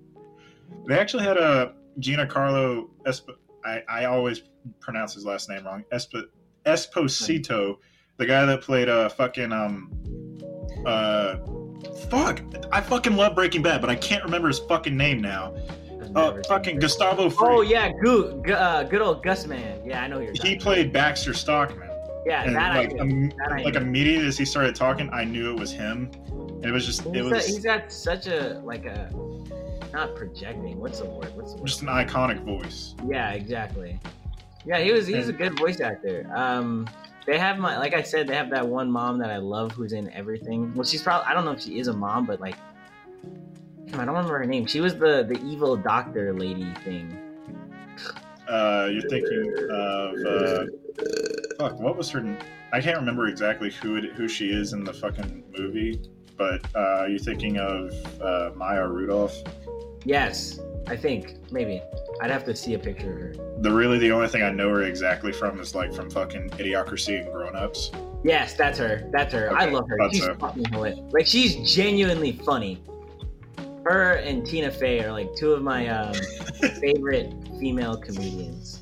they 0.88 0.98
actually 1.00 1.24
had 1.24 1.38
a 1.38 1.74
Giancarlo 2.00 2.90
Esp- 3.06 3.36
I, 3.66 3.82
I 3.88 4.06
always 4.06 4.44
pronounce 4.82 5.14
his 5.14 5.26
last 5.26 5.50
name 5.50 5.66
wrong. 5.66 5.84
Esp- 5.92 6.28
Esposito, 6.66 7.78
the 8.18 8.26
guy 8.26 8.46
that 8.46 8.62
played 8.62 8.90
uh 8.90 9.10
fucking 9.10 9.52
um 9.52 9.92
uh 10.86 11.38
fuck. 12.14 12.42
I 12.72 12.82
fucking 12.82 13.16
love 13.16 13.36
Breaking 13.36 13.62
Bad, 13.62 13.82
but 13.82 13.90
I 13.90 13.96
can't 13.96 14.24
remember 14.24 14.48
his 14.48 14.60
fucking 14.60 14.96
name 14.96 15.22
now. 15.22 15.54
I've 16.16 16.16
Uh, 16.16 16.42
fucking 16.48 16.74
seen. 16.76 16.80
Gustavo 16.80 17.30
Fring. 17.30 17.52
Oh 17.52 17.62
yeah, 17.62 17.92
good, 18.02 18.50
uh, 18.52 18.84
good 18.84 19.02
old 19.02 19.24
Gus 19.24 19.48
Man. 19.48 19.82
Yeah, 19.86 20.04
I 20.04 20.08
know 20.08 20.18
who 20.20 20.26
you're. 20.26 20.32
He 20.34 20.38
talking 20.40 20.60
played 20.60 20.94
Baxter 20.94 21.34
Stockman. 21.34 21.90
Yeah, 22.26 22.44
And 22.44 22.56
that 22.56 22.76
like, 22.76 22.90
I 22.92 22.94
knew. 22.94 23.02
um, 23.02 23.30
That 23.38 23.52
I 23.52 23.64
like 23.64 23.74
knew. 23.74 23.80
immediately 23.82 24.28
as 24.28 24.38
he 24.38 24.46
started 24.46 24.76
talking, 24.76 25.10
I 25.12 25.24
knew 25.26 25.52
it 25.52 25.60
was 25.60 25.72
him. 25.72 26.10
And 26.32 26.66
it 26.66 26.72
was 26.72 26.86
just 26.86 27.06
it 27.08 27.22
was 27.24 27.34
a, 27.34 27.40
he's 27.52 27.60
got 27.66 27.92
such 27.92 28.28
a 28.28 28.62
like 28.64 28.86
a 28.86 29.10
not 29.92 30.16
projecting. 30.16 30.80
What's 30.80 31.00
the 31.00 31.06
word? 31.06 31.32
What's 31.36 31.54
the 31.54 31.58
word? 31.60 31.68
just 31.68 31.82
an 31.82 31.88
iconic 31.90 32.44
voice. 32.46 32.96
Yeah, 33.06 33.32
exactly. 33.32 34.00
Yeah, 34.66 34.80
he 34.80 34.92
was. 34.94 35.06
He's 35.08 35.28
a 35.28 35.34
good 35.34 35.58
voice 35.60 35.82
actor. 35.82 36.26
Um, 36.34 36.88
they 37.26 37.38
have 37.38 37.58
my 37.58 37.78
like 37.78 37.94
I 37.94 38.02
said, 38.02 38.28
they 38.28 38.36
have 38.36 38.50
that 38.52 38.68
one 38.68 38.92
mom 38.92 39.20
that 39.20 39.30
I 39.30 39.38
love 39.38 39.72
who's 39.72 39.94
in 39.94 40.12
everything. 40.12 40.74
Well, 40.74 40.84
she's 40.84 41.02
probably 41.02 41.26
I 41.28 41.34
don't 41.34 41.46
know 41.46 41.52
if 41.52 41.62
she 41.62 41.80
is 41.80 41.88
a 41.88 41.94
mom, 41.94 42.26
but 42.26 42.40
like, 42.40 42.56
damn, 43.86 44.00
I 44.00 44.06
don't 44.06 44.16
remember 44.16 44.38
her 44.38 44.46
name. 44.46 44.66
She 44.66 44.82
was 44.82 44.96
the 44.96 45.24
the 45.24 45.40
evil 45.46 45.76
doctor 45.76 46.34
lady 46.34 46.74
thing. 46.84 47.18
Uh, 48.48 48.90
you're 48.92 49.10
thinking 49.10 49.54
of 49.72 50.16
uh, 50.26 50.66
fuck. 51.60 51.80
What 51.80 51.98
was 51.98 52.10
her? 52.12 52.38
I 52.74 52.82
can't 52.82 52.98
remember 52.98 53.28
exactly 53.28 53.72
who 53.72 53.96
it, 53.98 54.14
who 54.14 54.28
she 54.28 54.50
is 54.50 54.74
in 54.74 54.84
the 54.84 54.94
fucking 54.94 55.44
movie, 55.58 56.02
but 56.38 56.66
uh, 56.76 57.06
you're 57.06 57.20
thinking 57.20 57.58
of 57.58 57.94
uh, 58.22 58.52
Maya 58.56 58.88
Rudolph. 58.88 59.36
Yes, 60.06 60.60
I 60.88 60.98
think 60.98 61.52
maybe 61.52 61.82
I'd 62.22 62.32
have 62.32 62.44
to 62.46 62.56
see 62.56 62.74
a 62.74 62.80
picture 62.80 63.14
of 63.14 63.38
her. 63.38 63.62
The 63.62 63.72
really 63.72 63.98
the 63.98 64.12
only 64.12 64.28
thing 64.28 64.44
I 64.44 64.52
know 64.52 64.70
her 64.70 64.84
exactly 64.84 65.32
from 65.32 65.60
is 65.60 65.74
like 65.74 65.94
from 65.94 66.10
fucking 66.10 66.50
Idiocracy 66.52 67.22
and 67.22 67.32
Grown 67.32 67.56
Ups. 67.56 67.92
Yes, 68.24 68.54
that's 68.54 68.78
her. 68.80 69.10
That's 69.12 69.34
her. 69.34 69.56
I 69.56 69.66
love 69.66 69.88
her. 69.88 69.98
She's 70.12 70.24
so. 70.24 70.36
fucking 70.36 70.66
hilarious. 70.66 71.00
Like 71.12 71.28
she's 71.28 71.56
genuinely 71.74 72.34
funny. 72.34 72.82
Her 73.86 74.14
and 74.16 74.46
Tina 74.46 74.72
Fey 74.72 75.04
are 75.04 75.12
like 75.12 75.34
two 75.36 75.54
of 75.54 75.62
my 75.62 75.88
um, 75.88 76.14
favorite 76.82 77.34
female 77.60 77.98
comedians. 77.98 78.82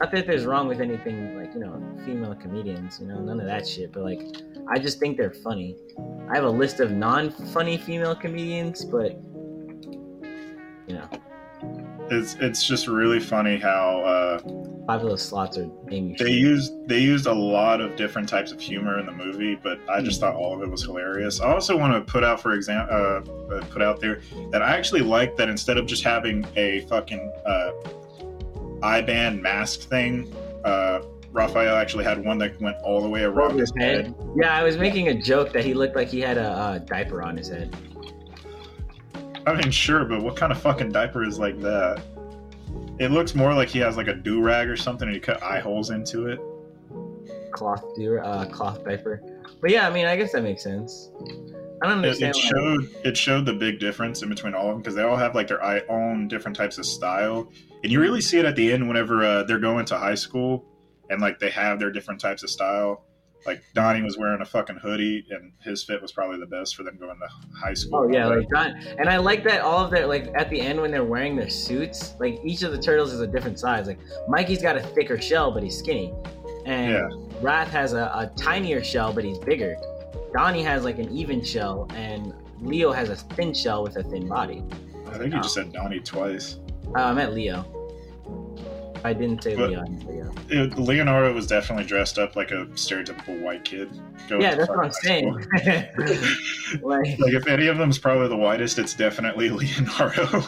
Not 0.00 0.10
that 0.12 0.26
there's 0.26 0.44
wrong 0.44 0.66
with 0.66 0.80
anything 0.80 1.36
like 1.36 1.54
you 1.54 1.60
know 1.60 1.80
female 2.04 2.34
comedians, 2.34 2.98
you 3.00 3.06
know 3.06 3.20
none 3.20 3.38
of 3.38 3.46
that 3.46 3.66
shit. 3.66 3.92
But 3.92 4.02
like, 4.02 4.22
I 4.68 4.78
just 4.78 4.98
think 4.98 5.16
they're 5.16 5.32
funny. 5.32 5.76
I 6.28 6.34
have 6.34 6.44
a 6.44 6.50
list 6.50 6.80
of 6.80 6.90
non-funny 6.90 7.78
female 7.78 8.16
comedians, 8.16 8.84
but 8.84 9.20
you 10.92 10.98
know, 10.98 12.08
It's 12.10 12.34
it's 12.34 12.66
just 12.66 12.86
really 12.86 13.20
funny 13.20 13.56
how 13.56 14.00
uh, 14.02 14.38
five 14.86 15.02
of 15.02 15.08
those 15.08 15.22
slots 15.22 15.56
are 15.56 15.68
Amy. 15.90 16.16
they 16.18 16.32
used 16.32 16.72
they 16.86 16.98
used 16.98 17.26
a 17.26 17.32
lot 17.32 17.80
of 17.80 17.96
different 17.96 18.28
types 18.28 18.52
of 18.52 18.60
humor 18.60 18.98
in 18.98 19.06
the 19.06 19.12
movie, 19.12 19.54
but 19.54 19.78
I 19.88 20.02
just 20.02 20.20
thought 20.20 20.34
all 20.34 20.54
of 20.54 20.62
it 20.62 20.70
was 20.70 20.82
hilarious. 20.82 21.40
I 21.40 21.52
also 21.52 21.76
want 21.78 21.94
to 21.94 22.12
put 22.12 22.24
out 22.24 22.40
for 22.40 22.52
example, 22.52 22.94
uh, 22.94 23.54
uh, 23.54 23.64
put 23.70 23.80
out 23.80 24.00
there 24.00 24.20
that 24.50 24.62
I 24.62 24.76
actually 24.76 25.00
like 25.02 25.36
that 25.36 25.48
instead 25.48 25.78
of 25.78 25.86
just 25.86 26.04
having 26.04 26.44
a 26.56 26.80
fucking 26.88 27.32
uh, 27.46 27.72
I-band 28.82 29.40
mask 29.40 29.88
thing, 29.88 30.34
uh, 30.64 31.00
Raphael 31.30 31.76
actually 31.76 32.04
had 32.04 32.22
one 32.22 32.36
that 32.38 32.60
went 32.60 32.76
all 32.82 33.00
the 33.00 33.08
way 33.08 33.22
around 33.22 33.58
his 33.58 33.72
head. 33.78 34.06
head. 34.06 34.14
Yeah, 34.36 34.54
I 34.54 34.62
was 34.64 34.76
making 34.76 35.08
a 35.08 35.14
joke 35.14 35.52
that 35.52 35.64
he 35.64 35.72
looked 35.72 35.96
like 35.96 36.08
he 36.08 36.20
had 36.20 36.36
a, 36.36 36.50
uh 36.50 36.78
diaper 36.78 37.22
on 37.22 37.36
his 37.36 37.48
head. 37.48 37.74
I 39.46 39.54
mean, 39.54 39.70
sure, 39.70 40.04
but 40.04 40.22
what 40.22 40.36
kind 40.36 40.52
of 40.52 40.60
fucking 40.60 40.92
diaper 40.92 41.24
is 41.24 41.38
like 41.38 41.60
that? 41.60 42.02
It 42.98 43.10
looks 43.10 43.34
more 43.34 43.54
like 43.54 43.68
he 43.68 43.78
has 43.80 43.96
like 43.96 44.06
a 44.08 44.14
do 44.14 44.40
rag 44.42 44.68
or 44.68 44.76
something, 44.76 45.08
and 45.08 45.14
he 45.14 45.20
cut 45.20 45.42
eye 45.42 45.60
holes 45.60 45.90
into 45.90 46.26
it. 46.26 46.40
cloth 47.50 47.84
do 47.96 48.18
uh 48.18 48.44
cloth 48.46 48.84
diaper. 48.84 49.20
But 49.60 49.70
yeah, 49.70 49.86
I 49.86 49.92
mean, 49.92 50.06
I 50.06 50.16
guess 50.16 50.32
that 50.32 50.42
makes 50.42 50.62
sense. 50.62 51.10
I 51.82 51.88
don't 51.88 52.04
It, 52.04 52.22
understand. 52.22 52.36
it 52.36 52.36
why- 52.36 52.42
showed 52.50 53.06
it 53.06 53.16
showed 53.16 53.46
the 53.46 53.52
big 53.52 53.80
difference 53.80 54.22
in 54.22 54.28
between 54.28 54.54
all 54.54 54.68
of 54.68 54.74
them 54.74 54.78
because 54.82 54.94
they 54.94 55.02
all 55.02 55.16
have 55.16 55.34
like 55.34 55.48
their 55.48 55.62
own 55.90 56.28
different 56.28 56.56
types 56.56 56.78
of 56.78 56.86
style, 56.86 57.50
and 57.82 57.90
you 57.90 58.00
really 58.00 58.20
see 58.20 58.38
it 58.38 58.44
at 58.44 58.54
the 58.56 58.72
end 58.72 58.86
whenever 58.86 59.24
uh, 59.24 59.42
they're 59.44 59.58
going 59.58 59.84
to 59.86 59.98
high 59.98 60.14
school 60.14 60.64
and 61.10 61.20
like 61.20 61.38
they 61.40 61.50
have 61.50 61.78
their 61.80 61.90
different 61.90 62.20
types 62.20 62.42
of 62.42 62.50
style. 62.50 63.04
Like 63.46 63.62
Donnie 63.74 64.02
was 64.02 64.16
wearing 64.18 64.40
a 64.40 64.44
fucking 64.44 64.76
hoodie, 64.76 65.26
and 65.30 65.52
his 65.60 65.82
fit 65.84 66.00
was 66.00 66.12
probably 66.12 66.38
the 66.38 66.46
best 66.46 66.76
for 66.76 66.82
them 66.82 66.96
going 66.98 67.18
to 67.18 67.28
high 67.58 67.74
school. 67.74 68.00
Oh 68.00 68.12
yeah, 68.12 68.26
like 68.26 68.48
that. 68.50 68.76
And 68.98 69.08
I 69.08 69.16
like 69.18 69.44
that 69.44 69.60
all 69.60 69.84
of 69.84 69.90
their 69.90 70.06
like 70.06 70.30
at 70.34 70.48
the 70.50 70.60
end 70.60 70.80
when 70.80 70.90
they're 70.90 71.04
wearing 71.04 71.36
their 71.36 71.50
suits, 71.50 72.14
like 72.18 72.40
each 72.44 72.62
of 72.62 72.72
the 72.72 72.78
turtles 72.78 73.12
is 73.12 73.20
a 73.20 73.26
different 73.26 73.58
size. 73.58 73.86
Like 73.86 73.98
Mikey's 74.28 74.62
got 74.62 74.76
a 74.76 74.82
thicker 74.82 75.20
shell, 75.20 75.50
but 75.50 75.62
he's 75.62 75.76
skinny, 75.78 76.12
and 76.66 76.92
Yeah. 76.92 77.08
Raph 77.40 77.68
has 77.68 77.92
a, 77.92 78.04
a 78.14 78.30
tinier 78.36 78.84
shell, 78.84 79.12
but 79.12 79.24
he's 79.24 79.38
bigger. 79.38 79.76
Donnie 80.32 80.62
has 80.62 80.84
like 80.84 80.98
an 80.98 81.10
even 81.16 81.44
shell, 81.44 81.88
and 81.94 82.32
Leo 82.60 82.92
has 82.92 83.08
a 83.10 83.16
thin 83.16 83.52
shell 83.52 83.82
with 83.82 83.96
a 83.96 84.02
thin 84.04 84.28
body. 84.28 84.62
I 85.08 85.18
think 85.18 85.34
you 85.34 85.40
just 85.42 85.54
said 85.54 85.72
Donnie 85.72 86.00
twice. 86.00 86.58
Uh, 86.96 87.00
I 87.00 87.12
meant 87.12 87.34
Leo. 87.34 87.66
I 89.04 89.12
didn't 89.12 89.42
say 89.42 89.56
But- 89.56 89.70
Leon. 89.70 90.06
yeah. 90.50 90.62
It- 90.62 90.78
Leonardo 90.78 91.32
was 91.32 91.46
definitely 91.46 91.84
dressed 91.84 92.18
up 92.18 92.36
like 92.36 92.50
a 92.50 92.66
stereotypical 92.74 93.40
white 93.40 93.64
kid. 93.64 93.90
going 94.28 94.42
Yeah, 94.42 94.54
that's 94.54 94.68
what 94.68 94.84
I'm 94.84 94.92
saying. 94.92 95.34
like 96.82 97.18
like 97.18 97.32
if 97.34 97.46
any 97.46 97.66
of 97.66 97.78
them's 97.78 97.98
probably 97.98 98.28
the 98.28 98.36
whitest, 98.36 98.78
it's 98.78 98.94
definitely 98.94 99.48
Leonardo. 99.60 100.42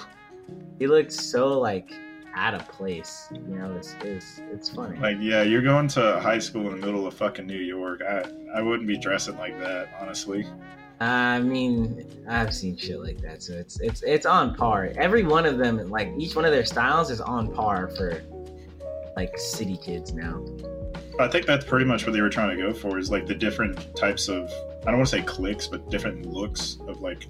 he 0.79 0.87
looks 0.87 1.15
so 1.15 1.59
like 1.59 1.93
out 2.37 2.55
of 2.55 2.67
place. 2.69 3.29
You 3.33 3.57
know, 3.59 3.73
it's 3.77 3.95
it's 4.03 4.41
it's 4.53 4.69
funny. 4.71 4.99
like 4.99 5.17
yeah, 5.21 5.43
you're 5.43 5.63
going 5.63 5.89
to 5.89 6.21
high 6.21 6.39
school 6.41 6.67
in 6.73 6.81
the 6.81 6.87
middle 6.87 7.07
of 7.07 7.15
fucking 7.15 7.47
New 7.47 7.59
York. 7.61 8.03
I 8.03 8.25
I 8.55 8.63
wouldn't 8.63 8.89
be 8.89 8.99
dressing 8.99 9.37
like 9.39 9.59
that, 9.61 9.89
honestly. 10.01 10.47
I 11.01 11.41
mean, 11.41 12.07
I've 12.29 12.55
seen 12.55 12.77
shit 12.77 13.01
like 13.01 13.21
that, 13.23 13.43
so 13.43 13.53
it's 13.53 13.81
it's 13.81 14.03
it's 14.03 14.27
on 14.27 14.55
par. 14.55 14.93
Every 14.97 15.25
one 15.25 15.45
of 15.45 15.59
them, 15.59 15.91
like 15.91 16.13
each 16.19 16.35
one 16.37 16.45
of 16.45 16.53
their 16.53 16.65
styles, 16.65 17.11
is 17.11 17.21
on 17.21 17.53
par 17.53 17.89
for 17.97 18.23
like 19.17 19.37
city 19.39 19.77
kids 19.77 20.13
now. 20.13 20.45
I 21.21 21.29
think 21.29 21.47
that's 21.47 21.65
pretty 21.65 21.85
much 21.85 22.07
what 22.07 22.13
they 22.13 22.21
were 22.21 22.31
trying 22.31 22.57
to 22.57 22.63
go 22.63 22.73
for 22.73 22.99
is 22.99 23.11
like 23.11 23.27
the 23.27 23.35
different 23.35 23.95
types 23.97 24.29
of 24.29 24.51
I 24.83 24.91
don't 24.91 24.97
want 24.97 25.09
to 25.09 25.17
say 25.17 25.23
cliques, 25.23 25.67
but 25.67 25.89
different 25.91 26.27
looks 26.27 26.79
of 26.89 27.01
like 27.01 27.27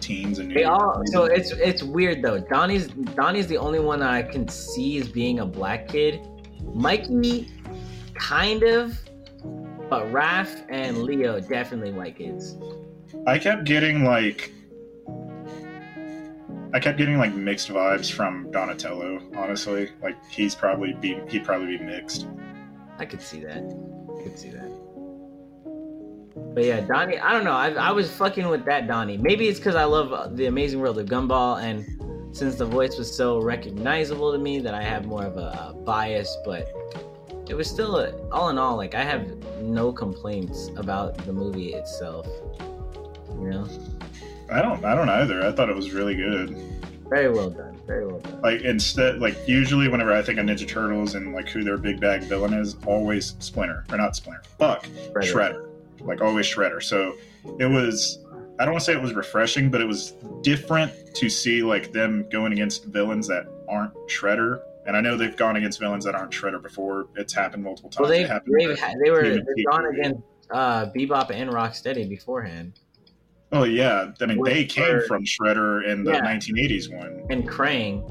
teens 0.00 0.40
and 0.40 0.54
They 0.54 0.64
all 0.64 1.02
so 1.06 1.24
it's 1.24 1.52
it's 1.52 1.82
weird 1.82 2.22
though. 2.22 2.38
Donnie's 2.38 2.88
Donnie's 2.88 3.46
the 3.46 3.58
only 3.58 3.80
one 3.80 4.00
that 4.00 4.10
I 4.10 4.22
can 4.22 4.48
see 4.48 4.98
as 4.98 5.08
being 5.08 5.40
a 5.40 5.46
black 5.46 5.88
kid. 5.88 6.26
Mikey, 6.74 7.48
kind 8.14 8.62
of, 8.62 8.98
but 9.88 10.06
Raph 10.12 10.66
and 10.68 10.98
Leo 10.98 11.40
definitely 11.40 11.92
white 11.92 12.18
kids. 12.18 12.56
I 13.26 13.38
kept 13.38 13.64
getting 13.64 14.04
like 14.04 14.52
I 16.72 16.80
kept 16.80 16.98
getting 16.98 17.16
like 17.16 17.34
mixed 17.34 17.68
vibes 17.68 18.12
from 18.12 18.50
Donatello, 18.50 19.22
honestly. 19.34 19.90
Like 20.02 20.16
he's 20.30 20.54
probably 20.54 20.92
be 20.92 21.18
he'd 21.28 21.44
probably 21.44 21.78
be 21.78 21.84
mixed. 21.84 22.26
I 22.98 23.06
could 23.06 23.22
see 23.22 23.40
that. 23.40 23.58
I 23.58 24.22
could 24.22 24.38
see 24.38 24.50
that. 24.50 24.68
But 26.54 26.64
yeah, 26.64 26.80
Donnie. 26.80 27.18
I 27.18 27.32
don't 27.32 27.44
know. 27.44 27.52
I, 27.52 27.70
I 27.70 27.92
was 27.92 28.10
fucking 28.10 28.48
with 28.48 28.64
that 28.66 28.86
Donnie. 28.86 29.16
Maybe 29.16 29.48
it's 29.48 29.58
because 29.58 29.76
I 29.76 29.84
love 29.84 30.12
uh, 30.12 30.28
the 30.28 30.46
Amazing 30.46 30.80
World 30.80 30.98
of 30.98 31.06
Gumball, 31.06 31.62
and 31.62 32.36
since 32.36 32.56
the 32.56 32.66
voice 32.66 32.98
was 32.98 33.14
so 33.14 33.40
recognizable 33.40 34.32
to 34.32 34.38
me, 34.38 34.58
that 34.60 34.74
I 34.74 34.82
have 34.82 35.06
more 35.06 35.24
of 35.24 35.36
a, 35.36 35.40
uh 35.40 35.72
bias. 35.72 36.36
But 36.44 36.68
it 37.48 37.54
was 37.54 37.68
still, 37.68 37.96
a, 37.96 38.12
all 38.28 38.50
in 38.50 38.58
all, 38.58 38.76
like 38.76 38.94
I 38.94 39.04
have 39.04 39.26
no 39.62 39.90
complaints 39.90 40.68
about 40.76 41.16
the 41.24 41.32
movie 41.32 41.72
itself. 41.74 42.26
You 43.40 43.50
know, 43.50 43.68
I 44.50 44.62
don't 44.62 44.84
I 44.84 44.94
don't 44.94 45.08
either. 45.08 45.46
I 45.46 45.52
thought 45.52 45.68
it 45.68 45.76
was 45.76 45.92
really 45.92 46.14
good. 46.14 46.56
very 47.08 47.30
well 47.30 47.50
done. 47.50 47.78
Very 47.86 48.06
well 48.06 48.20
done. 48.20 48.40
Like 48.42 48.62
instead 48.62 49.18
like 49.18 49.36
usually 49.46 49.88
whenever 49.88 50.12
I 50.12 50.22
think 50.22 50.38
of 50.38 50.46
Ninja 50.46 50.66
Turtles 50.66 51.14
and 51.14 51.32
like 51.34 51.48
who 51.48 51.62
their 51.64 51.76
big 51.76 52.00
bag 52.00 52.22
villain 52.22 52.54
is, 52.54 52.76
always 52.86 53.34
Splinter. 53.38 53.84
Or 53.90 53.98
not 53.98 54.16
Splinter. 54.16 54.42
Fuck. 54.58 54.86
Right, 55.12 55.24
Shredder. 55.24 55.68
Like 56.00 56.20
always 56.20 56.46
Shredder. 56.46 56.82
So 56.82 57.16
it 57.58 57.66
was 57.66 58.24
I 58.58 58.64
don't 58.64 58.74
want 58.74 58.84
to 58.84 58.86
say 58.86 58.92
it 58.94 59.02
was 59.02 59.14
refreshing, 59.14 59.70
but 59.70 59.80
it 59.80 59.86
was 59.86 60.14
different 60.42 60.92
to 61.14 61.28
see 61.28 61.62
like 61.62 61.92
them 61.92 62.26
going 62.30 62.52
against 62.52 62.86
villains 62.86 63.28
that 63.28 63.46
aren't 63.68 63.94
Shredder. 64.08 64.60
And 64.86 64.96
I 64.96 65.00
know 65.02 65.16
they've 65.16 65.36
gone 65.36 65.56
against 65.56 65.78
villains 65.78 66.04
that 66.06 66.14
aren't 66.14 66.32
Shredder 66.32 66.62
before. 66.62 67.08
It's 67.16 67.34
happened 67.34 67.62
multiple 67.62 67.90
times. 67.90 68.00
Well, 68.00 68.08
they 68.08 68.22
It 68.22 68.28
happened 68.28 68.54
they, 69.04 69.10
were 69.10 69.22
they've 69.22 69.66
gone 69.70 69.86
against 69.86 70.22
uh, 70.50 70.86
Bebop 70.86 71.30
and 71.30 71.50
Rocksteady 71.50 72.08
beforehand. 72.08 72.80
Oh 73.52 73.64
yeah, 73.64 74.10
I 74.20 74.26
mean 74.26 74.42
they 74.42 74.64
came 74.64 74.84
her- 74.84 75.00
from 75.06 75.24
Shredder 75.24 75.86
in 75.86 76.04
the 76.04 76.12
Yeah. 76.12 76.20
1980s 76.20 76.90
one. 76.90 77.24
and 77.30 77.48
Krang, 77.48 78.02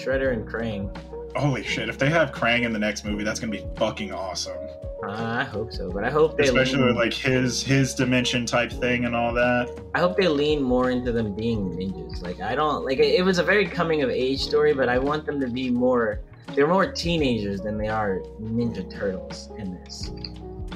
Shredder 0.00 0.32
and 0.32 0.46
Krang. 0.46 0.94
Holy 1.36 1.64
shit! 1.64 1.88
If 1.88 1.98
they 1.98 2.08
have 2.10 2.30
Krang 2.32 2.62
in 2.62 2.72
the 2.72 2.78
next 2.78 3.04
movie, 3.04 3.24
that's 3.24 3.40
gonna 3.40 3.50
be 3.52 3.64
fucking 3.76 4.12
awesome. 4.12 4.56
Uh, 5.02 5.10
I 5.40 5.44
hope 5.44 5.70
so, 5.72 5.90
but 5.90 6.02
I 6.04 6.08
hope 6.10 6.38
they 6.38 6.44
Especially 6.44 6.78
lean, 6.78 6.86
with 6.86 6.96
like 6.96 7.12
his 7.12 7.62
his 7.62 7.92
dimension 7.94 8.46
type 8.46 8.70
thing 8.72 9.04
and 9.04 9.14
all 9.16 9.34
that. 9.34 9.68
I 9.94 9.98
hope 9.98 10.16
they 10.16 10.28
lean 10.28 10.62
more 10.62 10.90
into 10.90 11.12
them 11.12 11.34
being 11.34 11.70
ninjas. 11.72 12.22
Like 12.22 12.40
I 12.40 12.54
don't 12.54 12.84
like 12.84 13.00
it 13.00 13.22
was 13.24 13.38
a 13.38 13.42
very 13.42 13.66
coming 13.66 14.02
of 14.02 14.10
age 14.10 14.40
story, 14.40 14.72
but 14.74 14.88
I 14.88 14.98
want 14.98 15.26
them 15.26 15.40
to 15.40 15.48
be 15.48 15.70
more. 15.70 16.20
They're 16.54 16.68
more 16.68 16.90
teenagers 16.90 17.60
than 17.60 17.76
they 17.78 17.88
are 17.88 18.20
Ninja 18.40 18.88
Turtles 18.88 19.48
in 19.58 19.74
this. 19.74 20.10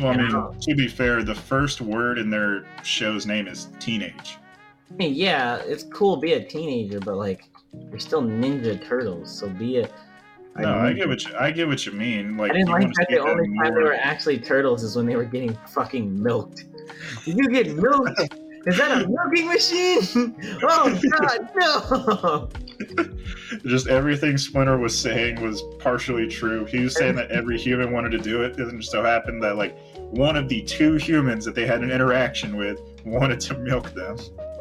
Well, 0.01 0.13
I 0.13 0.17
mean, 0.17 0.61
to 0.61 0.75
be 0.77 0.87
fair, 0.87 1.23
the 1.23 1.35
first 1.35 1.81
word 1.81 2.19
in 2.19 2.31
their 2.31 2.65
show's 2.83 3.27
name 3.27 3.49
is 3.49 3.69
teenage. 3.81 4.39
I 4.91 4.95
mean, 4.95 5.15
yeah, 5.15 5.57
it's 5.57 5.85
cool 5.85 6.17
to 6.17 6.21
be 6.21 6.35
a 6.35 6.45
teenager, 6.45 7.01
but 7.01 7.17
like 7.17 7.45
you're 7.91 7.99
still 7.99 8.23
Ninja 8.23 8.83
Turtles, 8.87 9.37
so 9.37 9.49
be 9.49 9.79
a. 9.79 9.91
a 10.57 10.63
No, 10.63 10.79
I 10.79 10.93
get 10.93 11.09
what 11.09 11.25
you, 11.25 11.35
I 11.37 11.51
get 11.51 11.67
what 11.67 11.85
you 11.85 11.93
mean. 11.93 12.37
Like 12.37 12.53
I 12.53 12.55
didn't 12.55 12.71
like 12.71 12.93
that 12.95 13.07
the 13.11 13.19
only 13.19 13.47
time 13.59 13.75
they 13.75 13.83
were 13.83 13.95
actually 13.95 14.39
turtles 14.39 14.83
is 14.83 14.97
when 14.97 15.07
they 15.07 15.17
were 15.17 15.25
getting 15.25 15.57
fucking 15.69 16.23
milked. 16.23 16.65
Did 17.25 17.37
you 17.37 17.49
get 17.49 17.75
milked? 17.75 18.35
Is 18.67 18.77
that 18.79 19.03
a 19.03 19.09
milking 19.09 19.49
machine? 19.49 20.35
Oh 20.63 21.01
god, 21.19 21.51
no! 21.57 22.49
just 23.67 23.89
everything 23.89 24.37
Splinter 24.39 24.79
was 24.79 24.99
saying 24.99 25.41
was 25.41 25.63
partially 25.79 26.29
true. 26.29 26.65
He 26.65 26.81
was 26.81 26.95
saying 26.95 27.17
that 27.17 27.31
every 27.31 27.59
human 27.59 27.93
wanted 27.93 28.11
to 28.11 28.19
do 28.19 28.43
it. 28.43 28.59
It 28.59 28.71
just 28.77 28.91
so 28.91 29.03
happened 29.03 29.43
that 29.43 29.57
like 29.57 29.77
one 30.11 30.37
of 30.37 30.49
the 30.49 30.63
two 30.63 30.95
humans 30.97 31.45
that 31.45 31.55
they 31.55 31.67
had 31.67 31.83
an 31.83 31.91
interaction 31.91 32.57
with 32.57 32.81
wanted 33.05 33.41
to 33.41 33.59
milk 33.59 33.93
them. 33.95 34.17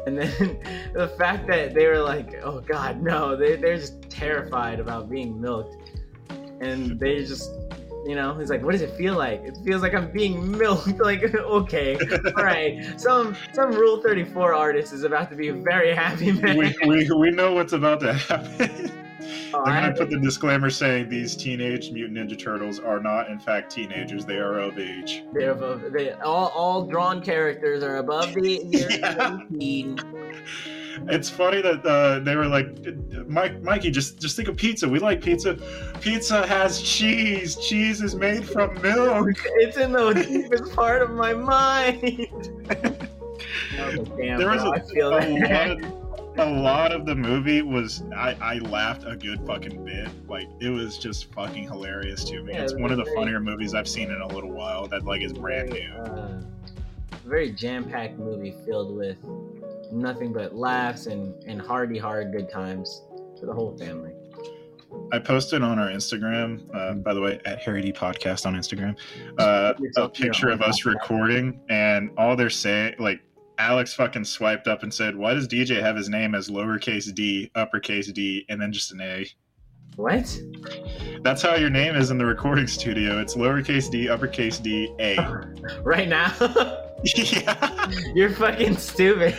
And 0.06 0.18
then 0.18 0.58
the 0.94 1.08
fact 1.18 1.46
that 1.48 1.74
they 1.74 1.86
were 1.86 2.00
like, 2.00 2.40
oh 2.42 2.60
god, 2.60 3.02
no, 3.02 3.36
they, 3.36 3.56
they're 3.56 3.76
just 3.76 4.02
terrified 4.10 4.80
about 4.80 5.10
being 5.10 5.40
milked. 5.40 5.76
And 6.60 6.98
they 6.98 7.24
just, 7.24 7.50
you 8.04 8.14
know, 8.14 8.36
he's 8.36 8.50
like, 8.50 8.62
what 8.62 8.72
does 8.72 8.82
it 8.82 8.90
feel 8.92 9.16
like? 9.16 9.42
It 9.44 9.56
feels 9.64 9.80
like 9.80 9.94
I'm 9.94 10.10
being 10.10 10.50
milked. 10.58 10.98
like, 11.00 11.22
okay, 11.34 11.98
all 12.36 12.44
right. 12.44 13.00
Some 13.00 13.36
some 13.52 13.72
Rule 13.72 14.02
34 14.02 14.54
artist 14.54 14.92
is 14.92 15.04
about 15.04 15.30
to 15.30 15.36
be 15.36 15.48
a 15.48 15.54
very 15.54 15.94
happy 15.94 16.32
man. 16.32 16.56
we, 16.56 16.74
we, 16.86 17.10
we 17.10 17.30
know 17.30 17.54
what's 17.54 17.72
about 17.72 18.00
to 18.00 18.14
happen. 18.14 19.07
Oh, 19.54 19.62
They're 19.64 19.74
I 19.74 19.80
going 19.80 19.94
to 19.94 19.98
put 19.98 20.10
the 20.10 20.18
disclaimer 20.20 20.70
saying 20.70 21.08
these 21.08 21.34
teenage 21.36 21.90
mutant 21.90 22.18
ninja 22.18 22.38
turtles 22.38 22.78
are 22.78 23.00
not, 23.00 23.30
in 23.30 23.38
fact, 23.38 23.72
teenagers. 23.72 24.24
They 24.26 24.38
are 24.38 24.58
of 24.58 24.78
age. 24.78 25.22
They're 25.32 25.52
above. 25.52 25.92
They 25.92 26.12
all 26.12 26.48
all 26.48 26.84
drawn 26.86 27.22
characters 27.22 27.82
are 27.82 27.96
above 27.96 28.34
the 28.34 28.60
year 28.64 28.88
Yeah. 28.98 29.38
18. 29.54 30.00
It's 31.08 31.30
funny 31.30 31.62
that 31.62 31.86
uh, 31.86 32.18
they 32.20 32.34
were 32.34 32.46
like, 32.46 32.66
Mike, 33.28 33.62
Mikey, 33.62 33.90
just 33.90 34.18
just 34.20 34.34
think 34.36 34.48
of 34.48 34.56
pizza. 34.56 34.88
We 34.88 34.98
like 34.98 35.22
pizza. 35.22 35.54
Pizza 36.00 36.46
has 36.46 36.82
cheese. 36.82 37.56
Cheese 37.56 38.02
is 38.02 38.14
made 38.16 38.48
from 38.48 38.74
milk. 38.82 39.28
It's 39.56 39.76
in 39.76 39.92
the 39.92 40.12
deepest 40.12 40.74
part 40.74 41.02
of 41.02 41.10
my 41.10 41.32
mind. 41.34 42.26
Was 43.78 44.08
Damn, 44.18 44.38
There 44.38 44.50
was 44.50 44.62
bro, 44.62 44.72
a, 44.72 44.80
feel 44.80 45.08
a 45.12 45.14
lot 45.14 45.70
of, 45.70 46.07
a 46.38 46.50
lot 46.50 46.92
of 46.92 47.04
the 47.06 47.14
movie 47.14 47.62
was 47.62 48.02
I, 48.14 48.36
I 48.40 48.58
laughed 48.58 49.04
a 49.06 49.16
good 49.16 49.44
fucking 49.46 49.84
bit. 49.84 50.08
Like 50.28 50.48
it 50.60 50.70
was 50.70 50.98
just 50.98 51.32
fucking 51.32 51.64
hilarious 51.64 52.24
to 52.24 52.42
me. 52.42 52.52
Yeah, 52.54 52.62
it's 52.62 52.72
it 52.72 52.80
one 52.80 52.90
of 52.90 52.98
the 52.98 53.04
very- 53.04 53.16
funnier 53.16 53.40
movies 53.40 53.74
I've 53.74 53.88
seen 53.88 54.10
in 54.10 54.20
a 54.20 54.26
little 54.28 54.52
while. 54.52 54.86
That 54.86 55.04
like 55.04 55.22
is 55.22 55.32
brand 55.32 55.70
new. 55.70 55.90
Uh, 55.92 56.42
very 57.24 57.50
jam-packed 57.50 58.18
movie 58.18 58.54
filled 58.64 58.96
with 58.96 59.18
nothing 59.92 60.32
but 60.32 60.54
laughs 60.54 61.06
and 61.06 61.34
and 61.44 61.60
hearty 61.60 61.98
hard 61.98 62.32
good 62.32 62.48
times 62.50 63.02
for 63.38 63.46
the 63.46 63.52
whole 63.52 63.76
family. 63.76 64.12
I 65.12 65.18
posted 65.18 65.62
on 65.62 65.78
our 65.78 65.88
Instagram, 65.88 66.62
uh, 66.74 66.94
by 66.94 67.12
the 67.12 67.20
way, 67.20 67.38
at 67.44 67.60
Harry 67.60 67.82
Dee 67.82 67.92
Podcast 67.92 68.46
on 68.46 68.54
Instagram, 68.54 68.96
uh, 69.38 69.74
a 69.96 70.08
picture 70.08 70.48
of 70.48 70.62
us 70.62 70.86
recording, 70.86 71.60
and 71.68 72.10
all 72.16 72.36
they're 72.36 72.48
saying, 72.48 72.94
like, 72.98 73.20
Alex 73.58 73.92
fucking 73.94 74.24
swiped 74.24 74.68
up 74.68 74.82
and 74.82 74.94
said, 74.94 75.16
"Why 75.16 75.34
does 75.34 75.48
DJ 75.48 75.80
have 75.80 75.96
his 75.96 76.08
name 76.08 76.34
as 76.34 76.48
lowercase 76.48 77.12
d, 77.14 77.50
uppercase 77.54 78.10
D, 78.12 78.46
and 78.48 78.60
then 78.60 78.72
just 78.72 78.92
an 78.92 79.00
A?" 79.00 79.26
What? 79.96 80.40
That's 81.22 81.42
how 81.42 81.56
your 81.56 81.70
name 81.70 81.96
is 81.96 82.12
in 82.12 82.18
the 82.18 82.24
recording 82.24 82.68
studio. 82.68 83.20
It's 83.20 83.34
lowercase 83.34 83.90
d, 83.90 84.08
uppercase 84.08 84.58
D, 84.58 84.94
A. 85.00 85.16
Right 85.82 86.08
now? 86.08 86.32
yeah, 87.16 87.90
You're 88.14 88.30
fucking 88.30 88.76
stupid. 88.76 89.34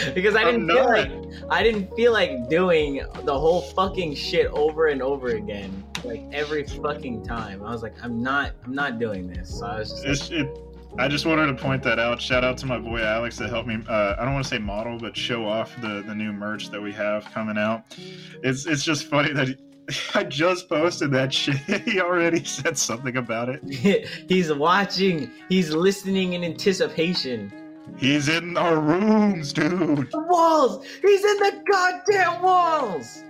because 0.14 0.36
I 0.36 0.44
didn't 0.44 0.68
feel 0.68 0.86
like 0.86 1.10
I 1.50 1.62
didn't 1.64 1.94
feel 1.96 2.12
like 2.12 2.48
doing 2.48 3.02
the 3.24 3.38
whole 3.38 3.62
fucking 3.62 4.14
shit 4.14 4.46
over 4.52 4.86
and 4.86 5.02
over 5.02 5.30
again, 5.30 5.84
like 6.04 6.22
every 6.32 6.64
fucking 6.64 7.24
time. 7.24 7.64
I 7.64 7.72
was 7.72 7.82
like, 7.82 7.94
I'm 8.02 8.22
not, 8.22 8.52
I'm 8.64 8.74
not 8.74 9.00
doing 9.00 9.26
this. 9.26 9.58
So 9.58 9.66
I 9.66 9.80
was 9.80 10.00
just 10.00 10.30
like, 10.30 10.40
it, 10.42 10.58
I 10.96 11.08
just 11.08 11.26
wanted 11.26 11.46
to 11.46 11.54
point 11.54 11.82
that 11.82 11.98
out. 11.98 12.22
Shout 12.22 12.44
out 12.44 12.56
to 12.58 12.66
my 12.66 12.78
boy 12.78 13.02
Alex 13.02 13.36
that 13.38 13.50
helped 13.50 13.66
me. 13.66 13.78
Uh, 13.88 14.14
I 14.16 14.24
don't 14.24 14.32
want 14.32 14.44
to 14.44 14.48
say 14.48 14.58
model, 14.58 14.96
but 14.96 15.16
show 15.16 15.44
off 15.46 15.74
the 15.80 16.04
the 16.06 16.14
new 16.14 16.32
merch 16.32 16.70
that 16.70 16.80
we 16.80 16.92
have 16.92 17.24
coming 17.32 17.58
out. 17.58 17.96
It's 18.44 18.66
it's 18.66 18.84
just 18.84 19.06
funny 19.08 19.32
that 19.32 19.48
he, 19.48 19.56
I 20.14 20.22
just 20.22 20.68
posted 20.68 21.10
that 21.10 21.34
shit. 21.34 21.56
he 21.82 22.00
already 22.00 22.44
said 22.44 22.78
something 22.78 23.16
about 23.16 23.48
it. 23.48 24.08
he's 24.28 24.52
watching, 24.52 25.30
he's 25.48 25.70
listening 25.70 26.34
in 26.34 26.44
anticipation. 26.44 27.52
He's 27.96 28.28
in 28.28 28.56
our 28.56 28.78
rooms, 28.78 29.52
dude. 29.52 30.10
The 30.10 30.26
walls! 30.28 30.86
He's 31.02 31.24
in 31.24 31.36
the 31.38 31.62
goddamn 31.70 32.40
walls! 32.40 33.24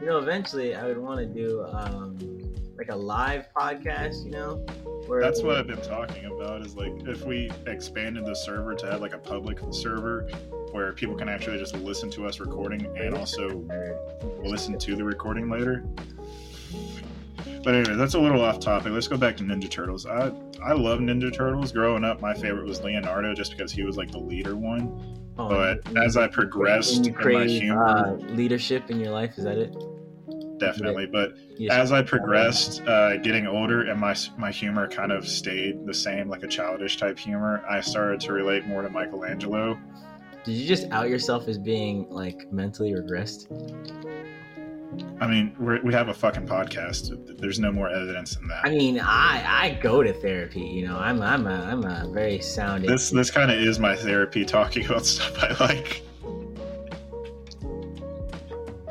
You 0.00 0.06
know, 0.06 0.18
eventually 0.18 0.74
I 0.74 0.86
would 0.86 0.98
want 0.98 1.18
to 1.18 1.26
do 1.26 1.66
um 1.72 2.37
like 2.78 2.90
a 2.90 2.96
live 2.96 3.48
podcast, 3.54 4.24
you 4.24 4.30
know. 4.30 4.64
Where 5.06 5.20
That's 5.20 5.42
what 5.42 5.56
I've 5.56 5.66
been 5.66 5.82
talking 5.82 6.26
about. 6.26 6.64
Is 6.64 6.76
like 6.76 6.92
if 7.06 7.24
we 7.24 7.50
expanded 7.66 8.24
the 8.24 8.34
server 8.34 8.74
to 8.76 8.86
have 8.86 9.00
like 9.00 9.14
a 9.14 9.18
public 9.18 9.58
server 9.72 10.28
where 10.70 10.92
people 10.92 11.16
can 11.16 11.28
actually 11.28 11.58
just 11.58 11.74
listen 11.76 12.10
to 12.10 12.26
us 12.26 12.38
recording 12.40 12.86
and 12.96 13.14
also 13.14 13.64
listen 14.42 14.78
to 14.78 14.94
the 14.94 15.04
recording 15.04 15.50
later. 15.50 15.84
But 17.64 17.74
anyway, 17.74 17.96
that's 17.96 18.14
a 18.14 18.20
little 18.20 18.42
off 18.42 18.60
topic. 18.60 18.92
Let's 18.92 19.08
go 19.08 19.16
back 19.16 19.36
to 19.38 19.44
Ninja 19.44 19.68
Turtles. 19.68 20.06
I 20.06 20.30
I 20.62 20.72
love 20.72 21.00
Ninja 21.00 21.34
Turtles. 21.34 21.72
Growing 21.72 22.04
up, 22.04 22.20
my 22.20 22.34
favorite 22.34 22.66
was 22.66 22.80
Leonardo, 22.82 23.34
just 23.34 23.50
because 23.50 23.72
he 23.72 23.82
was 23.82 23.96
like 23.96 24.12
the 24.12 24.18
leader 24.18 24.54
one. 24.54 25.16
Oh, 25.36 25.48
But 25.48 25.96
as 25.96 26.16
I 26.16 26.28
progressed 26.28 27.06
in 27.06 27.14
my 27.32 27.46
humor, 27.46 27.86
uh, 27.86 28.12
leadership 28.34 28.90
in 28.90 29.00
your 29.00 29.10
life, 29.10 29.36
is 29.36 29.44
that 29.44 29.58
it? 29.58 29.76
Definitely. 30.58 31.06
But 31.06 31.34
Yes. 31.56 31.72
as 31.72 31.92
I 31.92 32.02
progressed, 32.02 32.82
uh, 32.86 33.16
getting 33.18 33.46
older, 33.46 33.82
and 33.82 33.98
my 34.00 34.14
my 34.36 34.50
humor 34.50 34.86
kind 34.88 35.10
of 35.12 35.26
stayed 35.26 35.84
the 35.86 35.94
same, 35.94 36.28
like 36.28 36.42
a 36.42 36.48
childish 36.48 36.96
type 36.96 37.18
humor, 37.18 37.64
I 37.68 37.80
started 37.80 38.20
to 38.20 38.32
relate 38.32 38.66
more 38.66 38.82
to 38.82 38.88
Michelangelo. 38.90 39.78
Did 40.44 40.52
you 40.52 40.66
just 40.66 40.90
out 40.92 41.08
yourself 41.08 41.48
as 41.48 41.58
being 41.58 42.06
like 42.10 42.50
mentally 42.52 42.92
regressed? 42.92 43.46
I 45.20 45.26
mean, 45.26 45.54
we're, 45.58 45.82
we 45.82 45.92
have 45.92 46.08
a 46.08 46.14
fucking 46.14 46.46
podcast. 46.46 47.38
There's 47.38 47.58
no 47.58 47.70
more 47.72 47.90
evidence 47.90 48.36
than 48.36 48.48
that. 48.48 48.64
I 48.64 48.70
mean, 48.70 49.00
I 49.00 49.44
I 49.46 49.78
go 49.82 50.02
to 50.02 50.12
therapy. 50.12 50.60
You 50.60 50.86
know, 50.86 50.96
I'm 50.96 51.20
I'm 51.22 51.46
a 51.46 51.64
I'm 51.64 51.84
a 51.84 52.08
very 52.12 52.40
sound. 52.40 52.84
this 52.84 53.10
this 53.10 53.30
kind 53.30 53.50
of 53.50 53.58
is 53.58 53.78
my 53.78 53.94
therapy 53.96 54.44
talking 54.44 54.86
about 54.86 55.04
stuff 55.06 55.36
I 55.42 55.64
like. 55.64 56.02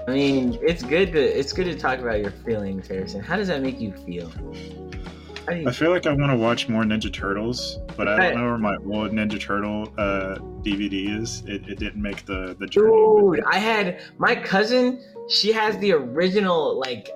I 0.07 0.11
mean, 0.11 0.57
it's 0.61 0.83
good 0.83 1.11
to 1.11 1.19
it's 1.19 1.51
good 1.51 1.65
to 1.65 1.77
talk 1.77 1.99
about 1.99 2.21
your 2.21 2.31
feelings, 2.31 2.87
Harrison. 2.87 3.21
How 3.21 3.35
does 3.35 3.49
that 3.49 3.61
make 3.61 3.79
you 3.79 3.91
feel? 3.91 4.31
You, 5.49 5.67
I 5.67 5.71
feel 5.71 5.91
like 5.91 6.05
I 6.05 6.13
want 6.13 6.31
to 6.31 6.37
watch 6.37 6.67
more 6.67 6.83
Ninja 6.83 7.11
Turtles, 7.11 7.79
but 7.95 8.07
I 8.07 8.17
don't 8.17 8.41
know 8.41 8.45
where 8.47 8.57
my 8.57 8.75
old 8.75 9.11
Ninja 9.11 9.39
Turtle 9.39 9.83
uh, 9.97 10.37
DVD 10.61 11.21
is. 11.21 11.43
It, 11.45 11.67
it 11.67 11.79
didn't 11.79 12.01
make 12.01 12.25
the 12.25 12.55
the 12.57 12.67
journey. 12.67 13.37
dude, 13.37 13.45
I 13.45 13.57
had 13.57 14.01
my 14.17 14.35
cousin. 14.35 15.03
She 15.29 15.51
has 15.51 15.77
the 15.79 15.91
original 15.91 16.79
like 16.79 17.09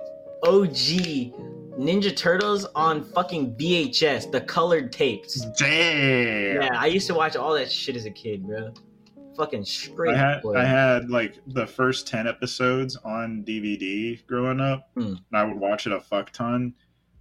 OG 0.44 1.32
Ninja 1.78 2.14
Turtles 2.14 2.66
on 2.74 3.04
fucking 3.04 3.54
VHS, 3.54 4.30
the 4.30 4.42
colored 4.42 4.92
tapes. 4.92 5.46
Damn. 5.58 6.62
Yeah, 6.62 6.70
I 6.74 6.86
used 6.86 7.06
to 7.06 7.14
watch 7.14 7.36
all 7.36 7.54
that 7.54 7.72
shit 7.72 7.96
as 7.96 8.04
a 8.04 8.10
kid, 8.10 8.46
bro. 8.46 8.72
Fucking 9.36 9.64
straight. 9.64 10.14
I 10.14 10.18
had. 10.18 10.42
I 10.56 10.64
had 10.64 11.10
like 11.10 11.38
the 11.48 11.66
first 11.66 12.06
ten 12.06 12.26
episodes 12.26 12.96
on 13.04 13.42
DVD 13.44 14.24
growing 14.26 14.60
up, 14.60 14.90
Hmm. 14.94 15.00
and 15.14 15.18
I 15.32 15.44
would 15.44 15.56
watch 15.58 15.86
it 15.86 15.92
a 15.92 16.00
fuck 16.00 16.30
ton. 16.32 16.74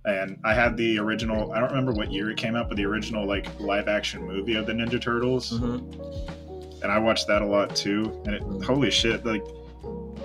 And 0.03 0.39
I 0.43 0.53
had 0.53 0.75
the 0.77 0.97
original. 0.99 1.51
I 1.53 1.59
don't 1.59 1.69
remember 1.69 1.91
what 1.93 2.11
year 2.11 2.31
it 2.31 2.37
came 2.37 2.55
out, 2.55 2.67
but 2.67 2.75
the 2.77 2.85
original 2.85 3.25
like 3.27 3.47
live 3.59 3.87
action 3.87 4.25
movie 4.25 4.55
of 4.55 4.65
the 4.65 4.73
Ninja 4.73 4.99
Turtles, 4.99 5.59
Mhm. 5.59 6.81
and 6.83 6.91
I 6.91 6.97
watched 6.99 7.27
that 7.27 7.41
a 7.41 7.45
lot 7.45 7.75
too. 7.75 8.11
And 8.25 8.35
it, 8.35 8.41
holy 8.65 8.89
shit, 8.91 9.25
like 9.25 9.43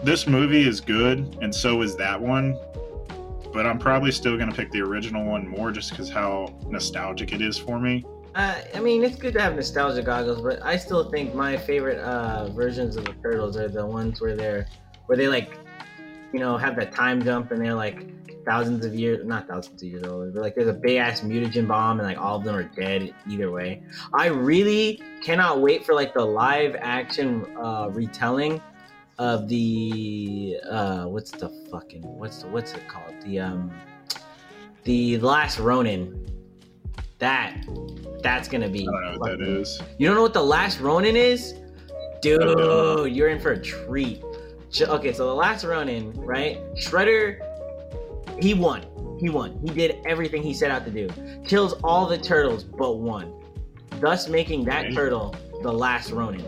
this 0.03 0.27
movie 0.27 0.67
is 0.67 0.81
good, 0.81 1.37
and 1.43 1.55
so 1.55 1.83
is 1.83 1.95
that 1.97 2.21
one. 2.21 2.57
But 3.53 3.65
I'm 3.67 3.79
probably 3.79 4.11
still 4.13 4.37
gonna 4.37 4.53
pick 4.53 4.71
the 4.73 4.81
original 4.81 5.25
one 5.25 5.47
more, 5.47 5.71
just 5.73 5.91
because 5.91 6.11
how 6.11 6.55
nostalgic 6.69 7.33
it 7.33 7.41
is 7.43 7.57
for 7.59 7.79
me. 7.79 8.05
Uh, 8.37 8.61
I 8.75 8.81
mean, 8.81 9.03
it's 9.03 9.17
good 9.17 9.33
to 9.33 9.41
have 9.41 9.57
nostalgia 9.57 10.03
goggles, 10.03 10.43
but 10.43 10.63
I 10.63 10.77
still 10.77 11.11
think 11.11 11.35
my 11.35 11.57
favorite 11.57 11.99
uh, 12.01 12.51
versions 12.51 12.95
of 12.97 13.07
the 13.07 13.15
turtles 13.15 13.57
are 13.57 13.67
the 13.67 13.87
ones 13.87 14.21
where 14.21 14.37
they're 14.37 14.67
where 15.07 15.17
they 15.17 15.27
like, 15.27 15.59
you 16.35 16.41
know, 16.41 16.59
have 16.59 16.77
that 16.77 16.93
time 16.93 17.25
jump 17.25 17.51
and 17.51 17.65
they're 17.65 17.73
like 17.73 18.07
thousands 18.45 18.85
of 18.85 18.95
years, 18.95 19.25
not 19.27 19.49
thousands 19.49 19.83
of 19.83 19.89
years 19.89 20.03
old, 20.03 20.35
but 20.35 20.43
like 20.43 20.55
there's 20.55 20.69
a 20.69 20.75
big 20.75 20.99
ass 20.99 21.23
mutagen 21.23 21.67
bomb 21.67 21.99
and 21.99 22.07
like 22.07 22.19
all 22.19 22.37
of 22.37 22.45
them 22.45 22.55
are 22.55 22.65
dead 22.65 23.15
either 23.27 23.51
way. 23.51 23.83
I 24.13 24.27
really 24.27 25.01
cannot 25.23 25.63
wait 25.63 25.87
for 25.87 25.95
like 25.95 26.13
the 26.13 26.27
live 26.27 26.77
action 26.79 27.47
uh, 27.57 27.89
retelling 27.91 28.61
of 29.17 29.49
the 29.49 30.59
uh, 30.69 31.05
what's 31.07 31.31
the 31.31 31.49
fucking 31.71 32.03
what's 32.03 32.43
the 32.43 32.49
what's 32.49 32.75
it 32.75 32.87
called 32.87 33.15
the 33.25 33.41
um 33.41 33.73
the 34.85 35.17
last 35.21 35.59
Ronin. 35.59 36.23
That 37.19 37.57
that's 38.27 38.49
gonna 38.49 38.69
be. 38.69 38.81
I 38.81 38.85
don't 38.91 39.13
know 39.13 39.19
what 39.19 39.39
that 39.39 39.41
is. 39.49 39.81
You 39.99 40.07
don't 40.09 40.17
know 40.17 40.23
what 40.23 40.35
the 40.35 40.43
last 40.43 40.81
Ronin 40.81 41.15
is, 41.15 41.55
dude? 42.21 42.41
You're 43.15 43.29
in 43.29 43.39
for 43.39 43.53
a 43.53 43.63
treat. 43.63 44.21
Okay, 44.81 45.13
so 45.13 45.27
the 45.29 45.35
last 45.35 45.65
Ronin, 45.65 46.13
right? 46.13 46.59
Shredder, 46.75 47.39
he 48.43 48.53
won. 48.53 48.83
He 49.21 49.31
won. 49.31 49.59
He 49.65 49.71
did 49.73 49.99
everything 50.05 50.43
he 50.43 50.53
set 50.53 50.71
out 50.73 50.85
to 50.87 50.91
do. 50.91 51.09
Kills 51.47 51.75
all 51.85 52.07
the 52.07 52.19
turtles 52.19 52.65
but 52.65 52.97
one, 52.99 53.33
thus 54.01 54.29
making 54.29 54.65
that 54.65 54.93
turtle 54.93 55.35
the 55.63 55.73
last 55.73 56.11
Ronin. 56.11 56.45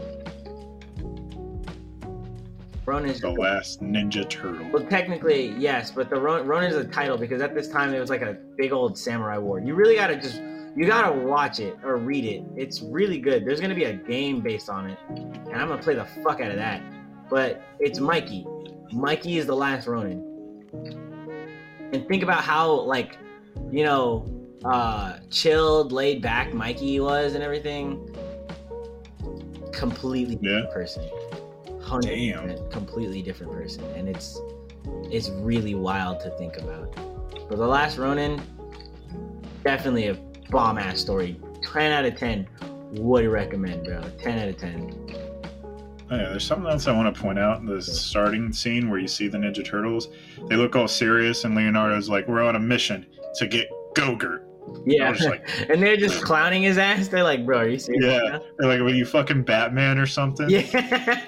Ronin 2.86 3.10
is 3.10 3.20
The 3.20 3.30
last 3.30 3.82
Ninja 3.82 4.28
Turtle. 4.28 4.66
well, 4.72 4.84
technically, 4.86 5.48
yes, 5.58 5.90
but 5.90 6.08
the 6.10 6.18
Ron- 6.18 6.46
Ronin 6.46 6.70
is 6.70 6.76
a 6.76 6.84
title 6.84 7.18
because 7.18 7.40
at 7.42 7.54
this 7.54 7.68
time 7.68 7.94
it 7.94 8.00
was 8.00 8.08
like 8.10 8.22
a 8.22 8.36
big 8.56 8.72
old 8.72 8.98
samurai 8.98 9.36
war. 9.38 9.60
You 9.60 9.74
really 9.74 9.94
gotta 9.94 10.16
just, 10.16 10.40
you 10.78 10.86
gotta 10.86 11.12
watch 11.12 11.58
it 11.58 11.76
or 11.82 11.96
read 11.96 12.24
it. 12.24 12.44
It's 12.54 12.82
really 12.82 13.18
good. 13.18 13.44
There's 13.44 13.60
gonna 13.60 13.74
be 13.74 13.84
a 13.84 13.94
game 13.94 14.40
based 14.40 14.70
on 14.70 14.88
it, 14.88 14.98
and 15.08 15.54
I'm 15.56 15.66
gonna 15.68 15.82
play 15.82 15.96
the 15.96 16.04
fuck 16.22 16.40
out 16.40 16.52
of 16.52 16.56
that. 16.56 16.80
But 17.28 17.60
it's 17.80 17.98
Mikey. 17.98 18.46
Mikey 18.92 19.38
is 19.38 19.46
the 19.46 19.56
last 19.56 19.88
Ronin. 19.88 20.22
And 21.92 22.06
think 22.06 22.22
about 22.22 22.44
how, 22.44 22.70
like, 22.70 23.18
you 23.72 23.82
know, 23.82 24.24
uh, 24.64 25.18
chilled, 25.30 25.90
laid 25.90 26.22
back 26.22 26.54
Mikey 26.54 27.00
was 27.00 27.34
and 27.34 27.42
everything. 27.42 28.14
Completely 29.72 30.38
Yeah. 30.40 30.60
different 30.60 30.72
person. 30.72 31.04
100% 31.80 32.70
completely 32.70 33.22
different 33.22 33.50
person 33.50 33.82
and 33.96 34.08
it's 34.08 34.38
it's 35.10 35.30
really 35.30 35.74
wild 35.74 36.20
to 36.20 36.28
think 36.32 36.58
about 36.58 36.94
but 37.48 37.56
the 37.56 37.66
last 37.66 37.96
ronin 37.96 38.38
definitely 39.64 40.08
a 40.08 40.14
bomb 40.50 40.78
ass 40.78 40.98
story 41.00 41.40
10 41.62 41.92
out 41.92 42.04
of 42.04 42.16
10 42.16 42.46
would 42.92 43.26
recommend 43.26 43.84
bro 43.84 44.02
10 44.18 44.38
out 44.38 44.48
of 44.48 44.56
10 44.56 45.14
Oh, 46.10 46.16
yeah, 46.16 46.30
there's 46.30 46.46
something 46.46 46.66
else 46.70 46.86
I 46.86 46.92
want 46.92 47.14
to 47.14 47.20
point 47.20 47.38
out 47.38 47.60
in 47.60 47.66
the 47.66 47.82
starting 47.82 48.50
scene 48.50 48.88
where 48.88 48.98
you 48.98 49.06
see 49.08 49.28
the 49.28 49.36
Ninja 49.36 49.62
Turtles. 49.62 50.08
They 50.48 50.56
look 50.56 50.74
all 50.74 50.88
serious, 50.88 51.44
and 51.44 51.54
Leonardo's 51.54 52.08
like, 52.08 52.26
"We're 52.26 52.40
on 52.42 52.56
a 52.56 52.58
mission 52.58 53.04
to 53.34 53.46
get 53.46 53.68
Gogurt." 53.94 54.42
Yeah 54.86 55.10
was 55.10 55.20
like, 55.20 55.46
and 55.70 55.82
they're 55.82 55.98
just 55.98 56.22
clowning 56.22 56.62
his 56.62 56.76
ass 56.78 57.08
they're 57.08 57.22
like 57.22 57.44
bro 57.46 57.58
are 57.58 57.68
you 57.68 57.78
serious 57.78 58.04
Yeah. 58.06 58.20
now?" 58.30 58.40
They're 58.58 58.68
like, 58.70 58.80
"Were 58.80 58.88
you 58.88 59.04
fucking 59.04 59.42
Batman 59.42 59.98
or 59.98 60.06
something?" 60.06 60.48
Yeah, 60.48 61.20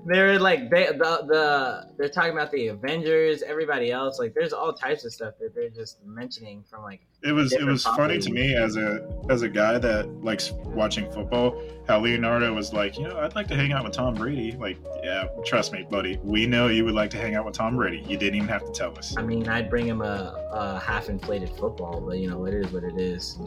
they're 0.06 0.38
like 0.38 0.70
they 0.70 0.86
the, 0.86 1.24
the 1.26 1.86
they're 1.98 2.08
talking 2.08 2.30
about 2.30 2.52
the 2.52 2.68
Avengers, 2.68 3.42
everybody 3.42 3.90
else. 3.90 4.20
Like, 4.20 4.34
there's 4.34 4.52
all 4.52 4.72
types 4.72 5.04
of 5.04 5.12
stuff 5.12 5.34
that 5.40 5.52
they're 5.52 5.68
just 5.68 5.98
mentioning 6.06 6.62
from 6.70 6.82
like 6.82 7.00
It 7.24 7.32
was 7.32 7.52
it 7.52 7.64
was 7.64 7.84
funny 7.84 8.18
to 8.18 8.30
me 8.30 8.56
as 8.56 8.76
a 8.76 9.08
as 9.30 9.42
a 9.42 9.48
guy 9.48 9.78
that 9.78 10.08
likes 10.24 10.50
watching 10.52 11.10
football. 11.12 11.60
How 11.86 12.00
Leonardo 12.00 12.52
was 12.52 12.72
like, 12.72 12.98
you 12.98 13.08
know, 13.08 13.18
I'd 13.18 13.34
like 13.34 13.46
to 13.48 13.56
hang 13.56 13.72
out 13.72 13.84
with 13.84 13.92
Tom 13.92 14.14
Brady. 14.14 14.52
Like, 14.52 14.78
yeah, 15.02 15.26
trust 15.44 15.72
me, 15.72 15.84
buddy. 15.88 16.18
We 16.22 16.46
know 16.46 16.68
you 16.68 16.84
would 16.84 16.94
like 16.94 17.10
to 17.10 17.18
hang 17.18 17.34
out 17.34 17.44
with 17.44 17.54
Tom 17.54 17.76
Brady. 17.76 18.04
You 18.08 18.16
didn't 18.16 18.36
even 18.36 18.48
have 18.48 18.64
to 18.64 18.72
tell 18.72 18.96
us. 18.98 19.16
I 19.16 19.22
mean, 19.22 19.48
I'd 19.48 19.70
bring 19.70 19.86
him 19.86 20.00
a, 20.00 20.34
a 20.52 20.80
half 20.80 21.08
inflated 21.08 21.50
football, 21.50 22.00
but 22.00 22.18
you 22.18 22.28
know, 22.28 22.44
it 22.46 22.54
is 22.54 22.72
what 22.72 22.82
it 22.84 22.98
is. 22.98 23.38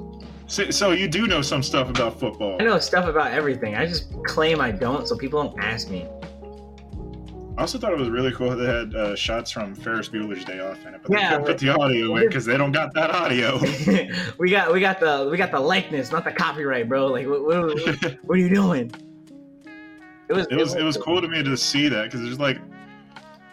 So, 0.48 0.70
so 0.70 0.92
you 0.92 1.08
do 1.08 1.28
know 1.28 1.42
some 1.42 1.64
stuff 1.64 1.90
about 1.90 2.20
football. 2.20 2.58
I 2.62 2.66
know 2.66 2.80
stuff 2.80 3.08
about 3.08 3.32
everything. 3.32 3.76
I 3.76 3.86
just 3.86 4.12
claim 4.24 4.62
I 4.62 4.72
don't, 4.72 5.08
so 5.08 5.18
people 5.18 5.44
don't 5.44 5.60
ask 5.60 5.90
me. 5.90 6.08
I 7.58 7.62
also 7.62 7.78
thought 7.78 7.94
it 7.94 8.00
was 8.00 8.10
really 8.10 8.34
cool 8.34 8.50
that 8.50 8.56
they 8.58 8.66
had 8.66 8.96
uh, 8.96 9.16
shots 9.16 9.50
from 9.50 9.76
Ferris 9.76 10.10
Bueller's 10.10 10.44
Day 10.44 10.60
Off 10.60 10.86
in 10.86 10.94
it, 10.94 11.02
but 11.02 11.12
Yeah, 11.12 11.30
they 11.30 11.36
couldn't 11.38 11.46
put 11.46 11.58
the 11.60 11.70
audio 11.70 12.16
in 12.18 12.28
because 12.28 12.44
they 12.46 12.58
don't 12.58 12.74
got 12.74 12.94
that 12.96 13.12
audio. 13.12 13.60
we 14.38 14.50
got 14.50 14.74
we 14.74 14.80
got 14.82 15.00
the 15.00 15.30
we 15.32 15.38
got 15.38 15.52
the 15.52 15.60
likeness, 15.60 16.12
not 16.12 16.26
the 16.26 16.32
copyright, 16.32 16.90
bro. 16.90 17.08
Like, 17.08 17.28
what, 17.28 17.46
what, 17.46 17.66
what, 17.68 18.18
what 18.24 18.36
are 18.38 18.42
you 18.42 18.54
doing? 18.54 18.92
It 20.28 20.34
was 20.34 20.48
it 20.52 20.56
was 20.56 20.74
it 20.76 20.84
was 20.84 20.98
cool 20.98 21.22
to 21.22 21.28
me 21.28 21.44
to 21.44 21.56
see 21.56 21.88
that 21.88 22.06
because 22.06 22.22
there's 22.22 22.40
like 22.40 22.58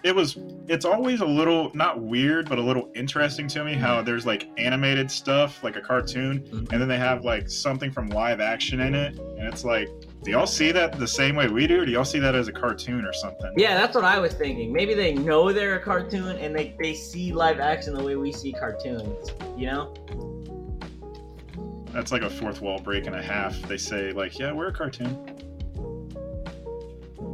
it 0.03 0.15
was 0.17 0.37
it's 0.67 0.85
always 0.85 1.21
a 1.21 1.27
little 1.27 1.71
not 1.75 2.01
weird 2.01 2.49
but 2.49 2.59
a 2.59 2.61
little 2.63 2.91
interesting 2.97 3.47
to 3.47 3.63
me 3.63 3.75
how 3.75 4.03
there's 4.03 4.27
like 4.27 4.51
animated 4.57 5.09
stuff 5.11 5.63
like 5.63 5.77
a 5.77 5.81
cartoon 5.81 6.41
Mhm. 6.41 6.73
and 6.73 6.81
then 6.81 6.89
they 6.89 6.99
have 6.99 7.25
like 7.25 7.49
something 7.49 7.93
from 7.93 8.09
live 8.09 8.41
action 8.41 8.81
in 8.81 8.95
it 8.97 9.17
and 9.39 9.47
it's 9.47 9.65
like 9.65 9.89
do 10.23 10.31
y'all 10.31 10.47
see 10.47 10.71
that 10.73 10.99
the 10.99 11.07
same 11.07 11.35
way 11.35 11.49
we 11.49 11.67
do 11.67 11.85
do 11.85 11.93
y'all 11.93 12.05
see 12.05 12.19
that 12.19 12.35
as 12.35 12.49
a 12.49 12.53
cartoon 12.53 13.05
or 13.05 13.13
something 13.13 13.53
Yeah, 13.57 13.75
that's 13.75 13.95
what 13.95 14.05
I 14.05 14.19
was 14.19 14.35
thinking. 14.35 14.73
Maybe 14.73 14.95
they 14.95 15.15
know 15.15 15.53
they're 15.53 15.77
a 15.77 15.83
cartoon 15.83 16.37
and 16.37 16.55
they, 16.57 16.77
they 16.81 16.95
see 16.95 17.33
live 17.33 17.59
action 17.61 17.95
the 17.95 18.05
way 18.05 18.17
we 18.17 18.33
see 18.33 18.53
cartoons. 18.53 19.31
You 19.57 19.67
know? 19.67 19.95
that's 21.93 22.11
like 22.11 22.23
a 22.23 22.31
fourth 22.31 22.63
wall 22.63 22.79
break 22.79 23.07
and 23.07 23.15
a 23.15 23.23
half 23.23 23.61
they 23.69 23.77
say 23.77 24.13
like 24.13 24.39
yeah 24.39 24.51
we're 24.51 24.69
a 24.69 24.73
cartoon 24.73 25.15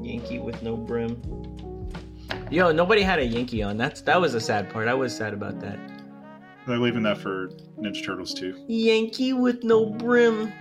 Yankee 0.08 0.38
with 0.38 0.62
no 0.62 0.76
brim. 0.76 1.20
Yo, 2.50 2.72
nobody 2.72 3.02
had 3.02 3.18
a 3.18 3.24
Yankee 3.24 3.62
on. 3.62 3.76
That's 3.76 4.00
that 4.02 4.20
was 4.20 4.34
a 4.34 4.40
sad 4.40 4.70
part. 4.70 4.88
I 4.88 4.94
was 4.94 5.14
sad 5.14 5.34
about 5.34 5.60
that. 5.60 5.78
They're 6.66 6.78
leaving 6.78 7.02
that 7.02 7.18
for 7.18 7.48
Ninja 7.78 8.04
Turtles 8.04 8.32
too. 8.32 8.64
Yankee 8.68 9.34
with 9.34 9.64
no 9.64 9.86
brim. 9.86 10.52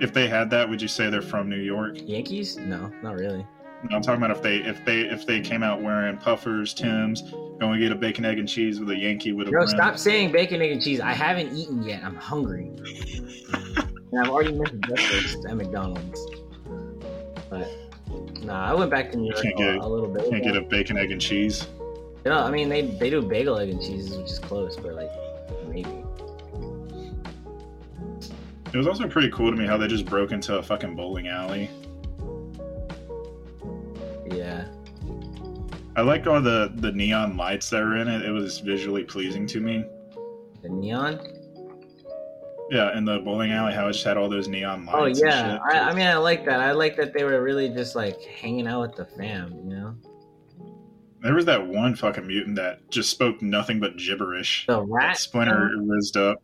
If 0.00 0.12
they 0.12 0.28
had 0.28 0.50
that, 0.50 0.68
would 0.68 0.80
you 0.80 0.88
say 0.88 1.10
they're 1.10 1.22
from 1.22 1.48
New 1.48 1.60
York? 1.60 1.98
Yankees? 2.00 2.56
No, 2.56 2.92
not 3.02 3.16
really. 3.16 3.46
No, 3.84 3.96
I'm 3.96 4.02
talking 4.02 4.22
about 4.22 4.36
if 4.36 4.42
they 4.42 4.56
if 4.56 4.84
they 4.84 5.02
if 5.02 5.24
they 5.24 5.40
came 5.40 5.62
out 5.62 5.80
wearing 5.80 6.16
puffers, 6.18 6.74
Tims, 6.74 7.22
going 7.60 7.74
to 7.74 7.78
get 7.78 7.92
a 7.92 7.94
bacon, 7.94 8.24
egg, 8.24 8.38
and 8.38 8.48
cheese 8.48 8.80
with 8.80 8.90
a 8.90 8.96
Yankee 8.96 9.32
with 9.32 9.48
a 9.48 9.50
Bro, 9.50 9.66
stop 9.66 9.98
saying 9.98 10.32
bacon, 10.32 10.60
egg, 10.60 10.72
and 10.72 10.82
cheese. 10.82 11.00
I 11.00 11.12
haven't 11.12 11.56
eaten 11.56 11.82
yet. 11.84 12.02
I'm 12.02 12.16
hungry. 12.16 12.72
and 14.12 14.20
I've 14.20 14.30
already 14.30 14.52
missed 14.52 14.80
breakfast 14.80 15.46
at 15.48 15.56
McDonald's. 15.56 16.20
But 17.48 17.68
nah, 18.42 18.64
I 18.64 18.74
went 18.74 18.90
back 18.90 19.12
to 19.12 19.16
New 19.16 19.32
York 19.32 19.44
a, 19.44 19.78
a 19.78 19.88
little 19.88 20.08
bit. 20.08 20.28
Can't 20.28 20.42
get 20.42 20.56
a 20.56 20.62
bacon, 20.62 20.98
egg, 20.98 21.12
and 21.12 21.20
cheese. 21.20 21.68
No, 22.24 22.38
I 22.38 22.50
mean 22.50 22.68
they 22.68 22.82
they 22.82 23.10
do 23.10 23.22
bagel, 23.22 23.58
egg, 23.58 23.70
and 23.70 23.80
cheese, 23.80 24.10
which 24.10 24.30
is 24.30 24.38
close, 24.38 24.76
but 24.76 24.94
like 24.94 25.10
maybe. 25.68 26.04
It 28.72 28.76
was 28.76 28.86
also 28.86 29.08
pretty 29.08 29.30
cool 29.30 29.50
to 29.50 29.56
me 29.56 29.66
how 29.66 29.78
they 29.78 29.88
just 29.88 30.04
broke 30.04 30.30
into 30.30 30.58
a 30.58 30.62
fucking 30.62 30.94
bowling 30.94 31.28
alley. 31.28 31.70
Yeah. 34.30 34.66
I 35.96 36.02
liked 36.02 36.26
all 36.26 36.40
the 36.40 36.72
the 36.76 36.92
neon 36.92 37.36
lights 37.36 37.70
that 37.70 37.82
were 37.82 37.96
in 37.96 38.08
it. 38.08 38.22
It 38.22 38.30
was 38.30 38.60
visually 38.60 39.04
pleasing 39.04 39.46
to 39.48 39.60
me. 39.60 39.84
The 40.62 40.68
neon. 40.68 41.18
Yeah, 42.70 42.96
in 42.96 43.06
the 43.06 43.20
bowling 43.20 43.52
alley, 43.52 43.72
how 43.72 43.88
it 43.88 43.92
just 43.92 44.04
had 44.04 44.18
all 44.18 44.28
those 44.28 44.46
neon 44.46 44.86
oh, 44.92 45.00
lights. 45.00 45.22
Oh 45.22 45.26
yeah, 45.26 45.58
I. 45.72 45.78
I 45.78 45.94
mean 45.94 46.06
I 46.06 46.16
like 46.16 46.44
that. 46.44 46.60
I 46.60 46.72
like 46.72 46.96
that 46.96 47.14
they 47.14 47.24
were 47.24 47.42
really 47.42 47.70
just 47.70 47.96
like 47.96 48.20
hanging 48.22 48.66
out 48.66 48.82
with 48.82 48.96
the 48.96 49.06
fam, 49.06 49.54
you 49.54 49.64
know. 49.64 49.96
there 51.22 51.34
was 51.34 51.46
that 51.46 51.66
one 51.66 51.96
fucking 51.96 52.26
mutant 52.26 52.56
that 52.56 52.88
just 52.90 53.10
spoke 53.10 53.40
nothing 53.40 53.80
but 53.80 53.96
gibberish. 53.96 54.66
The 54.66 54.82
rat. 54.82 55.16
Splinter 55.16 55.72
rizzed 55.78 56.18
up. 56.18 56.42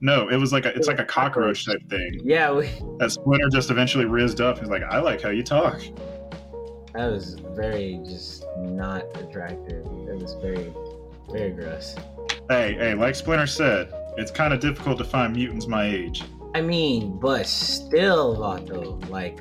No, 0.00 0.28
it 0.28 0.36
was 0.36 0.52
like 0.52 0.64
a 0.64 0.74
it's 0.74 0.88
like 0.88 0.98
a 0.98 1.04
cockroach 1.04 1.66
type 1.66 1.86
thing. 1.90 2.20
Yeah, 2.24 2.52
we, 2.52 2.70
That 2.98 3.10
Splinter 3.12 3.48
just 3.50 3.70
eventually 3.70 4.06
rizzed 4.06 4.40
up. 4.40 4.58
He's 4.58 4.68
like, 4.68 4.82
I 4.82 4.98
like 5.00 5.20
how 5.20 5.28
you 5.30 5.42
talk. 5.42 5.78
that 6.94 7.06
was 7.06 7.34
very 7.54 8.00
just 8.04 8.44
not 8.58 9.04
attractive. 9.20 9.84
It 10.08 10.16
was 10.16 10.34
very, 10.40 10.72
very 11.30 11.50
gross. 11.50 11.96
Hey, 12.48 12.74
hey, 12.74 12.94
like 12.94 13.14
Splinter 13.14 13.46
said, 13.46 13.92
it's 14.16 14.30
kind 14.30 14.54
of 14.54 14.60
difficult 14.60 14.98
to 14.98 15.04
find 15.04 15.34
mutants 15.34 15.66
my 15.66 15.84
age. 15.86 16.22
I 16.54 16.62
mean, 16.62 17.18
but 17.20 17.46
still, 17.46 18.36
Vato, 18.36 19.08
like, 19.10 19.40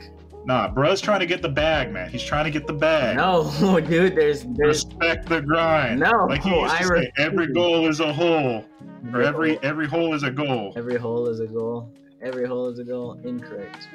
Nah, 0.49 0.67
bro's 0.67 0.99
trying 0.99 1.19
to 1.19 1.27
get 1.27 1.43
the 1.43 1.49
bag, 1.49 1.91
man. 1.91 2.09
He's 2.09 2.23
trying 2.23 2.45
to 2.45 2.49
get 2.49 2.65
the 2.65 2.73
bag. 2.73 3.17
no, 3.17 3.79
dude, 3.79 4.15
there's, 4.15 4.45
there's, 4.55 4.83
Respect 4.83 5.29
the 5.29 5.43
grind. 5.43 5.99
No, 5.99 6.25
like 6.25 6.41
he 6.41 6.49
used 6.49 6.71
to 6.71 6.75
I 6.75 6.81
say, 6.81 6.89
refuse. 6.89 7.11
every 7.19 7.53
goal 7.53 7.87
is 7.87 7.99
a 7.99 8.11
hole, 8.11 8.65
or 9.13 9.21
every 9.21 9.61
every 9.61 9.87
hole 9.87 10.15
is 10.15 10.23
a 10.23 10.31
goal. 10.31 10.73
every 10.75 10.97
hole 10.97 11.27
is 11.27 11.39
a 11.39 11.45
goal. 11.45 11.93
Every 12.23 12.47
hole 12.47 12.67
is 12.67 12.79
a 12.79 12.83
goal. 12.83 13.19
Incorrect. 13.23 13.89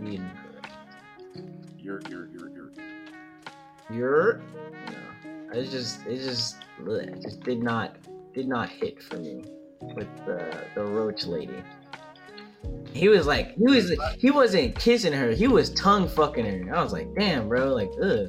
Incorrect. 0.00 0.72
You're 1.76 2.00
you're 2.08 2.28
you're 2.28 2.48
you're. 2.48 2.70
You're, 3.90 4.40
no, 4.86 4.98
it's 5.52 5.72
just, 5.72 6.06
it 6.06 6.18
just, 6.18 6.58
bleh, 6.80 7.08
it 7.08 7.22
just 7.22 7.40
did 7.40 7.60
not, 7.60 7.96
did 8.34 8.46
not 8.46 8.68
hit 8.68 9.02
for 9.02 9.16
me 9.16 9.42
with 9.80 10.08
the 10.26 10.64
the 10.76 10.84
roach 10.84 11.24
lady. 11.24 11.64
He 12.92 13.08
was 13.08 13.26
like, 13.26 13.54
he 13.56 13.64
was, 13.64 13.92
he 14.18 14.30
wasn't 14.30 14.74
kissing 14.74 15.12
her. 15.12 15.30
He 15.30 15.46
was 15.46 15.70
tongue 15.70 16.08
fucking 16.08 16.44
her. 16.44 16.74
I 16.74 16.82
was 16.82 16.92
like, 16.92 17.14
damn, 17.14 17.48
bro, 17.48 17.74
like, 17.74 17.92
ugh, 18.02 18.28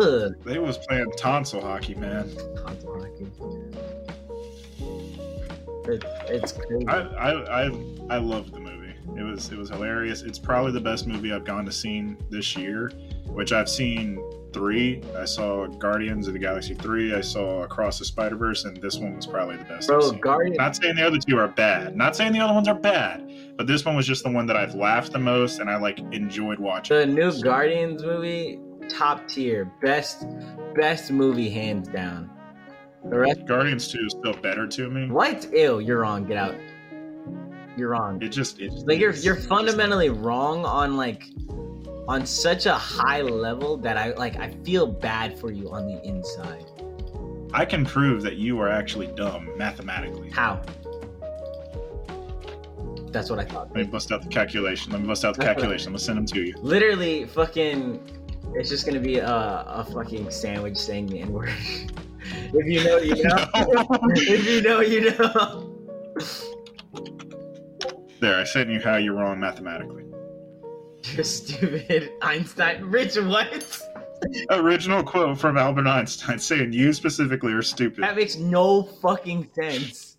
ugh. 0.00 0.34
They 0.44 0.58
was 0.58 0.78
playing 0.78 1.10
tonsil 1.18 1.60
hockey, 1.60 1.94
man. 1.94 2.30
Console 2.56 3.00
hockey. 3.00 3.26
It, 5.86 6.02
it's 6.28 6.52
crazy. 6.52 6.86
I 6.88 7.00
I 7.00 7.64
I 7.64 7.64
I 8.08 8.16
loved 8.16 8.54
the 8.54 8.60
movie. 8.60 8.94
It 9.18 9.22
was 9.22 9.52
it 9.52 9.58
was 9.58 9.68
hilarious. 9.68 10.22
It's 10.22 10.38
probably 10.38 10.72
the 10.72 10.80
best 10.80 11.06
movie 11.06 11.32
I've 11.32 11.44
gone 11.44 11.66
to 11.66 11.72
see 11.72 12.16
this 12.30 12.56
year, 12.56 12.90
which 13.26 13.52
I've 13.52 13.68
seen 13.68 14.16
three. 14.54 15.02
I 15.18 15.26
saw 15.26 15.66
Guardians 15.66 16.26
of 16.28 16.32
the 16.32 16.38
Galaxy 16.38 16.72
three. 16.74 17.14
I 17.14 17.20
saw 17.20 17.64
Across 17.64 17.98
the 17.98 18.04
Spider 18.06 18.36
Verse, 18.36 18.64
and 18.64 18.76
this 18.80 18.96
one 18.96 19.14
was 19.16 19.26
probably 19.26 19.56
the 19.58 19.64
best. 19.64 19.88
Bro, 19.88 20.00
seen. 20.00 20.20
Guardian. 20.20 20.56
Not 20.56 20.76
saying 20.76 20.94
the 20.94 21.06
other 21.06 21.18
two 21.18 21.36
are 21.38 21.48
bad. 21.48 21.96
Not 21.96 22.16
saying 22.16 22.32
the 22.32 22.40
other 22.40 22.54
ones 22.54 22.68
are 22.68 22.74
bad. 22.74 23.30
But 23.56 23.66
this 23.66 23.84
one 23.84 23.94
was 23.94 24.06
just 24.06 24.24
the 24.24 24.30
one 24.30 24.46
that 24.46 24.56
I've 24.56 24.74
laughed 24.74 25.12
the 25.12 25.18
most 25.18 25.58
and 25.60 25.68
I 25.68 25.76
like 25.76 25.98
enjoyed 26.12 26.58
watching. 26.58 26.96
The 26.96 27.06
new 27.06 27.30
Guardians 27.42 28.02
movie, 28.02 28.58
top 28.88 29.28
tier, 29.28 29.70
best, 29.82 30.26
best 30.74 31.10
movie 31.10 31.50
hands 31.50 31.88
down. 31.88 32.30
The 33.10 33.18
rest, 33.18 33.44
Guardians 33.46 33.88
two 33.88 34.00
is 34.06 34.16
still 34.18 34.34
better 34.40 34.66
to 34.66 34.88
me. 34.88 35.10
what? 35.10 35.46
Ew, 35.52 35.80
you're 35.80 36.00
wrong. 36.00 36.24
Get 36.24 36.36
out. 36.38 36.54
You're 37.76 37.90
wrong. 37.90 38.22
It 38.22 38.28
just 38.28 38.60
it 38.60 38.70
just 38.70 38.86
Like 38.86 38.98
you're 39.00 39.14
you're 39.14 39.36
fundamentally 39.36 40.08
wrong 40.08 40.64
on 40.64 40.96
like 40.96 41.24
on 42.08 42.26
such 42.26 42.66
a 42.66 42.74
high 42.74 43.22
level 43.22 43.76
that 43.78 43.96
I 43.96 44.12
like 44.12 44.36
I 44.36 44.50
feel 44.64 44.86
bad 44.86 45.38
for 45.38 45.50
you 45.50 45.70
on 45.70 45.86
the 45.86 46.02
inside. 46.06 46.66
I 47.52 47.64
can 47.64 47.84
prove 47.84 48.22
that 48.22 48.36
you 48.36 48.60
are 48.60 48.68
actually 48.68 49.06
dumb 49.08 49.50
mathematically. 49.56 50.30
How? 50.30 50.60
That's 53.14 53.30
what 53.30 53.38
I 53.38 53.44
thought. 53.44 53.68
Let 53.68 53.76
me 53.76 53.84
bust 53.84 54.10
out 54.10 54.22
the 54.22 54.28
calculation. 54.28 54.90
Let 54.90 55.00
me 55.00 55.06
bust 55.06 55.24
out 55.24 55.34
the 55.34 55.44
That's 55.44 55.54
calculation. 55.54 55.88
I'm 55.88 55.92
gonna 55.92 56.00
send 56.00 56.18
them 56.18 56.26
to 56.26 56.40
you. 56.42 56.54
Literally, 56.58 57.26
fucking, 57.26 58.00
it's 58.54 58.68
just 58.68 58.84
gonna 58.84 58.98
be 58.98 59.18
a, 59.18 59.28
a 59.28 59.86
fucking 59.92 60.30
sandwich 60.32 60.76
saying 60.76 61.06
the 61.06 61.20
N 61.20 61.32
word. 61.32 61.48
if 62.52 62.66
you 62.66 62.82
know, 62.82 62.98
you 62.98 63.22
know. 63.22 63.48
if 64.16 64.46
you 64.48 64.62
know, 64.62 64.80
you 64.80 65.12
know. 65.12 65.70
There, 68.18 68.40
I 68.40 68.44
sent 68.44 68.70
you 68.70 68.80
how 68.80 68.96
you're 68.96 69.14
wrong 69.14 69.38
mathematically. 69.38 70.03
You're 71.12 71.24
stupid, 71.24 72.12
Einstein. 72.22 72.84
Rich, 72.84 73.16
what? 73.16 73.80
Original 74.50 75.02
quote 75.02 75.38
from 75.38 75.58
Albert 75.58 75.86
Einstein 75.86 76.38
saying 76.38 76.72
you 76.72 76.92
specifically 76.92 77.52
are 77.52 77.62
stupid. 77.62 78.02
That 78.04 78.16
makes 78.16 78.36
no 78.36 78.82
fucking 78.82 79.50
sense. 79.54 80.16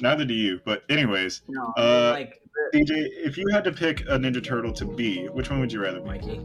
Neither 0.00 0.24
do 0.24 0.32
you. 0.34 0.60
But 0.64 0.84
anyways, 0.88 1.42
No, 1.48 1.74
Uh, 1.76 2.10
like 2.12 2.40
DJ, 2.74 3.08
if 3.24 3.36
you 3.36 3.44
had 3.52 3.64
to 3.64 3.72
pick 3.72 4.00
a 4.02 4.18
Ninja 4.18 4.42
Turtle 4.42 4.72
to 4.72 4.84
be, 4.86 5.26
which 5.26 5.50
one 5.50 5.60
would 5.60 5.72
you 5.72 5.82
rather 5.82 6.00
be? 6.00 6.06
Mikey. 6.06 6.40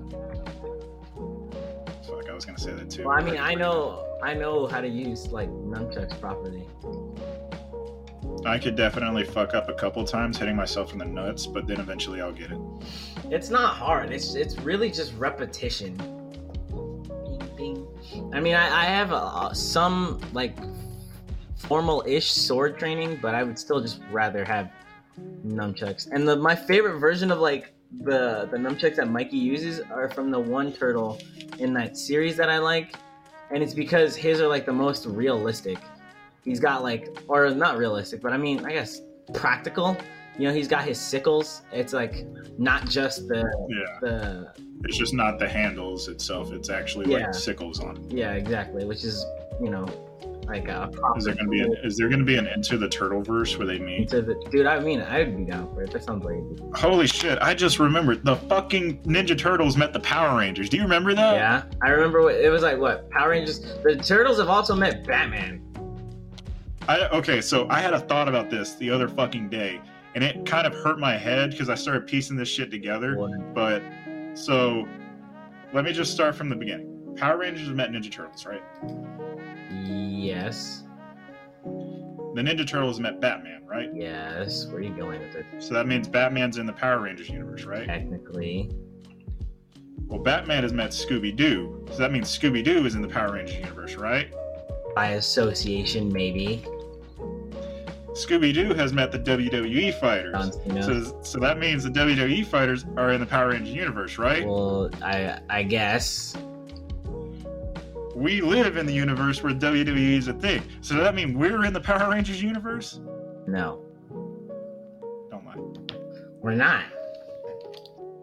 Fuck, 2.05 2.29
I 2.29 2.33
was 2.33 2.43
gonna 2.45 2.57
say 2.59 2.73
that 2.73 2.89
too. 2.89 3.05
Well, 3.05 3.17
I 3.17 3.23
mean, 3.23 3.37
I 3.37 3.53
know, 3.53 4.17
I 4.21 4.33
know 4.33 4.67
how 4.67 4.81
to 4.81 4.87
use 4.87 5.27
like 5.27 5.49
nunchucks 5.49 6.19
properly. 6.19 6.67
I 8.45 8.59
could 8.59 8.75
definitely 8.75 9.23
fuck 9.23 9.55
up 9.55 9.69
a 9.69 9.73
couple 9.73 10.03
times 10.05 10.37
hitting 10.37 10.55
myself 10.55 10.93
in 10.93 10.99
the 10.99 11.05
nuts, 11.05 11.47
but 11.47 11.65
then 11.65 11.79
eventually 11.79 12.21
I'll 12.21 12.31
get 12.31 12.51
it. 12.51 12.59
It's 13.31 13.49
not 13.49 13.75
hard. 13.75 14.11
It's 14.11 14.35
it's 14.35 14.57
really 14.59 14.91
just 14.91 15.15
repetition. 15.15 15.99
I 18.33 18.39
mean, 18.39 18.53
I, 18.53 18.83
I 18.83 18.85
have 18.85 19.11
uh 19.11 19.53
some 19.53 20.21
like 20.33 20.55
formal-ish 21.57 22.31
sword 22.31 22.77
training, 22.77 23.17
but 23.21 23.33
I 23.33 23.43
would 23.43 23.57
still 23.57 23.81
just 23.81 23.99
rather 24.11 24.45
have 24.45 24.71
nunchucks. 25.45 26.07
And 26.11 26.27
the 26.27 26.35
my 26.35 26.55
favorite 26.55 26.99
version 26.99 27.31
of 27.31 27.39
like 27.39 27.73
the 28.01 28.47
the 28.51 28.57
nunchucks 28.57 28.97
that 28.97 29.09
Mikey 29.09 29.37
uses 29.37 29.81
are 29.91 30.09
from 30.09 30.29
the 30.29 30.39
one 30.39 30.71
turtle 30.71 31.19
in 31.57 31.73
that 31.73 31.97
series 31.97 32.37
that 32.37 32.49
I 32.49 32.59
like, 32.59 32.95
and 33.49 33.63
it's 33.63 33.73
because 33.73 34.15
his 34.15 34.39
are 34.39 34.47
like 34.47 34.67
the 34.67 34.73
most 34.73 35.07
realistic. 35.07 35.79
He's 36.45 36.59
got 36.59 36.83
like, 36.83 37.17
or 37.27 37.49
not 37.49 37.77
realistic, 37.77 38.21
but 38.21 38.31
I 38.31 38.37
mean, 38.37 38.63
I 38.65 38.71
guess 38.73 39.01
practical. 39.33 39.97
You 40.37 40.47
know, 40.47 40.53
he's 40.53 40.67
got 40.67 40.83
his 40.83 40.99
sickles. 40.99 41.61
It's 41.71 41.91
like 41.93 42.25
not 42.59 42.87
just 42.89 43.27
the 43.27 43.37
Yeah, 43.69 43.99
the 44.01 44.53
it's 44.83 44.97
just 44.97 45.13
not 45.13 45.39
the 45.39 45.47
handles 45.47 46.07
itself. 46.07 46.51
It's 46.53 46.69
actually 46.69 47.11
Yeah. 47.11 47.25
like 47.27 47.33
sickles 47.33 47.79
on 47.79 47.97
it. 47.97 48.03
yeah 48.11 48.33
exactly, 48.33 48.85
which 48.85 49.03
is 49.03 49.25
you 49.61 49.69
know 49.69 49.87
like 50.45 50.67
a. 50.67 50.91
Is 51.17 51.23
there 51.23 51.33
gonna 51.33 51.49
be 51.49 51.61
an, 51.61 51.73
is 51.83 51.97
there 51.97 52.09
gonna 52.09 52.23
be 52.25 52.35
an 52.37 52.45
Into 52.47 52.77
the 52.77 52.87
Turtle 52.89 53.23
verse 53.23 53.57
where 53.57 53.65
they 53.65 53.79
meet? 53.79 54.09
the 54.09 54.21
dude? 54.51 54.67
I 54.67 54.79
mean, 54.79 55.01
I'd 55.01 55.35
be 55.35 55.45
down 55.45 55.73
for 55.73 55.81
it. 55.83 55.91
That 55.91 56.03
sounds 56.03 56.23
like 56.25 56.75
Holy 56.77 57.07
shit! 57.07 57.39
I 57.41 57.55
just 57.55 57.79
remembered 57.79 58.23
the 58.23 58.35
fucking 58.35 59.01
Ninja 59.03 59.35
Turtles 59.35 59.75
met 59.77 59.93
the 59.93 60.01
Power 60.01 60.37
Rangers. 60.37 60.69
Do 60.69 60.77
you 60.77 60.83
remember 60.83 61.15
that? 61.15 61.33
yeah. 61.35 61.63
I 61.81 61.89
remember 61.89 62.21
what 62.21 62.35
it 62.35 62.49
was 62.49 62.61
like. 62.61 62.77
What 62.77 63.09
Power 63.09 63.29
Rangers? 63.29 63.61
The 63.83 63.95
Turtles 63.95 64.37
have 64.37 64.49
also 64.49 64.75
met 64.75 65.07
Batman. 65.07 65.61
I 66.87 67.07
okay, 67.09 67.41
so 67.41 67.67
I 67.69 67.79
had 67.79 67.93
a 67.93 67.99
thought 67.99 68.27
about 68.27 68.49
this 68.49 68.75
the 68.75 68.89
other 68.91 69.07
fucking 69.07 69.49
day, 69.49 69.81
and 70.13 70.23
it 70.23 70.45
kind 70.45 70.67
of 70.67 70.73
hurt 70.73 70.99
my 70.99 71.17
head 71.17 71.51
because 71.51 71.69
I 71.69 71.75
started 71.75 72.05
piecing 72.05 72.37
this 72.37 72.49
shit 72.49 72.69
together. 72.69 73.15
But 73.53 73.81
so 74.35 74.87
let 75.73 75.83
me 75.83 75.93
just 75.93 76.11
start 76.13 76.35
from 76.35 76.49
the 76.49 76.55
beginning. 76.55 77.15
Power 77.17 77.37
Rangers 77.37 77.69
met 77.69 77.91
Ninja 77.91 78.11
Turtles, 78.11 78.45
right? 78.45 78.61
Yes. 79.71 80.83
The 81.63 82.41
Ninja 82.41 82.67
Turtles 82.67 82.99
met 82.99 83.19
Batman, 83.21 83.63
right? 83.65 83.89
Yes. 83.93 84.67
Where 84.67 84.77
are 84.77 84.81
you 84.81 84.93
going 84.93 85.21
with 85.21 85.35
it? 85.35 85.45
So 85.59 85.73
that 85.73 85.87
means 85.87 86.07
Batman's 86.07 86.57
in 86.57 86.65
the 86.65 86.73
Power 86.73 86.99
Rangers 86.99 87.29
universe, 87.29 87.63
right? 87.63 87.87
Technically, 87.87 88.69
Well, 90.07 90.19
Batman 90.19 90.63
has 90.63 90.73
met 90.73 90.91
Scooby 90.91 91.35
Doo, 91.35 91.85
so 91.89 91.97
that 91.97 92.11
means 92.11 92.27
Scooby 92.37 92.63
Doo 92.63 92.85
is 92.85 92.95
in 92.95 93.01
the 93.01 93.07
Power 93.07 93.31
Rangers 93.33 93.55
universe, 93.55 93.95
right? 93.95 94.31
by 94.95 95.09
association, 95.09 96.11
maybe. 96.11 96.65
Scooby 98.15 98.53
Doo 98.53 98.73
has 98.73 98.93
met 98.93 99.11
the 99.11 99.19
WWE 99.19 99.99
fighters. 99.99 100.57
So, 100.85 101.19
so 101.21 101.39
that 101.39 101.59
means 101.59 101.83
the 101.83 101.89
WWE 101.89 102.45
fighters 102.45 102.85
are 102.95 103.11
in 103.11 103.19
the 103.19 103.25
Power 103.25 103.49
Rangers 103.49 103.73
universe, 103.75 104.17
right? 104.17 104.45
well, 104.47 104.89
I 105.01 105.39
I 105.49 105.63
guess. 105.63 106.35
we 108.15 108.39
live 108.39 108.77
in 108.77 108.85
the 108.85 108.93
universe 108.93 109.43
where 109.43 109.53
WWE 109.53 110.17
is 110.17 110.29
a 110.29 110.33
thing. 110.33 110.63
So 110.79 110.95
does 110.95 111.03
that 111.03 111.13
mean 111.15 111.37
we're 111.37 111.65
in 111.65 111.73
the 111.73 111.81
Power 111.81 112.09
Rangers 112.11 112.41
universe? 112.41 113.01
No, 113.47 113.83
Don't 115.29 115.45
lie. 115.45 115.57
we're 116.41 116.55
not. 116.55 116.85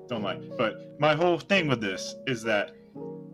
Don't 0.09 0.23
lie. 0.23 0.41
But 0.57 0.99
my 0.99 1.15
whole 1.15 1.39
thing 1.39 1.69
with 1.69 1.81
this 1.83 2.15
is 2.27 2.43
that 2.45 2.73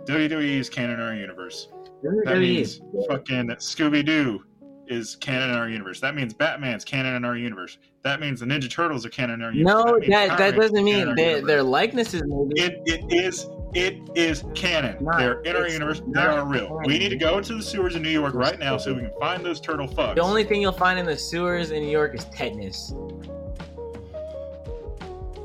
WWE 0.06 0.58
is 0.58 0.68
canon 0.68 0.98
in 0.98 1.06
our 1.06 1.14
universe. 1.14 1.68
That 2.02 2.38
means 2.38 2.80
fucking 3.08 3.46
Scooby 3.58 4.04
Doo 4.04 4.44
is 4.88 5.16
canon 5.16 5.50
in 5.50 5.56
our 5.56 5.68
universe. 5.68 6.00
That 6.00 6.14
means 6.14 6.32
Batman's 6.34 6.84
canon 6.84 7.14
in 7.14 7.24
our 7.24 7.36
universe. 7.36 7.78
That 8.02 8.20
means 8.20 8.40
the 8.40 8.46
Ninja 8.46 8.70
Turtles 8.70 9.04
are 9.04 9.10
canon 9.10 9.40
in 9.40 9.42
our 9.42 9.52
universe. 9.52 9.84
No, 9.84 9.92
means 9.94 10.08
that 10.08 10.38
that 10.38 10.56
doesn't 10.56 10.84
mean 10.84 11.14
they, 11.14 11.40
their 11.40 11.62
likenesses. 11.62 12.22
Maybe. 12.26 12.60
It, 12.60 12.82
it 12.86 13.12
is 13.12 13.48
it 13.74 13.98
is 14.14 14.44
canon. 14.54 14.96
Not- 15.04 15.18
They're 15.18 15.40
in 15.42 15.56
our 15.56 15.68
universe. 15.68 16.00
They 16.06 16.20
are 16.22 16.46
real. 16.46 16.80
We 16.86 16.98
need 16.98 17.10
to 17.10 17.16
go 17.16 17.36
into 17.38 17.54
the 17.54 17.62
sewers 17.62 17.96
in 17.96 18.02
New 18.02 18.08
York 18.10 18.34
right 18.34 18.58
now 18.58 18.78
so 18.78 18.94
we 18.94 19.02
can 19.02 19.12
find 19.20 19.44
those 19.44 19.60
turtle 19.60 19.86
fucks. 19.86 20.14
The 20.14 20.22
only 20.22 20.44
thing 20.44 20.62
you'll 20.62 20.72
find 20.72 20.98
in 20.98 21.04
the 21.06 21.16
sewers 21.18 21.70
in 21.70 21.82
New 21.82 21.90
York 21.90 22.14
is 22.14 22.24
tetanus. 22.26 22.94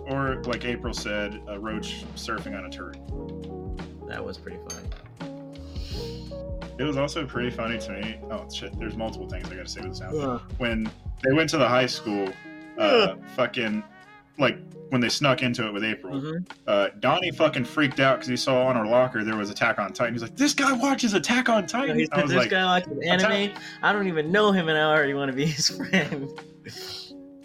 or 0.07 0.41
like 0.45 0.63
April 0.65 0.93
said, 0.93 1.41
a 1.47 1.59
roach 1.59 2.05
surfing 2.15 2.57
on 2.57 2.65
a 2.65 2.69
turtle. 2.69 3.75
That 4.07 4.23
was 4.23 4.37
pretty 4.37 4.59
funny. 4.69 4.87
It 6.77 6.83
was 6.83 6.97
also 6.97 7.25
pretty 7.25 7.49
funny 7.49 7.77
to 7.79 7.91
me. 7.91 8.19
Oh 8.31 8.45
shit! 8.51 8.77
There's 8.79 8.95
multiple 8.95 9.29
things 9.29 9.47
I 9.51 9.55
gotta 9.55 9.67
say 9.69 9.81
with 9.81 9.91
this 9.91 9.99
sound. 9.99 10.15
Ugh. 10.17 10.41
When 10.57 10.89
they 11.23 11.31
went 11.33 11.49
to 11.51 11.57
the 11.57 11.67
high 11.67 11.85
school, 11.85 12.29
uh, 12.77 13.15
fucking 13.35 13.83
like 14.39 14.57
when 14.89 14.99
they 15.01 15.09
snuck 15.09 15.41
into 15.43 15.65
it 15.67 15.71
with 15.73 15.83
April, 15.83 16.19
Mhm. 16.21 16.45
uh, 16.67 16.89
Donnie 16.99 17.31
fucking 17.31 17.65
freaked 17.65 17.99
out 17.99 18.15
because 18.17 18.27
he 18.27 18.35
saw 18.35 18.65
on 18.67 18.75
her 18.75 18.85
locker 18.85 19.23
there 19.23 19.35
was 19.37 19.49
Attack 19.49 19.79
on 19.79 19.93
Titan. 19.93 20.13
He's 20.13 20.21
like, 20.23 20.35
"This 20.35 20.53
guy 20.53 20.71
watches 20.73 21.13
Attack 21.13 21.49
on 21.49 21.65
Titan." 21.67 21.97
He 21.97 22.07
I 22.11 22.21
was 22.21 22.31
this 22.31 22.37
like, 22.37 22.49
guy 22.49 22.63
watches 22.65 22.97
anime. 23.07 23.51
I 23.83 23.93
don't 23.93 24.07
even 24.07 24.31
know 24.31 24.51
him, 24.51 24.67
and 24.69 24.77
I 24.77 24.83
already 24.83 25.13
want 25.13 25.29
to 25.31 25.35
be 25.35 25.45
his 25.45 25.69
friend. 25.77 26.29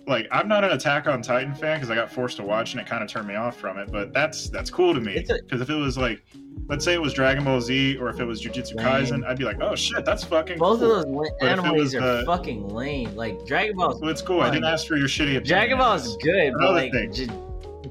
Like 0.08 0.26
I'm 0.30 0.48
not 0.48 0.64
an 0.64 0.72
Attack 0.72 1.06
on 1.06 1.22
Titan 1.22 1.54
fan 1.54 1.76
because 1.76 1.90
I 1.90 1.94
got 1.94 2.10
forced 2.10 2.36
to 2.38 2.42
watch 2.42 2.72
and 2.72 2.80
it 2.80 2.86
kind 2.86 3.02
of 3.02 3.08
turned 3.08 3.28
me 3.28 3.34
off 3.34 3.56
from 3.56 3.78
it. 3.78 3.90
But 3.92 4.12
that's 4.12 4.48
that's 4.48 4.70
cool 4.70 4.94
to 4.94 5.00
me 5.00 5.24
because 5.28 5.60
if 5.60 5.70
it 5.70 5.74
was 5.74 5.96
like, 5.98 6.22
let's 6.68 6.84
say 6.84 6.94
it 6.94 7.02
was 7.02 7.12
Dragon 7.12 7.44
Ball 7.44 7.60
Z 7.60 7.96
or 7.98 8.08
if 8.08 8.20
it 8.20 8.24
was 8.24 8.42
Jujutsu. 8.42 8.76
Kaisen, 8.76 9.26
I'd 9.26 9.38
be 9.38 9.44
like, 9.44 9.60
"Oh 9.60 9.76
shit, 9.76 10.04
that's 10.04 10.24
fucking." 10.24 10.58
Both 10.58 10.80
cool. 10.80 10.96
of 10.96 11.04
those 11.04 11.30
animes 11.42 12.00
are 12.00 12.22
uh, 12.22 12.24
fucking 12.24 12.68
lame. 12.68 13.14
Like 13.14 13.44
Dragon 13.46 13.76
Ball. 13.76 13.98
Well, 14.00 14.10
it's 14.10 14.22
cool. 14.22 14.40
I 14.40 14.50
didn't 14.50 14.64
ask 14.64 14.86
for 14.86 14.96
your 14.96 15.08
shitty 15.08 15.36
opinion. 15.36 15.44
Dragon 15.44 15.78
Ball 15.78 15.94
is 15.94 16.16
good, 16.22 16.52
but 16.54 16.62
Another 16.62 16.72
like 16.72 16.92
thing. 16.92 17.12
just 17.12 17.30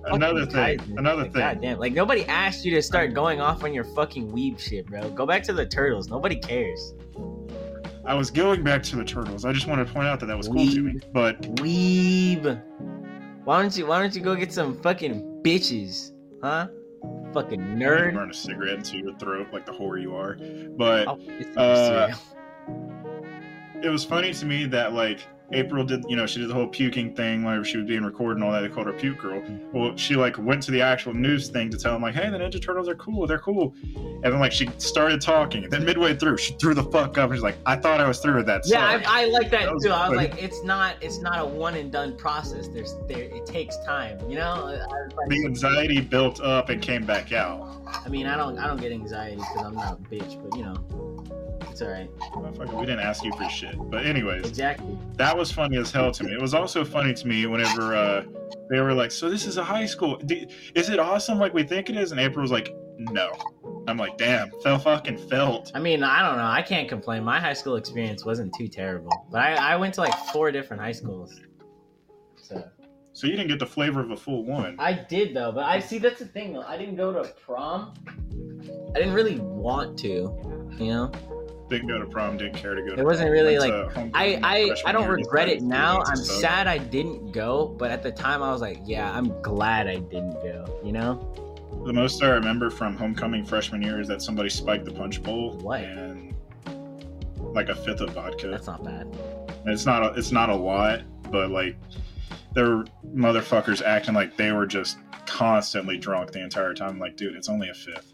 Another 0.05 0.45
thing. 0.45 0.79
Another 0.97 1.23
like, 1.23 1.33
thing. 1.33 1.41
Goddamn, 1.41 1.79
like 1.79 1.93
nobody 1.93 2.25
asked 2.25 2.65
you 2.65 2.71
to 2.75 2.81
start 2.81 3.13
going 3.13 3.41
off 3.41 3.63
on 3.63 3.73
your 3.73 3.83
fucking 3.83 4.31
weeb 4.31 4.59
shit, 4.59 4.85
bro. 4.85 5.09
Go 5.09 5.25
back 5.25 5.43
to 5.43 5.53
the 5.53 5.65
turtles. 5.65 6.09
Nobody 6.09 6.35
cares. 6.35 6.93
I 8.07 8.13
was 8.13 8.31
going 8.31 8.63
back 8.63 8.81
to 8.83 8.95
the 8.95 9.03
turtles. 9.03 9.43
I 9.43 9.51
just 9.51 9.67
wanted 9.67 9.85
to 9.87 9.93
point 9.93 10.07
out 10.07 10.19
that 10.21 10.27
that 10.27 10.37
was 10.37 10.47
cool 10.47 10.65
to 10.65 10.81
me. 10.81 10.99
But 11.11 11.41
Weeb. 11.57 12.61
Why 13.43 13.61
don't 13.61 13.75
you 13.77 13.85
Why 13.85 13.99
don't 13.99 14.15
you 14.15 14.21
go 14.21 14.33
get 14.35 14.51
some 14.53 14.81
fucking 14.81 15.41
bitches, 15.43 16.13
huh? 16.41 16.67
Fucking 17.33 17.59
nerd. 17.59 18.13
burn 18.13 18.31
a 18.31 18.33
cigarette 18.33 18.75
into 18.77 18.97
your 18.97 19.13
throat 19.17 19.47
like 19.51 19.65
the 19.65 19.73
whore 19.73 20.01
you 20.01 20.15
are. 20.15 20.37
But 20.77 21.07
Uh, 21.57 22.13
it 23.83 23.89
was 23.89 24.05
funny 24.05 24.33
to 24.33 24.45
me 24.45 24.65
that 24.67 24.93
like 24.93 25.19
April 25.53 25.85
did, 25.85 26.03
you 26.09 26.17
know, 26.17 26.25
she 26.25 26.39
did 26.39 26.49
the 26.49 26.53
whole 26.53 26.67
puking 26.67 27.15
thing 27.15 27.43
whenever 27.43 27.63
she 27.63 27.77
was 27.77 27.87
being 27.87 28.03
recorded 28.03 28.35
and 28.37 28.43
all 28.43 28.51
that. 28.51 28.61
They 28.61 28.69
called 28.69 28.87
her 28.87 28.93
puke 28.93 29.19
girl. 29.19 29.41
Well, 29.71 29.95
she 29.95 30.15
like 30.15 30.37
went 30.37 30.61
to 30.63 30.71
the 30.71 30.81
actual 30.81 31.13
news 31.13 31.47
thing 31.47 31.69
to 31.69 31.77
tell 31.77 31.93
them 31.93 32.01
like, 32.01 32.15
hey, 32.15 32.29
the 32.29 32.37
Ninja 32.37 32.61
Turtles 32.61 32.89
are 32.89 32.95
cool, 32.95 33.25
they're 33.25 33.39
cool. 33.39 33.73
And 33.95 34.23
then 34.23 34.39
like 34.39 34.51
she 34.51 34.69
started 34.77 35.21
talking, 35.21 35.63
and 35.63 35.71
then 35.71 35.85
midway 35.85 36.15
through, 36.15 36.37
she 36.37 36.53
threw 36.53 36.73
the 36.73 36.83
fuck 36.83 37.17
up 37.17 37.29
and 37.29 37.37
she's 37.37 37.43
like, 37.43 37.57
I 37.65 37.77
thought 37.77 38.01
I 38.01 38.07
was 38.07 38.19
through 38.19 38.35
with 38.35 38.45
that. 38.47 38.63
Yeah, 38.65 38.85
I, 38.85 39.23
I 39.23 39.25
like 39.25 39.49
that, 39.51 39.65
That 39.65 39.73
was 39.73 39.83
too. 39.83 39.91
I 39.91 40.09
was 40.09 40.17
funny. 40.17 40.29
like, 40.29 40.43
it's 40.43 40.63
not, 40.63 40.95
it's 41.01 41.19
not 41.19 41.39
a 41.39 41.45
one 41.45 41.75
and 41.75 41.91
done 41.91 42.17
process. 42.17 42.67
There's, 42.67 42.95
there, 43.07 43.23
it 43.23 43.45
takes 43.45 43.77
time. 43.85 44.19
You 44.29 44.37
know, 44.37 44.77
like, 45.15 45.29
the 45.29 45.45
anxiety 45.45 46.01
built 46.01 46.41
up 46.41 46.69
and 46.69 46.81
came 46.81 47.05
back 47.05 47.31
out. 47.31 47.81
I 48.05 48.09
mean, 48.09 48.27
I 48.27 48.35
don't, 48.35 48.57
I 48.59 48.67
don't 48.67 48.81
get 48.81 48.91
anxiety 48.91 49.37
because 49.37 49.65
I'm 49.65 49.75
not 49.75 49.93
a 49.93 50.13
bitch, 50.13 50.43
but 50.43 50.57
you 50.57 50.65
know, 50.65 51.16
it's 51.79 51.83
all 51.83 51.89
right. 51.89 52.09
Motherfucker, 52.33 52.79
we 52.79 52.85
didn't 52.87 53.01
ask 53.01 53.23
you 53.23 53.31
for 53.33 53.47
shit. 53.49 53.75
But 53.91 54.05
anyways, 54.05 54.47
Exactly. 54.47 54.97
that 55.17 55.37
was 55.37 55.51
funny 55.51 55.77
as 55.77 55.91
hell 55.91 56.11
to 56.11 56.23
me. 56.23 56.33
It 56.33 56.41
was 56.41 56.55
also 56.55 56.83
funny 56.83 57.13
to 57.13 57.27
me 57.27 57.45
whenever 57.45 57.95
uh, 57.95 58.23
they 58.71 58.79
were 58.81 58.93
like, 58.93 59.11
"So 59.11 59.29
this 59.29 59.45
is 59.45 59.57
a 59.57 59.63
high 59.63 59.85
school? 59.85 60.19
Is 60.73 60.89
it 60.89 60.99
awesome 60.99 61.37
like 61.37 61.53
we 61.53 61.61
think 61.63 61.89
it 61.91 61.95
is?" 61.97 62.11
And 62.11 62.19
April 62.19 62.41
was 62.41 62.51
like, 62.51 62.73
"No." 62.97 63.31
I'm 63.87 63.97
like, 63.97 64.17
"Damn, 64.17 64.49
fell 64.63 64.79
fucking 64.79 65.17
felt." 65.29 65.71
I 65.75 65.79
mean, 65.79 66.01
I 66.01 66.27
don't 66.27 66.37
know. 66.37 66.45
I 66.47 66.63
can't 66.63 66.89
complain. 66.89 67.23
My 67.23 67.39
high 67.39 67.53
school 67.53 67.75
experience 67.75 68.25
wasn't 68.25 68.53
too 68.57 68.67
terrible, 68.67 69.11
but 69.31 69.41
I, 69.41 69.73
I 69.73 69.75
went 69.75 69.93
to 69.95 70.01
like 70.01 70.17
four 70.33 70.51
different 70.51 70.81
high 70.81 70.91
schools. 70.93 71.39
So 72.41 72.63
So 73.13 73.27
you 73.27 73.33
didn't 73.33 73.49
get 73.49 73.59
the 73.59 73.67
flavor 73.67 73.99
of 73.99 74.09
a 74.11 74.17
full 74.17 74.43
one. 74.45 74.77
I 74.79 74.93
did 74.93 75.35
though, 75.35 75.51
but 75.51 75.65
I 75.65 75.79
see 75.79 75.99
that's 75.99 76.19
the 76.19 76.25
thing 76.25 76.53
though. 76.53 76.61
I 76.63 76.75
didn't 76.75 76.95
go 76.95 77.13
to 77.13 77.23
prom. 77.45 77.93
I 78.95 78.99
didn't 78.99 79.13
really 79.13 79.37
want 79.39 79.97
to, 79.99 80.07
you 80.79 80.85
know. 80.91 81.11
Didn't 81.69 81.87
go 81.89 81.99
to 81.99 82.05
prom. 82.05 82.37
Didn't 82.37 82.55
care 82.55 82.75
to 82.75 82.81
go. 82.81 82.95
to 82.95 83.01
It 83.01 83.05
wasn't 83.05 83.27
prom. 83.27 83.33
really, 83.33 83.57
Went 83.59 83.95
like- 83.95 84.11
I 84.13 84.39
I, 84.43 84.71
I 84.85 84.91
don't 84.91 85.09
regret 85.09 85.49
it 85.49 85.61
now. 85.61 86.01
I'm 86.05 86.15
sad 86.15 86.67
I 86.67 86.77
didn't 86.77 87.31
go, 87.31 87.67
but 87.77 87.91
at 87.91 88.01
the 88.03 88.11
time 88.11 88.41
I 88.41 88.51
was 88.51 88.61
like, 88.61 88.79
yeah, 88.85 89.11
I'm 89.11 89.39
glad 89.41 89.87
I 89.87 89.97
didn't 89.97 90.41
go. 90.41 90.79
You 90.83 90.93
know? 90.93 91.33
The 91.85 91.93
most 91.93 92.23
I 92.23 92.29
remember 92.29 92.69
from 92.69 92.95
homecoming 92.97 93.45
freshman 93.45 93.81
year 93.81 93.99
is 93.99 94.07
that 94.07 94.21
somebody 94.21 94.49
spiked 94.49 94.85
the 94.85 94.91
punch 94.91 95.21
bowl 95.21 95.57
What? 95.61 95.81
and 95.81 96.33
like 97.53 97.69
a 97.69 97.75
fifth 97.75 98.01
of 98.01 98.11
vodka. 98.11 98.47
That's 98.47 98.67
not 98.67 98.83
bad. 98.83 99.07
And 99.63 99.69
it's 99.73 99.85
not 99.85 100.03
a, 100.03 100.17
it's 100.17 100.31
not 100.31 100.49
a 100.49 100.55
lot, 100.55 101.01
but 101.31 101.49
like 101.51 101.75
there 102.53 102.77
were 102.77 102.85
motherfuckers 103.13 103.81
acting 103.81 104.13
like 104.15 104.37
they 104.37 104.51
were 104.51 104.65
just 104.65 104.97
constantly 105.25 105.97
drunk 105.97 106.31
the 106.31 106.41
entire 106.41 106.73
time. 106.73 106.91
I'm 106.91 106.99
like, 106.99 107.17
dude, 107.17 107.35
it's 107.35 107.49
only 107.49 107.69
a 107.69 107.73
fifth. 107.73 108.13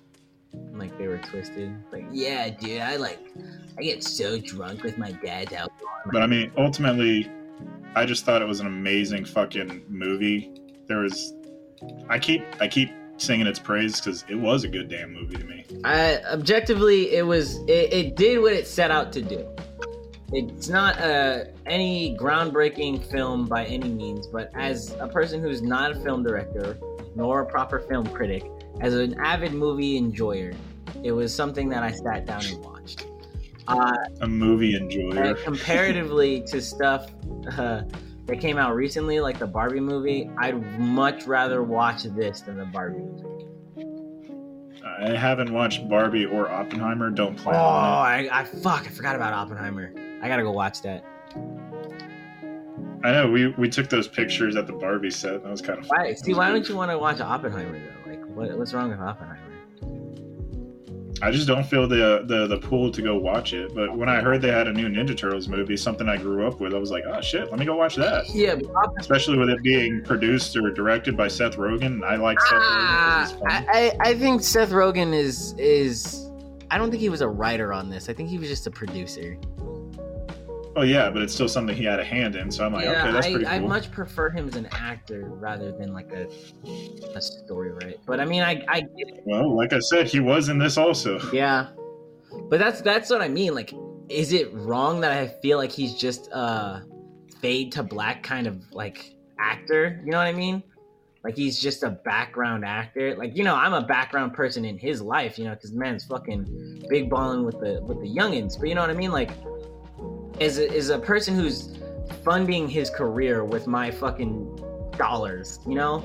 Like 0.74 0.98
they 0.98 1.08
were 1.08 1.20
twisted. 1.20 1.76
Like, 1.92 2.06
yeah, 2.12 2.50
dude, 2.50 2.82
I 2.82 2.96
like, 2.98 3.20
I 3.78 3.82
get 3.82 4.04
so 4.04 4.40
drunk 4.40 4.84
with 4.84 4.98
my 4.98 5.12
dad's 5.12 5.54
alcohol. 5.54 5.96
But 6.12 6.22
I 6.22 6.28
mean, 6.28 6.52
ultimately, 6.58 7.30
I 7.96 8.06
just 8.06 8.26
thought 8.26 8.42
it 8.42 8.48
was 8.48 8.60
an 8.60 8.68
amazing 8.68 9.26
fucking 9.26 9.86
movie. 9.88 10.52
There 10.88 11.00
was, 11.00 11.34
I 12.10 12.20
keep 12.20 12.44
I 12.60 12.68
keep 12.68 12.92
singing 13.18 13.48
its 13.48 13.60
praise 13.60 14.00
because 14.00 14.26
it 14.28 14.36
was 14.36 14.64
a 14.64 14.68
good 14.68 14.90
damn 14.90 15.14
movie 15.14 15.38
to 15.38 15.46
me. 15.46 15.66
I 15.84 16.18
objectively, 16.32 17.14
it 17.16 17.26
was 17.26 17.58
it, 17.68 17.94
it 17.94 18.16
did 18.16 18.42
what 18.42 18.54
it 18.54 18.68
set 18.68 18.92
out 18.92 19.12
to 19.14 19.22
do. 19.22 19.48
It's 20.32 20.68
not 20.68 21.00
uh, 21.00 21.46
any 21.68 22.18
groundbreaking 22.18 23.06
film 23.12 23.46
by 23.46 23.66
any 23.66 23.90
means, 23.90 24.26
but 24.26 24.50
as 24.56 24.96
a 25.00 25.08
person 25.08 25.42
who's 25.42 25.62
not 25.62 25.92
a 25.92 25.96
film 25.96 26.24
director 26.24 26.78
nor 27.16 27.42
a 27.42 27.46
proper 27.46 27.80
film 27.80 28.08
critic, 28.08 28.44
as 28.82 28.94
an 28.94 29.16
avid 29.20 29.54
movie 29.54 29.98
enjoyer, 29.98 30.54
it 31.04 31.12
was 31.12 31.34
something 31.34 31.70
that 31.70 31.84
I 31.84 31.92
sat 31.92 32.26
down 32.26 32.46
and 32.46 32.64
watched. 32.64 33.08
Uh, 33.68 33.94
A 34.22 34.28
movie 34.28 34.76
enjoyer. 34.76 35.36
comparatively 35.36 36.42
to 36.48 36.62
stuff 36.62 37.12
uh, 37.58 37.84
that 38.26 38.40
came 38.40 38.58
out 38.58 38.76
recently, 38.76 39.20
like 39.22 39.40
the 39.40 39.48
Barbie 39.48 39.80
movie, 39.80 40.30
I'd 40.38 40.80
much 40.80 41.26
rather 41.28 41.64
watch 41.64 42.04
this 42.04 42.42
than 42.42 42.58
the 42.58 42.66
Barbie 42.66 43.00
movie. 43.00 43.30
I 45.00 45.16
haven't 45.16 45.52
watched 45.54 45.88
Barbie 45.90 46.26
or 46.26 46.50
Oppenheimer. 46.50 47.10
Don't 47.10 47.40
Oh, 47.40 47.44
plan 47.44 47.56
on 47.56 48.20
it. 48.26 48.30
I, 48.30 48.42
I 48.42 48.44
fuck, 48.44 48.82
I 48.86 48.90
forgot 48.90 49.16
about 49.16 49.34
Oppenheimer. 49.34 49.94
I 50.22 50.28
gotta 50.28 50.44
go 50.44 50.52
watch 50.52 50.82
that. 50.84 51.04
I 53.04 53.12
know 53.12 53.30
we 53.30 53.48
we 53.58 53.68
took 53.70 53.90
those 53.90 54.08
pictures 54.08 54.56
at 54.56 54.68
the 54.68 54.74
Barbie 54.74 55.10
set. 55.10 55.44
That 55.44 55.50
was 55.52 55.62
kind 55.62 55.80
of. 55.80 55.86
Why, 55.88 56.14
see, 56.14 56.34
why 56.34 56.50
don't 56.50 56.68
you 56.70 56.76
want 56.76 56.92
to 56.92 56.98
watch 56.98 57.20
Oppenheimer 57.20 57.80
though? 57.80 57.93
What, 58.34 58.58
what's 58.58 58.74
wrong 58.74 58.90
with 58.90 59.00
Oppenheimer? 59.00 59.40
I 61.22 61.32
just 61.32 61.48
don't 61.48 61.66
feel 61.66 61.88
the 61.88 62.24
the 62.28 62.48
the 62.48 62.58
pull 62.58 62.92
to 62.92 63.02
go 63.02 63.18
watch 63.18 63.54
it. 63.54 63.74
But 63.74 63.96
when 63.96 64.10
I 64.10 64.20
heard 64.20 64.42
they 64.42 64.52
had 64.52 64.68
a 64.68 64.74
new 64.74 64.90
Ninja 64.90 65.16
Turtles 65.16 65.48
movie, 65.48 65.78
something 65.78 66.10
I 66.10 66.18
grew 66.18 66.46
up 66.46 66.60
with, 66.60 66.74
I 66.74 66.78
was 66.78 66.92
like, 66.92 67.04
oh 67.08 67.22
shit, 67.22 67.50
let 67.50 67.60
me 67.60 67.66
go 67.66 67.78
watch 67.78 67.96
that. 67.96 68.26
Yeah, 68.34 68.56
but 68.56 68.70
Especially 69.00 69.38
with 69.38 69.50
it 69.50 69.62
being 69.64 70.04
produced 70.04 70.58
or 70.58 70.70
directed 70.72 71.16
by 71.16 71.30
Seth 71.30 71.56
Rogen. 71.56 72.04
I 72.04 72.18
like 72.18 72.42
Seth 72.42 72.52
Rogen. 72.52 72.60
ah, 72.62 73.20
'cause 73.22 73.32
he's 73.32 73.40
funny. 73.40 73.68
I, 73.70 73.88
I 74.04 74.10
I 74.10 74.14
think 74.20 74.42
Seth 74.44 74.72
Rogen 74.72 75.14
is 75.14 75.54
is. 75.58 76.30
I 76.72 76.78
don't 76.78 76.90
think 76.90 77.00
he 77.02 77.10
was 77.10 77.22
a 77.22 77.28
writer 77.30 77.72
on 77.72 77.90
this. 77.90 78.10
I 78.10 78.14
think 78.14 78.28
he 78.30 78.40
was 78.40 78.50
just 78.50 78.66
a 78.68 78.72
producer. 78.72 79.38
Oh 80.76 80.82
yeah, 80.82 81.10
but 81.10 81.22
it's 81.22 81.34
still 81.34 81.48
something 81.48 81.76
he 81.76 81.84
had 81.84 82.00
a 82.00 82.04
hand 82.04 82.36
in. 82.36 82.52
So 82.52 82.66
I'm 82.66 82.74
like, 82.74 82.86
yeah, 82.86 83.04
okay, 83.04 83.12
that's 83.12 83.28
I, 83.28 83.32
pretty 83.32 83.48
I 83.48 83.60
much 83.60 83.92
prefer 83.92 84.30
him 84.30 84.48
as 84.48 84.56
an 84.56 84.68
actor 84.72 85.26
rather 85.26 85.72
than 85.72 85.94
like 85.94 86.12
a 86.12 86.28
a 87.16 87.22
story, 87.22 87.72
right? 87.72 88.00
But 88.06 88.20
I 88.20 88.26
mean, 88.26 88.42
I 88.42 88.64
I 88.68 88.82
get 88.82 89.10
it. 89.10 89.24
Well, 89.26 89.56
like 89.56 89.74
I 89.74 89.80
said, 89.80 90.08
he 90.08 90.20
was 90.20 90.50
in 90.50 90.58
this 90.58 90.78
also. 90.78 91.20
Yeah, 91.34 91.70
but 92.50 92.60
that's 92.60 92.82
that's 92.82 93.10
what 93.10 93.22
I 93.22 93.28
mean. 93.28 93.54
Like, 93.54 93.74
is 94.10 94.34
it 94.34 94.54
wrong 94.54 95.02
that 95.02 95.12
I 95.12 95.28
feel 95.28 95.58
like 95.58 95.72
he's 95.72 95.96
just 95.96 96.28
a 96.32 96.84
fade 97.44 97.74
to 97.74 97.84
black 97.84 98.24
kind 98.24 98.48
of 98.48 98.72
like 98.72 99.14
actor. 99.38 100.02
You 100.04 100.12
know 100.12 100.18
what 100.18 100.28
I 100.28 100.32
mean? 100.32 100.64
Like 101.24 101.36
he's 101.36 101.60
just 101.60 101.84
a 101.84 101.90
background 101.90 102.66
actor. 102.66 103.16
Like 103.16 103.36
you 103.38 103.44
know, 103.44 103.56
I'm 103.56 103.74
a 103.74 103.86
background 103.86 104.34
person 104.34 104.66
in 104.66 104.78
his 104.78 105.02
life. 105.02 105.38
You 105.38 105.46
know, 105.46 105.52
because 105.52 105.74
man's 105.74 106.06
fucking 106.06 106.86
big 106.90 107.10
balling 107.10 107.46
with 107.46 107.60
the 107.60 107.82
with 107.84 108.00
the 108.02 108.08
youngins. 108.08 108.60
But 108.60 108.70
you 108.70 108.76
know 108.76 108.82
what 108.82 108.90
I 108.90 108.94
mean? 108.94 109.12
Like, 109.12 109.32
is 110.40 110.58
a, 110.58 110.72
is 110.72 110.90
a 110.90 111.00
person 111.00 111.36
who's 111.36 111.78
funding 112.24 112.68
his 112.68 112.90
career 112.90 113.44
with 113.44 113.68
my 113.68 113.92
fucking 113.92 114.60
dollars. 114.98 115.60
You 115.68 115.76
know, 115.76 116.04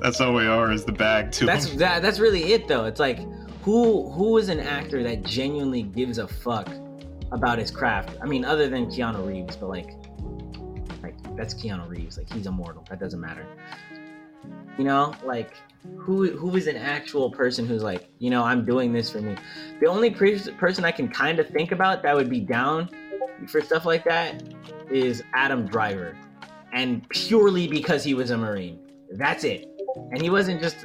That's 0.00 0.20
all 0.20 0.34
we 0.34 0.46
are 0.46 0.70
is 0.72 0.84
the 0.84 0.92
bag 0.92 1.32
too. 1.32 1.46
that's 1.46 1.70
that. 1.76 2.02
That's 2.02 2.18
really 2.20 2.52
it, 2.52 2.68
though. 2.68 2.84
It's 2.84 3.00
like 3.00 3.18
who 3.62 4.10
who 4.12 4.38
is 4.38 4.48
an 4.48 4.60
actor 4.60 5.02
that 5.02 5.24
genuinely 5.24 5.82
gives 5.82 6.18
a 6.18 6.28
fuck 6.28 6.68
about 7.32 7.58
his 7.58 7.70
craft? 7.70 8.16
I 8.22 8.26
mean, 8.26 8.44
other 8.44 8.68
than 8.68 8.86
Keanu 8.86 9.26
Reeves, 9.26 9.56
but 9.56 9.68
like, 9.68 9.90
like 11.02 11.14
that's 11.36 11.54
Keanu 11.54 11.88
Reeves. 11.88 12.16
Like 12.16 12.32
he's 12.32 12.46
immortal. 12.46 12.84
That 12.88 13.00
doesn't 13.00 13.20
matter. 13.20 13.46
You 14.78 14.84
know, 14.84 15.14
like 15.24 15.54
who 15.96 16.36
who 16.36 16.56
is 16.56 16.66
an 16.66 16.76
actual 16.76 17.30
person 17.30 17.66
who's 17.66 17.82
like, 17.82 18.08
you 18.18 18.30
know, 18.30 18.42
I'm 18.44 18.64
doing 18.64 18.92
this 18.92 19.10
for 19.10 19.20
me. 19.20 19.36
The 19.80 19.86
only 19.86 20.10
pre- 20.10 20.38
person 20.58 20.84
I 20.84 20.92
can 20.92 21.08
kind 21.08 21.38
of 21.38 21.48
think 21.48 21.72
about 21.72 22.02
that 22.02 22.14
would 22.14 22.28
be 22.30 22.40
down 22.40 22.88
for 23.46 23.60
stuff 23.60 23.84
like 23.84 24.04
that 24.04 24.42
is 24.90 25.22
Adam 25.34 25.66
Driver, 25.66 26.16
and 26.72 27.08
purely 27.10 27.68
because 27.68 28.02
he 28.02 28.14
was 28.14 28.30
a 28.30 28.38
Marine. 28.38 28.78
That's 29.12 29.44
it. 29.44 29.66
And 30.12 30.20
he 30.20 30.28
wasn't 30.30 30.60
just 30.60 30.84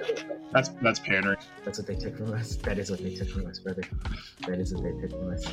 That's 0.54 0.70
that's 0.82 1.00
pandering. 1.00 1.38
that's 1.66 1.78
what 1.78 1.88
they 1.88 1.96
took 1.96 2.18
from 2.18 2.34
us. 2.34 2.56
That 2.58 2.80
is 2.80 2.90
what 2.90 3.02
they 3.02 3.16
took 3.16 3.30
from 3.30 3.46
us, 3.48 3.60
brother. 3.60 3.84
That 4.48 4.60
is 4.60 4.74
what 4.74 4.84
they 4.84 4.92
took 5.02 5.12
from 5.20 5.32
us. 5.34 5.46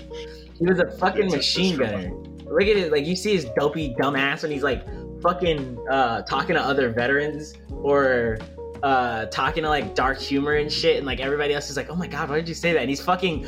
He 0.59 0.65
was 0.67 0.79
a 0.79 0.91
fucking 0.99 1.31
machine 1.31 1.77
gunner. 1.77 2.13
Look 2.45 2.63
at 2.63 2.77
it, 2.77 2.93
like 2.93 3.07
you 3.07 3.17
see 3.17 3.35
his 3.35 3.47
dopey 3.59 3.95
dumbass 4.01 4.43
when 4.43 4.53
he's 4.53 4.63
like 4.63 4.85
fucking 5.21 5.79
uh, 5.91 6.23
talking 6.23 6.55
to 6.55 6.63
other 6.63 6.91
veterans 6.91 7.55
or 7.71 8.39
uh, 8.83 9.27
talking 9.27 9.63
to 9.63 9.69
like 9.69 9.95
dark 9.95 10.19
humor 10.19 10.55
and 10.55 10.73
shit, 10.73 10.97
and 10.97 11.07
like 11.07 11.21
everybody 11.21 11.55
else 11.55 11.71
is 11.71 11.77
like, 11.77 11.91
"Oh 11.91 11.97
my 11.97 12.07
god, 12.07 12.31
why 12.31 12.37
did 12.37 12.49
you 12.49 12.55
say 12.55 12.73
that?" 12.73 12.81
And 12.81 12.89
he's 12.89 13.01
fucking 13.01 13.47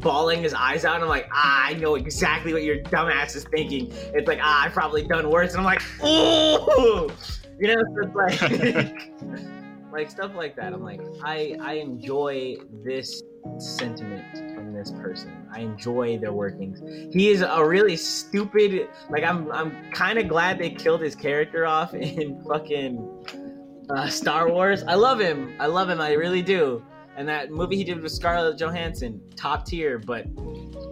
bawling 0.00 0.42
his 0.42 0.54
eyes 0.54 0.84
out. 0.84 0.94
And 0.94 1.04
I'm 1.04 1.10
like, 1.10 1.28
ah, 1.32 1.66
I 1.66 1.74
know 1.74 1.96
exactly 1.96 2.52
what 2.52 2.62
your 2.62 2.78
dumbass 2.84 3.34
is 3.36 3.44
thinking. 3.44 3.90
It's 4.14 4.28
like, 4.28 4.38
ah, 4.42 4.64
I've 4.64 4.72
probably 4.72 5.02
done 5.02 5.28
worse. 5.28 5.54
And 5.54 5.60
I'm 5.60 5.64
like, 5.64 5.82
ooh, 6.04 7.10
you 7.58 7.74
know, 7.74 7.82
so 7.94 8.10
like. 8.14 9.12
like 9.90 10.10
stuff 10.10 10.34
like 10.34 10.54
that 10.54 10.74
i'm 10.74 10.82
like 10.82 11.00
i 11.24 11.56
i 11.62 11.72
enjoy 11.72 12.54
this 12.84 13.22
sentiment 13.56 14.22
from 14.54 14.72
this 14.72 14.90
person 14.90 15.46
i 15.52 15.60
enjoy 15.60 16.18
their 16.18 16.32
workings 16.32 16.80
he 17.12 17.30
is 17.30 17.40
a 17.40 17.64
really 17.64 17.96
stupid 17.96 18.88
like 19.08 19.24
i'm 19.24 19.50
i'm 19.50 19.90
kind 19.92 20.18
of 20.18 20.28
glad 20.28 20.58
they 20.58 20.68
killed 20.68 21.00
his 21.00 21.14
character 21.14 21.64
off 21.64 21.94
in 21.94 22.40
fucking 22.44 23.47
uh, 23.90 24.08
star 24.08 24.50
wars 24.50 24.82
i 24.84 24.94
love 24.94 25.20
him 25.20 25.54
i 25.58 25.66
love 25.66 25.88
him 25.88 26.00
i 26.00 26.12
really 26.12 26.42
do 26.42 26.82
and 27.16 27.28
that 27.28 27.50
movie 27.50 27.76
he 27.76 27.84
did 27.84 28.00
with 28.00 28.12
scarlett 28.12 28.58
johansson 28.58 29.20
top 29.36 29.64
tier 29.64 29.98
but 29.98 30.26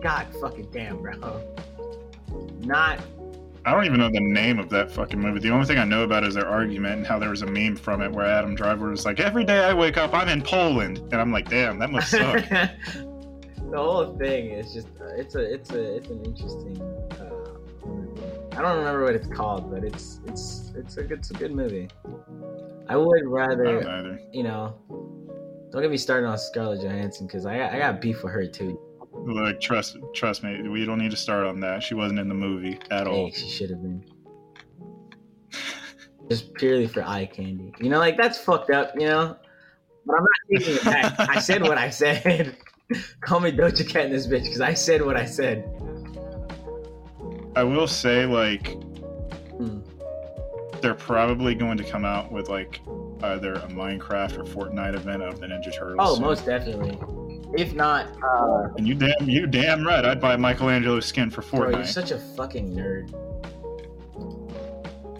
god 0.02 0.26
fucking 0.40 0.68
damn 0.72 1.00
bro 1.00 1.42
not 2.60 3.00
I 3.66 3.72
don't 3.72 3.84
even 3.84 3.98
know 3.98 4.08
the 4.08 4.20
name 4.20 4.60
of 4.60 4.68
that 4.70 4.92
fucking 4.92 5.18
movie. 5.18 5.40
The 5.40 5.50
only 5.50 5.66
thing 5.66 5.78
I 5.78 5.84
know 5.84 6.04
about 6.04 6.22
is 6.22 6.34
their 6.34 6.46
argument 6.46 6.98
and 6.98 7.06
how 7.06 7.18
there 7.18 7.30
was 7.30 7.42
a 7.42 7.46
meme 7.46 7.74
from 7.74 8.00
it 8.00 8.12
where 8.12 8.24
Adam 8.24 8.54
Driver 8.54 8.90
was 8.90 9.04
like, 9.04 9.18
"Every 9.18 9.42
day 9.42 9.58
I 9.58 9.74
wake 9.74 9.96
up, 9.96 10.14
I'm 10.14 10.28
in 10.28 10.40
Poland," 10.40 10.98
and 10.98 11.14
I'm 11.16 11.32
like, 11.32 11.50
"Damn, 11.50 11.80
that 11.80 11.90
must 11.90 12.12
suck." 12.12 12.48
the 12.48 12.70
whole 13.74 14.16
thing 14.18 14.50
is 14.50 14.72
just 14.72 14.86
uh, 15.00 15.06
it's 15.16 15.34
a 15.34 15.52
it's 15.52 15.72
a 15.72 15.96
it's 15.96 16.08
an 16.10 16.24
interesting 16.24 16.80
uh. 17.20 18.56
I 18.56 18.62
don't 18.62 18.78
remember 18.78 19.02
what 19.02 19.16
it's 19.16 19.26
called, 19.26 19.68
but 19.68 19.82
it's 19.82 20.20
it's 20.26 20.72
it's 20.76 20.96
a 20.96 21.12
it's 21.12 21.32
a 21.32 21.34
good 21.34 21.52
movie. 21.52 21.88
I 22.88 22.96
would 22.96 23.26
rather 23.26 24.20
you 24.32 24.42
know 24.42 24.78
don't 25.70 25.82
get 25.82 25.90
me 25.90 25.96
started 25.96 26.26
on 26.26 26.38
Scarlett 26.38 26.80
Johansson 26.80 27.26
because 27.26 27.44
I 27.44 27.58
got, 27.58 27.72
I 27.74 27.78
got 27.78 28.00
beef 28.00 28.22
with 28.22 28.32
her 28.32 28.46
too. 28.46 28.80
Like, 29.12 29.60
trust 29.60 29.98
trust 30.14 30.42
me, 30.42 30.68
we 30.68 30.84
don't 30.84 30.98
need 30.98 31.10
to 31.10 31.16
start 31.16 31.46
on 31.46 31.60
that. 31.60 31.82
She 31.82 31.94
wasn't 31.94 32.20
in 32.20 32.28
the 32.28 32.34
movie 32.34 32.78
at 32.90 33.06
all. 33.06 33.30
She 33.30 33.48
should 33.48 33.70
have 33.70 33.82
been. 33.82 34.04
Just 36.30 36.54
purely 36.54 36.86
for 36.86 37.02
eye 37.02 37.26
candy. 37.26 37.72
You 37.80 37.90
know, 37.90 37.98
like 37.98 38.16
that's 38.16 38.38
fucked 38.38 38.70
up, 38.70 38.92
you 38.94 39.06
know? 39.06 39.36
But 40.06 40.16
I'm 40.16 40.22
not 40.22 40.58
taking 40.58 40.76
it 40.76 40.84
back. 40.84 41.14
I 41.28 41.40
said 41.40 41.62
what 41.62 41.78
I 41.78 41.90
said. 41.90 42.56
Call 43.20 43.40
me 43.40 43.50
Doja 43.52 43.88
Cat 43.88 44.06
in 44.06 44.12
this 44.12 44.26
bitch 44.26 44.44
because 44.44 44.60
I 44.60 44.74
said 44.74 45.02
what 45.02 45.16
I 45.16 45.24
said. 45.24 45.68
I 47.56 47.64
will 47.64 47.88
say, 47.88 48.26
like, 48.26 48.76
Hmm. 49.58 49.80
They're 50.80 50.94
probably 50.94 51.54
going 51.54 51.76
to 51.78 51.84
come 51.84 52.04
out 52.04 52.30
with 52.32 52.48
like 52.48 52.80
either 53.22 53.54
a 53.54 53.68
Minecraft 53.68 54.38
or 54.38 54.44
Fortnite 54.44 54.94
event 54.94 55.22
of 55.22 55.40
the 55.40 55.46
Ninja 55.46 55.74
Turtles. 55.74 55.96
Oh, 55.98 56.14
soon. 56.14 56.24
most 56.24 56.44
definitely. 56.44 56.98
If 57.56 57.74
not, 57.74 58.06
uh, 58.22 58.68
And 58.76 58.86
you 58.86 58.94
damn, 58.94 59.28
you 59.28 59.46
damn 59.46 59.86
right, 59.86 60.04
I'd 60.04 60.20
buy 60.20 60.36
Michelangelo 60.36 61.00
skin 61.00 61.30
for 61.30 61.42
bro, 61.42 61.70
you're 61.70 61.84
such 61.84 62.10
a 62.10 62.18
fucking 62.18 62.74
nerd. 62.74 63.14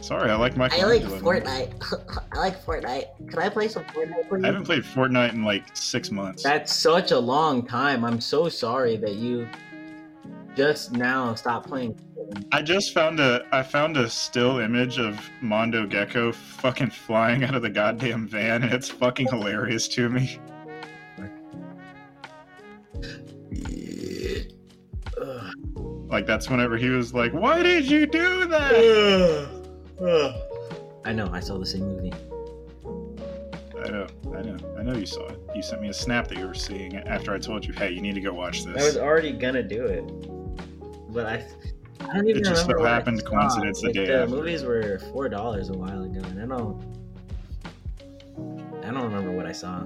Sorry, 0.03 0.31
I 0.31 0.37
like 0.37 0.57
Michelangelo. 0.57 1.17
I 1.17 1.21
like 1.21 1.23
Fortnite. 1.23 2.29
I 2.33 2.39
like 2.39 2.65
Fortnite. 2.65 3.29
Can 3.29 3.39
I 3.41 3.49
play 3.49 3.67
some 3.67 3.85
Fortnite, 3.85 4.29
please? 4.29 4.45
I 4.45 4.47
haven't 4.47 4.65
played 4.65 4.85
Fortnite 4.85 5.33
in 5.33 5.43
like 5.43 5.65
six 5.77 6.11
months. 6.11 6.43
That's 6.43 6.73
such 6.73 7.11
a 7.11 7.19
long 7.19 7.67
time. 7.67 8.05
I'm 8.05 8.21
so 8.21 8.49
sorry 8.49 8.97
that 8.99 9.15
you 9.15 9.49
just 10.55 10.93
now 10.93 11.35
stopped 11.35 11.69
playing. 11.69 11.99
I 12.53 12.63
just 12.63 12.95
found 12.95 13.21
a 13.21 13.45
I 13.53 13.63
found 13.63 13.97
a 13.97 14.09
still 14.09 14.59
image 14.59 14.99
of 14.99 15.19
Mondo 15.41 15.87
Gecko 15.87 16.33
fucking 16.33 16.91
flying 16.91 17.45
out 17.45 17.55
of 17.55 17.63
the 17.63 17.71
goddamn 17.71 18.27
van, 18.27 18.63
and 18.63 18.73
it's 18.73 18.89
fucking 18.89 19.29
hilarious 19.29 19.89
to 19.89 20.09
me. 20.09 20.39
Like 26.09 26.25
that's 26.25 26.49
whenever 26.49 26.77
he 26.77 26.89
was 26.89 27.13
like, 27.13 27.33
"Why 27.33 27.65
did 27.65 27.91
you 27.91 28.07
do 28.07 28.47
that?" 28.47 29.49
I 31.05 31.13
know. 31.13 31.29
I 31.33 31.41
saw 31.41 31.59
the 31.59 31.67
same 31.67 31.83
movie. 31.83 32.13
I 33.85 33.89
know, 33.91 34.07
I 34.33 34.43
know, 34.43 34.57
I 34.79 34.83
know 34.83 34.97
you 34.97 35.05
saw 35.05 35.27
it. 35.27 35.41
You 35.55 35.63
sent 35.63 35.83
me 35.83 35.89
a 35.89 35.93
snap 35.93 36.29
that 36.29 36.39
you 36.39 36.47
were 36.47 36.55
seeing 36.55 36.97
after 36.97 37.35
I 37.35 37.39
told 37.39 37.65
you, 37.67 37.73
"Hey, 37.73 37.91
you 37.91 38.01
need 38.01 38.15
to 38.15 38.21
go 38.21 38.33
watch 38.33 38.65
this." 38.65 38.81
I 38.81 38.87
was 38.87 38.97
already 38.97 39.33
gonna 39.33 39.63
do 39.65 39.85
it, 39.85 40.05
but 41.13 41.27
I. 41.27 41.45
I 42.01 42.15
don't 42.15 42.29
even 42.29 42.43
It 42.43 42.45
just 42.45 42.67
so 42.67 42.77
what 42.79 42.89
happened 42.89 43.25
coincidence 43.25 43.81
the 43.81 43.87
Like, 43.89 43.95
day 43.95 44.07
the 44.07 44.23
after. 44.23 44.35
movies 44.37 44.63
were 44.65 44.99
four 45.13 45.29
dollars 45.29 45.71
a 45.71 45.75
while 45.75 46.03
ago, 46.05 46.21
and 46.29 46.41
I 46.43 46.57
don't. 46.57 46.83
I 48.85 48.91
don't 48.91 49.03
remember 49.05 49.33
what 49.33 49.47
I 49.47 49.53
saw. 49.53 49.83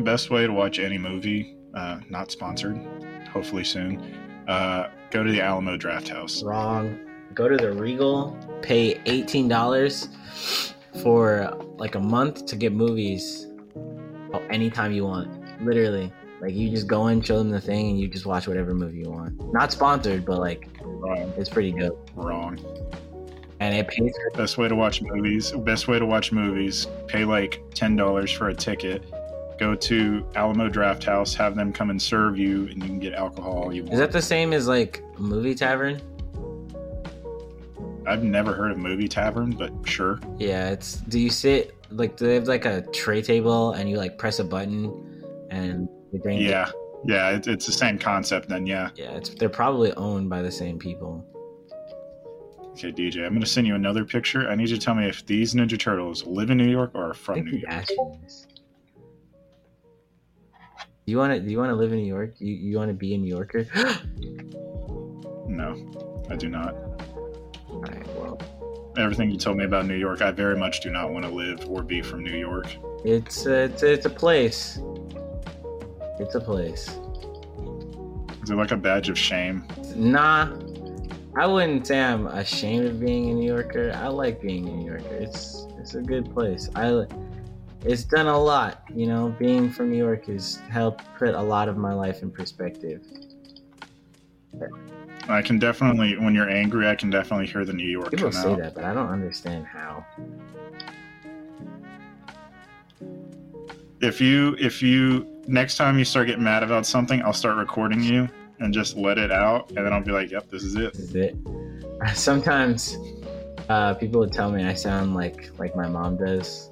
Best 0.00 0.30
way 0.30 0.46
to 0.46 0.52
watch 0.52 0.78
any 0.78 0.98
movie, 0.98 1.56
uh, 1.74 2.00
not 2.10 2.30
sponsored, 2.30 2.78
hopefully 3.32 3.64
soon. 3.64 4.00
Uh, 4.48 4.90
go 5.10 5.22
to 5.22 5.30
the 5.30 5.40
Alamo 5.40 5.76
Draft 5.76 6.08
House. 6.08 6.42
Wrong. 6.42 6.98
Go 7.34 7.48
to 7.48 7.56
the 7.56 7.72
Regal, 7.72 8.36
pay 8.60 9.00
eighteen 9.06 9.48
dollars 9.48 10.08
for 11.02 11.50
like 11.78 11.94
a 11.94 12.00
month 12.00 12.44
to 12.46 12.56
get 12.56 12.72
movies 12.72 13.46
anytime 14.50 14.92
you 14.92 15.04
want. 15.04 15.30
Literally. 15.64 16.12
Like 16.42 16.54
you 16.54 16.70
just 16.70 16.88
go 16.88 17.06
in, 17.06 17.22
show 17.22 17.38
them 17.38 17.50
the 17.50 17.60
thing, 17.60 17.90
and 17.90 18.00
you 18.00 18.08
just 18.08 18.26
watch 18.26 18.48
whatever 18.48 18.74
movie 18.74 18.98
you 18.98 19.10
want. 19.10 19.52
Not 19.52 19.70
sponsored, 19.70 20.24
but 20.24 20.40
like 20.40 20.68
Wrong, 20.82 21.32
it's 21.36 21.48
pretty 21.48 21.70
good. 21.70 21.92
wrong. 22.16 22.58
And 23.60 23.72
it 23.76 23.86
pays 23.86 24.12
for 24.24 24.36
Best 24.36 24.58
way 24.58 24.66
to 24.66 24.74
watch 24.74 25.00
movies. 25.02 25.52
Best 25.52 25.86
way 25.86 26.00
to 26.00 26.04
watch 26.04 26.32
movies. 26.32 26.88
Pay 27.06 27.24
like 27.24 27.62
ten 27.74 27.94
dollars 27.94 28.32
for 28.32 28.48
a 28.48 28.54
ticket. 28.54 29.04
Go 29.60 29.76
to 29.76 30.26
Alamo 30.34 30.68
Draft 30.68 31.04
House. 31.04 31.32
Have 31.36 31.54
them 31.54 31.72
come 31.72 31.90
and 31.90 32.02
serve 32.02 32.36
you, 32.36 32.66
and 32.66 32.82
you 32.82 32.88
can 32.88 32.98
get 32.98 33.14
alcohol 33.14 33.72
you 33.72 33.82
want. 33.84 33.92
Is 33.94 34.00
that 34.00 34.10
the 34.10 34.20
same 34.20 34.52
as 34.52 34.66
like 34.66 35.00
movie 35.20 35.54
tavern? 35.54 36.00
I've 38.04 38.24
never 38.24 38.52
heard 38.52 38.72
of 38.72 38.78
Movie 38.78 39.06
Tavern, 39.06 39.52
but 39.52 39.70
sure. 39.84 40.18
Yeah, 40.38 40.70
it's 40.70 40.96
do 40.96 41.20
you 41.20 41.30
sit 41.30 41.76
like 41.92 42.16
do 42.16 42.26
they 42.26 42.34
have 42.34 42.48
like 42.48 42.64
a 42.64 42.82
tray 42.92 43.22
table 43.22 43.74
and 43.74 43.88
you 43.88 43.96
like 43.96 44.18
press 44.18 44.40
a 44.40 44.44
button 44.44 44.92
and 45.50 45.88
Yeah, 46.12 46.70
yeah. 47.04 47.30
It, 47.30 47.46
it's 47.46 47.66
the 47.66 47.72
same 47.72 47.98
concept. 47.98 48.48
Then 48.48 48.66
yeah. 48.66 48.90
Yeah, 48.94 49.12
it's 49.12 49.30
they're 49.30 49.48
probably 49.48 49.92
owned 49.94 50.28
by 50.28 50.42
the 50.42 50.50
same 50.50 50.78
people. 50.78 51.24
Okay, 52.72 52.92
DJ. 52.92 53.24
I'm 53.26 53.32
gonna 53.32 53.46
send 53.46 53.66
you 53.66 53.74
another 53.74 54.04
picture. 54.04 54.48
I 54.48 54.54
need 54.54 54.68
you 54.70 54.76
to 54.76 54.82
tell 54.82 54.94
me 54.94 55.06
if 55.08 55.24
these 55.26 55.54
Ninja 55.54 55.78
Turtles 55.78 56.24
live 56.26 56.50
in 56.50 56.58
New 56.58 56.70
York 56.70 56.90
or 56.94 57.10
are 57.10 57.14
from 57.14 57.44
New 57.44 57.58
York. 57.58 57.86
Do 61.04 61.10
you 61.10 61.18
want 61.18 61.32
to? 61.32 61.40
Do 61.40 61.50
you 61.50 61.58
want 61.58 61.70
to 61.70 61.74
live 61.76 61.92
in 61.92 61.98
New 61.98 62.06
York? 62.06 62.34
You 62.38 62.54
you 62.54 62.76
want 62.78 62.88
to 62.88 62.94
be 62.94 63.14
a 63.14 63.18
New 63.18 63.28
Yorker? 63.28 63.66
No, 65.44 65.74
I 66.30 66.36
do 66.36 66.48
not. 66.48 66.74
All 67.68 67.80
right. 67.80 68.06
Well, 68.16 68.40
Everything 68.96 69.30
you 69.30 69.36
told 69.38 69.58
me 69.58 69.64
about 69.64 69.86
New 69.86 69.96
York, 69.96 70.22
I 70.22 70.30
very 70.30 70.56
much 70.56 70.80
do 70.80 70.90
not 70.90 71.10
want 71.12 71.24
to 71.26 71.30
live 71.30 71.68
or 71.68 71.82
be 71.82 72.00
from 72.00 72.22
New 72.22 72.36
York. 72.36 72.68
it's 73.04 73.44
a, 73.46 73.64
it's 73.64 73.82
a, 73.82 73.92
it's 73.92 74.06
a 74.06 74.10
place. 74.10 74.78
It's 76.18 76.34
a 76.34 76.40
place. 76.40 76.98
Is 78.42 78.50
it 78.50 78.56
like 78.56 78.72
a 78.72 78.76
badge 78.76 79.08
of 79.08 79.18
shame? 79.18 79.66
Nah, 79.94 80.56
I 81.36 81.46
wouldn't 81.46 81.86
say 81.86 82.00
I'm 82.00 82.26
ashamed 82.26 82.86
of 82.86 83.00
being 83.00 83.30
a 83.30 83.34
New 83.34 83.46
Yorker. 83.46 83.92
I 83.94 84.08
like 84.08 84.42
being 84.42 84.68
a 84.68 84.72
New 84.72 84.86
Yorker. 84.86 85.14
It's 85.14 85.66
it's 85.78 85.94
a 85.94 86.02
good 86.02 86.32
place. 86.32 86.68
I 86.74 87.06
it's 87.84 88.04
done 88.04 88.26
a 88.26 88.38
lot, 88.38 88.82
you 88.94 89.06
know. 89.06 89.34
Being 89.38 89.70
from 89.70 89.90
New 89.90 89.96
York 89.96 90.26
has 90.26 90.56
helped 90.70 91.04
put 91.16 91.34
a 91.34 91.42
lot 91.42 91.68
of 91.68 91.76
my 91.76 91.92
life 91.94 92.22
in 92.22 92.30
perspective. 92.30 93.02
I 95.28 95.40
can 95.40 95.58
definitely, 95.58 96.16
when 96.18 96.34
you're 96.34 96.50
angry, 96.50 96.86
I 96.88 96.94
can 96.94 97.08
definitely 97.08 97.46
hear 97.46 97.64
the 97.64 97.72
New 97.72 97.88
York 97.88 98.10
People 98.10 98.32
say 98.32 98.52
out. 98.52 98.58
that, 98.58 98.74
but 98.74 98.84
I 98.84 98.92
don't 98.92 99.08
understand 99.08 99.66
how. 99.66 100.04
If 104.00 104.20
you, 104.20 104.56
if 104.58 104.82
you, 104.82 105.31
next 105.46 105.76
time 105.76 105.98
you 105.98 106.04
start 106.04 106.26
getting 106.26 106.44
mad 106.44 106.62
about 106.62 106.86
something, 106.86 107.22
I'll 107.22 107.32
start 107.32 107.56
recording 107.56 108.02
you 108.02 108.28
and 108.60 108.72
just 108.72 108.96
let 108.96 109.18
it 109.18 109.32
out, 109.32 109.68
and 109.70 109.78
then 109.78 109.92
I'll 109.92 110.02
be 110.02 110.12
like, 110.12 110.30
"Yep, 110.30 110.50
this 110.50 110.62
is 110.62 110.74
it." 110.76 110.92
This 110.94 111.02
is 111.10 111.14
it. 111.14 111.36
Sometimes 112.14 112.96
uh, 113.68 113.94
people 113.94 114.20
would 114.20 114.32
tell 114.32 114.50
me 114.50 114.64
I 114.64 114.74
sound 114.74 115.14
like 115.14 115.50
like 115.58 115.74
my 115.76 115.88
mom 115.88 116.16
does. 116.16 116.70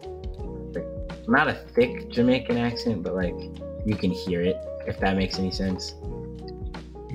Like, 0.75 0.85
not 1.29 1.49
a 1.49 1.55
thick 1.55 2.09
Jamaican 2.11 2.57
accent, 2.57 3.03
but 3.03 3.15
like 3.15 3.35
you 3.87 3.97
can 3.97 4.11
hear 4.11 4.43
it. 4.43 4.57
If 4.87 4.99
that 5.01 5.17
makes 5.17 5.39
any 5.39 5.51
sense. 5.51 5.95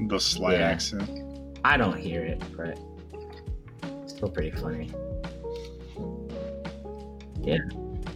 The 0.08 0.20
slight 0.20 0.60
Yeah. 0.60 0.68
accent. 0.70 1.10
I 1.64 1.78
don't 1.78 1.97
hear 1.97 2.22
it, 2.24 2.41
but 2.56 2.78
it's 4.03 4.14
still 4.14 4.30
pretty 4.30 4.51
funny. 4.51 4.91
Yeah. 7.41 7.58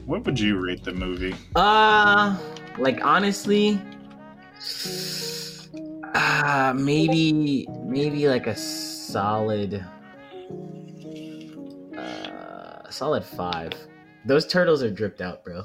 What 0.06 0.26
would 0.26 0.40
you 0.40 0.58
rate 0.64 0.84
the 0.84 0.94
movie? 0.94 1.36
Uh, 1.56 2.38
like 2.80 3.04
honestly, 3.04 3.80
uh, 6.14 6.74
maybe 6.76 7.68
maybe 7.84 8.28
like 8.28 8.48
a 8.48 8.56
solid, 8.56 9.86
uh, 11.98 12.90
solid 12.90 13.24
five. 13.24 13.72
Those 14.26 14.48
turtles 14.48 14.82
are 14.84 14.92
dripped 14.92 15.22
out, 15.22 15.44
bro. 15.44 15.64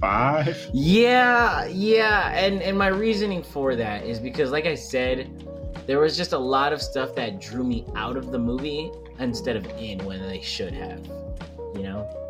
Five. 0.00 0.70
Yeah, 0.72 1.66
yeah, 1.66 2.30
and 2.34 2.62
and 2.62 2.76
my 2.76 2.88
reasoning 2.88 3.42
for 3.42 3.74
that 3.76 4.04
is 4.04 4.18
because, 4.18 4.50
like 4.50 4.66
I 4.66 4.74
said, 4.74 5.44
there 5.86 5.98
was 5.98 6.16
just 6.16 6.32
a 6.32 6.38
lot 6.38 6.72
of 6.72 6.80
stuff 6.80 7.14
that 7.16 7.40
drew 7.40 7.64
me 7.64 7.84
out 7.94 8.16
of 8.16 8.30
the 8.30 8.38
movie 8.38 8.90
instead 9.18 9.56
of 9.56 9.66
in 9.78 10.04
when 10.04 10.20
they 10.28 10.40
should 10.40 10.72
have. 10.72 11.04
You 11.74 11.82
know? 11.82 12.23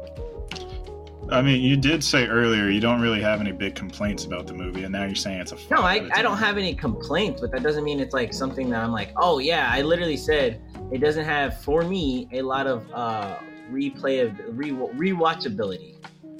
I 1.31 1.43
mean, 1.43 1.63
you 1.63 1.77
did 1.77 2.05
say 2.05 2.27
earlier 2.27 2.69
you 2.69 2.81
don't 2.81 3.01
really 3.01 3.21
have 3.21 3.41
any 3.41 3.53
big 3.53 3.75
complaints 3.75 4.25
about 4.25 4.47
the 4.47 4.55
movie, 4.55 4.85
and 4.85 4.93
now 4.93 5.05
you're 5.05 5.15
saying 5.15 5.41
it's 5.41 5.53
a. 5.53 5.57
No, 5.71 5.83
I, 5.83 6.09
I 6.15 6.23
don't 6.23 6.37
have 6.37 6.59
any 6.59 6.75
complaints, 6.75 7.41
but 7.41 7.51
that 7.53 7.63
doesn't 7.63 7.85
mean 7.85 8.01
it's 8.01 8.15
like 8.15 8.33
something 8.33 8.69
that 8.71 8.83
I'm 8.83 8.93
like, 8.93 9.13
oh 9.17 9.39
yeah, 9.39 9.69
I 9.71 9.83
literally 9.83 10.17
said 10.17 10.61
it 10.93 10.99
doesn't 10.99 11.25
have 11.25 11.61
for 11.63 11.83
me 11.83 12.29
a 12.33 12.43
lot 12.43 12.67
of 12.67 12.87
uh 12.93 13.37
replay 13.71 14.25
of 14.25 14.39
re 14.57 14.71
rewatchability. 14.71 15.97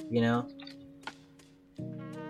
You 0.09 0.21
know? 0.21 0.47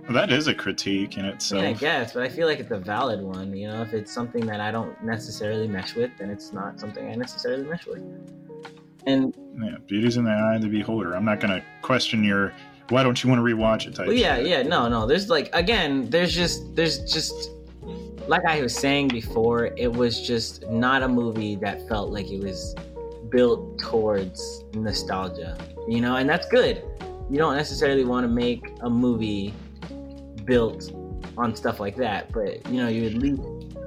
Well, 0.03 0.13
that 0.13 0.31
is 0.31 0.47
a 0.47 0.53
critique 0.53 1.17
in 1.17 1.25
itself. 1.25 1.63
mean, 1.63 1.75
I 1.75 1.77
guess, 1.77 2.13
but 2.13 2.21
I 2.21 2.29
feel 2.29 2.47
like 2.47 2.59
it's 2.59 2.71
a 2.71 2.77
valid 2.77 3.21
one. 3.21 3.55
You 3.55 3.67
know, 3.69 3.81
if 3.81 3.93
it's 3.93 4.13
something 4.13 4.45
that 4.45 4.61
I 4.61 4.69
don't 4.69 5.03
necessarily 5.03 5.67
mesh 5.67 5.95
with, 5.95 6.11
then 6.19 6.29
it's 6.29 6.53
not 6.53 6.79
something 6.79 7.09
I 7.09 7.15
necessarily 7.15 7.63
mesh 7.63 7.87
with. 7.87 8.03
And 9.07 9.33
Yeah, 9.61 9.77
beauty's 9.87 10.17
in 10.17 10.25
the 10.25 10.31
eye 10.31 10.55
of 10.55 10.61
the 10.61 10.67
beholder. 10.69 11.13
I'm 11.15 11.25
not 11.25 11.39
gonna 11.39 11.63
question 11.81 12.23
your 12.23 12.53
why 12.89 13.01
don't 13.01 13.23
you 13.23 13.29
want 13.29 13.39
to 13.39 13.43
rewatch 13.43 13.87
it 13.87 13.95
type. 13.95 14.07
well, 14.07 14.15
yeah, 14.15 14.35
shit. 14.37 14.47
yeah, 14.47 14.61
no, 14.61 14.87
no. 14.87 15.07
There's 15.07 15.29
like 15.29 15.49
again, 15.53 16.09
there's 16.09 16.33
just 16.33 16.75
there's 16.75 16.99
just 17.11 17.51
like 18.27 18.45
I 18.45 18.61
was 18.61 18.75
saying 18.75 19.09
before, 19.09 19.67
it 19.77 19.91
was 19.91 20.21
just 20.25 20.67
not 20.69 21.03
a 21.03 21.07
movie 21.07 21.55
that 21.57 21.87
felt 21.87 22.11
like 22.11 22.29
it 22.31 22.43
was 22.43 22.75
built 23.29 23.79
towards 23.79 24.63
nostalgia. 24.73 25.57
You 25.87 26.01
know, 26.01 26.15
and 26.15 26.27
that's 26.29 26.47
good. 26.49 26.83
You 27.29 27.37
don't 27.37 27.55
necessarily 27.55 28.03
want 28.05 28.23
to 28.23 28.27
make 28.27 28.67
a 28.81 28.89
movie 28.89 29.53
built 30.45 30.91
on 31.37 31.55
stuff 31.55 31.79
like 31.79 31.95
that, 31.97 32.31
but 32.31 32.65
you 32.69 32.81
know, 32.81 32.87
you 32.87 33.05
at 33.07 33.13
least 33.13 33.41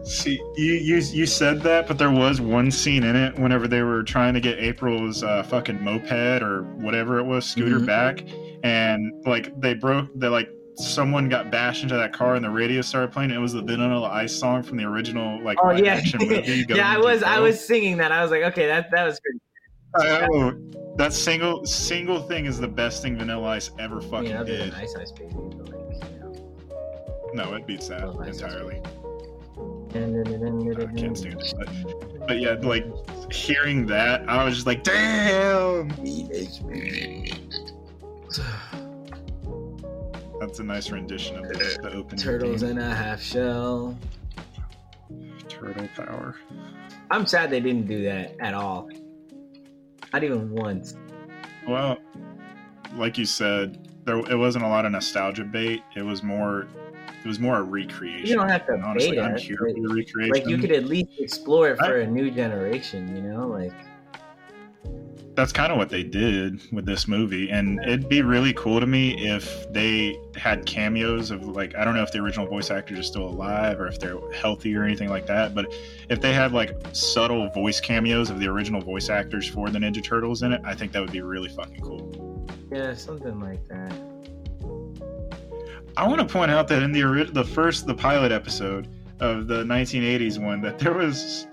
See, 0.08 0.40
you, 0.56 0.72
you 0.74 0.96
you 0.96 1.26
said 1.26 1.60
that, 1.62 1.86
but 1.86 1.98
there 1.98 2.10
was 2.10 2.40
one 2.40 2.70
scene 2.70 3.04
in 3.04 3.14
it 3.14 3.38
whenever 3.38 3.68
they 3.68 3.82
were 3.82 4.02
trying 4.02 4.32
to 4.34 4.40
get 4.40 4.58
April's 4.58 5.22
uh, 5.22 5.42
fucking 5.42 5.82
moped 5.84 6.42
or 6.42 6.62
whatever 6.76 7.18
it 7.18 7.24
was 7.24 7.44
scooter 7.44 7.78
Mhm. 7.78 7.86
back, 7.86 8.24
and 8.64 9.12
like 9.26 9.58
they 9.60 9.74
broke, 9.74 10.08
they 10.14 10.28
like 10.28 10.48
someone 10.76 11.28
got 11.28 11.50
bashed 11.50 11.82
into 11.82 11.94
that 11.96 12.12
car 12.14 12.36
and 12.36 12.44
the 12.44 12.48
radio 12.48 12.80
started 12.80 13.12
playing. 13.12 13.30
It 13.30 13.38
was 13.38 13.52
the 13.52 13.60
Vanilla 13.60 14.08
Ice 14.08 14.34
song 14.34 14.62
from 14.62 14.78
the 14.78 14.84
original 14.84 15.42
like 15.44 15.58
Oh 15.62 15.72
yeah, 15.72 16.00
movie. 16.18 16.64
Yeah. 16.70 16.88
I 16.90 16.96
was 16.98 17.22
I 17.22 17.38
was 17.38 17.62
singing 17.62 17.98
that. 17.98 18.10
I 18.10 18.22
was 18.22 18.30
like, 18.30 18.44
okay, 18.44 18.66
that 18.66 18.90
that 18.92 19.04
was 19.04 19.20
pretty. 19.20 19.40
Oh, 20.32 20.54
that 20.96 21.12
single 21.12 21.66
single 21.66 22.22
thing 22.22 22.46
is 22.46 22.58
the 22.58 22.68
best 22.68 23.02
thing 23.02 23.18
Vanilla 23.18 23.48
Ice 23.48 23.72
ever 23.78 23.98
I 24.00 24.04
fucking 24.04 24.44
did. 24.46 24.72
Ice 24.74 24.94
Ice 24.98 25.12
Baby, 25.12 25.34
but 25.34 25.68
like, 25.68 26.10
you 26.12 26.18
know. 26.20 27.34
No, 27.34 27.54
it 27.54 27.66
beats 27.66 27.88
that 27.88 28.04
Oh, 28.04 28.18
entirely. 28.20 28.80
I 29.94 30.84
I 30.84 30.92
can't 30.92 31.16
stand 31.16 31.40
it. 31.40 31.54
But, 31.56 32.26
but 32.26 32.40
yeah, 32.40 32.56
like 32.60 32.86
hearing 33.32 33.86
that, 33.86 34.28
I 34.28 34.44
was 34.44 34.54
just 34.54 34.66
like, 34.66 34.82
damn. 34.82 35.88
That's 40.40 40.58
a 40.60 40.64
nice 40.64 40.90
rendition 40.90 41.36
of 41.38 41.48
the, 41.48 41.78
the 41.82 41.92
opening. 41.92 42.22
Turtles 42.22 42.60
theme. 42.60 42.70
in 42.70 42.78
a 42.78 42.94
half 42.94 43.20
shell. 43.20 43.98
turtle 45.48 45.88
power. 45.96 46.36
I'm 47.10 47.26
sad 47.26 47.50
they 47.50 47.60
didn't 47.60 47.86
do 47.86 48.02
that 48.04 48.36
at 48.40 48.54
all. 48.54 48.88
Not 50.12 50.24
even 50.24 50.50
once. 50.50 50.94
Well, 51.66 51.98
like 52.94 53.18
you 53.18 53.24
said, 53.24 53.88
there 54.04 54.18
it 54.18 54.36
wasn't 54.36 54.64
a 54.64 54.68
lot 54.68 54.86
of 54.86 54.92
nostalgia 54.92 55.44
bait. 55.44 55.82
It 55.96 56.02
was 56.02 56.22
more, 56.22 56.62
it 56.62 56.87
was 57.28 57.38
more 57.38 57.58
a 57.58 57.62
recreation. 57.62 58.26
You 58.26 58.34
don't 58.34 58.48
have 58.48 58.66
to 58.66 58.72
honestly, 58.80 59.20
I'm 59.20 59.36
here 59.36 59.58
but- 59.60 59.76
for 59.76 59.80
the 59.80 59.94
recreation. 59.94 60.32
Like 60.32 60.48
you 60.48 60.58
could 60.58 60.72
at 60.72 60.86
least 60.86 61.10
explore 61.18 61.68
it 61.68 61.78
for 61.78 62.00
a 62.00 62.06
new 62.06 62.30
generation. 62.30 63.14
You 63.14 63.22
know, 63.22 63.46
like 63.46 63.72
that's 65.34 65.52
kind 65.52 65.70
of 65.70 65.78
what 65.78 65.88
they 65.88 66.02
did 66.02 66.60
with 66.72 66.84
this 66.84 67.06
movie 67.06 67.48
and 67.50 67.78
it'd 67.84 68.08
be 68.08 68.22
really 68.22 68.52
cool 68.54 68.80
to 68.80 68.86
me 68.88 69.14
if 69.24 69.72
they 69.72 70.18
had 70.34 70.66
cameos 70.66 71.30
of 71.30 71.44
like 71.46 71.76
i 71.76 71.84
don't 71.84 71.94
know 71.94 72.02
if 72.02 72.10
the 72.10 72.18
original 72.18 72.44
voice 72.44 72.72
actors 72.72 72.98
are 72.98 73.04
still 73.04 73.28
alive 73.28 73.78
or 73.78 73.86
if 73.86 74.00
they're 74.00 74.18
healthy 74.32 74.74
or 74.74 74.82
anything 74.82 75.08
like 75.08 75.26
that 75.26 75.54
but 75.54 75.72
if 76.10 76.20
they 76.20 76.32
had 76.32 76.52
like 76.52 76.76
subtle 76.90 77.48
voice 77.50 77.80
cameos 77.80 78.30
of 78.30 78.40
the 78.40 78.48
original 78.48 78.80
voice 78.80 79.10
actors 79.10 79.46
for 79.48 79.70
the 79.70 79.78
ninja 79.78 80.02
turtles 80.02 80.42
in 80.42 80.52
it 80.52 80.60
i 80.64 80.74
think 80.74 80.90
that 80.90 81.00
would 81.00 81.12
be 81.12 81.20
really 81.20 81.48
fucking 81.48 81.80
cool 81.82 82.28
yeah, 82.70 82.94
something 82.94 83.40
like 83.40 83.66
that. 83.68 83.97
I 85.98 86.06
want 86.06 86.20
to 86.20 86.26
point 86.32 86.50
out 86.50 86.68
that 86.68 86.82
in 86.82 86.92
the 86.92 87.28
the 87.32 87.44
first 87.44 87.86
the 87.86 87.94
pilot 87.94 88.32
episode 88.32 88.88
of 89.20 89.46
the 89.48 89.64
1980s 89.64 90.38
one 90.38 90.60
that 90.62 90.78
there 90.78 90.94
was 90.94 91.46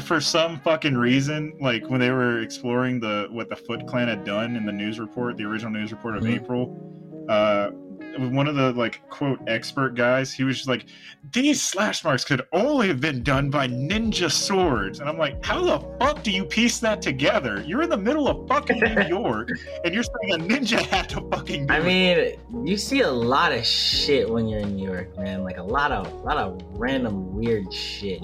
for 0.00 0.22
some 0.22 0.58
fucking 0.60 0.96
reason, 0.96 1.52
like 1.60 1.90
when 1.90 2.00
they 2.00 2.10
were 2.10 2.40
exploring 2.40 2.98
the 2.98 3.28
what 3.30 3.50
the 3.50 3.56
Foot 3.56 3.86
Clan 3.86 4.08
had 4.08 4.24
done 4.24 4.56
in 4.56 4.64
the 4.64 4.72
news 4.72 4.98
report, 4.98 5.36
the 5.36 5.44
original 5.44 5.70
news 5.70 5.92
report 5.92 6.16
of 6.16 6.22
Mhm. 6.22 6.34
April, 6.36 7.26
uh, 7.28 7.72
one 8.18 8.46
of 8.46 8.54
the 8.56 8.72
like 8.72 9.00
quote 9.08 9.40
expert 9.46 9.94
guys, 9.94 10.32
he 10.32 10.44
was 10.44 10.56
just 10.56 10.68
like, 10.68 10.84
"These 11.32 11.62
slash 11.62 12.04
marks 12.04 12.24
could 12.24 12.42
only 12.52 12.88
have 12.88 13.00
been 13.00 13.22
done 13.22 13.50
by 13.50 13.66
ninja 13.68 14.30
swords," 14.30 15.00
and 15.00 15.08
I'm 15.08 15.16
like, 15.18 15.44
"How 15.44 15.62
the 15.62 15.80
fuck 15.98 16.22
do 16.22 16.30
you 16.30 16.44
piece 16.44 16.78
that 16.80 17.00
together? 17.02 17.62
You're 17.66 17.82
in 17.82 17.90
the 17.90 17.96
middle 17.96 18.28
of 18.28 18.46
fucking 18.48 18.80
New 18.80 19.02
York, 19.08 19.50
and 19.84 19.94
you're 19.94 20.02
saying 20.02 20.34
a 20.34 20.44
ninja 20.44 20.78
had 20.80 21.08
to 21.10 21.20
fucking 21.30 21.66
do 21.66 21.72
I 21.74 21.78
it." 21.78 22.38
mean, 22.50 22.66
you 22.66 22.76
see 22.76 23.00
a 23.00 23.10
lot 23.10 23.52
of 23.52 23.64
shit 23.66 24.28
when 24.28 24.46
you're 24.48 24.60
in 24.60 24.76
New 24.76 24.88
York, 24.88 25.16
man. 25.18 25.42
Like 25.42 25.58
a 25.58 25.62
lot 25.62 25.90
of, 25.92 26.06
a 26.12 26.16
lot 26.16 26.36
of 26.36 26.60
random 26.72 27.34
weird 27.34 27.72
shit. 27.72 28.22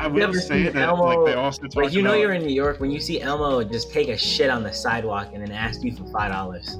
I 0.00 0.08
will 0.08 0.34
say 0.34 0.64
that 0.64 0.74
Elmo- 0.88 1.04
like 1.24 1.26
they 1.32 1.38
also 1.38 1.62
talk 1.62 1.84
Like 1.84 1.92
you 1.92 2.02
know, 2.02 2.10
about- 2.10 2.20
you're 2.20 2.32
in 2.32 2.42
New 2.44 2.52
York 2.54 2.80
when 2.80 2.90
you 2.90 2.98
see 3.00 3.20
Elmo 3.20 3.62
just 3.62 3.92
take 3.92 4.08
a 4.08 4.16
shit 4.16 4.50
on 4.50 4.62
the 4.62 4.72
sidewalk 4.72 5.30
and 5.32 5.40
then 5.46 5.52
ask 5.52 5.82
you 5.84 5.94
for 5.94 6.04
five 6.06 6.32
dollars. 6.32 6.76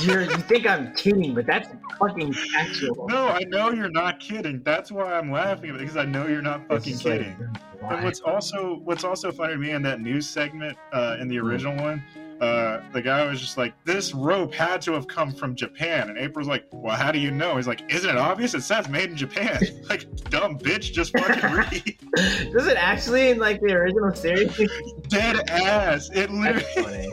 You're, 0.00 0.22
you 0.22 0.36
think 0.36 0.66
I'm 0.66 0.94
kidding, 0.94 1.34
but 1.34 1.46
that's 1.46 1.68
fucking 1.98 2.32
factual. 2.32 3.06
No, 3.08 3.28
I 3.28 3.40
know 3.48 3.70
you're 3.70 3.90
not 3.90 4.20
kidding. 4.20 4.62
That's 4.62 4.90
why 4.92 5.14
I'm 5.14 5.30
laughing 5.30 5.76
because 5.76 5.96
I 5.96 6.04
know 6.04 6.26
you're 6.26 6.42
not 6.42 6.66
fucking 6.68 6.92
just 6.94 7.04
like, 7.04 7.20
kidding. 7.20 7.34
why? 7.80 8.02
What's 8.04 8.20
also 8.20 8.80
what's 8.84 9.04
also 9.04 9.30
funny 9.32 9.54
to 9.54 9.58
me 9.58 9.70
in 9.70 9.82
that 9.82 10.00
news 10.00 10.28
segment 10.28 10.76
uh, 10.92 11.16
in 11.20 11.28
the 11.28 11.36
Hmm. 11.38 11.46
original 11.46 11.76
one, 11.82 12.02
uh, 12.40 12.80
the 12.92 13.00
guy 13.00 13.24
was 13.26 13.40
just 13.40 13.56
like, 13.56 13.72
"This 13.84 14.12
rope 14.12 14.52
had 14.52 14.82
to 14.82 14.92
have 14.92 15.06
come 15.06 15.32
from 15.32 15.54
Japan," 15.54 16.10
and 16.10 16.18
April's 16.18 16.48
like, 16.48 16.66
"Well, 16.70 16.94
how 16.96 17.10
do 17.12 17.18
you 17.18 17.30
know?" 17.30 17.56
He's 17.56 17.66
like, 17.66 17.82
"Isn't 17.90 18.10
it 18.10 18.16
obvious? 18.18 18.52
It 18.54 18.62
says 18.62 18.88
made 18.88 19.10
in 19.10 19.16
Japan." 19.16 19.58
like, 19.88 20.06
dumb 20.30 20.58
bitch, 20.58 20.92
just 20.92 21.16
fucking 21.18 21.50
read. 21.50 21.98
Does 22.52 22.66
it 22.66 22.76
actually 22.76 23.30
in 23.30 23.38
like 23.38 23.60
the 23.60 23.72
original 23.72 24.14
series? 24.14 24.54
Dead 25.08 25.48
ass. 25.48 26.10
It 26.14 26.30
literally. 26.30 27.08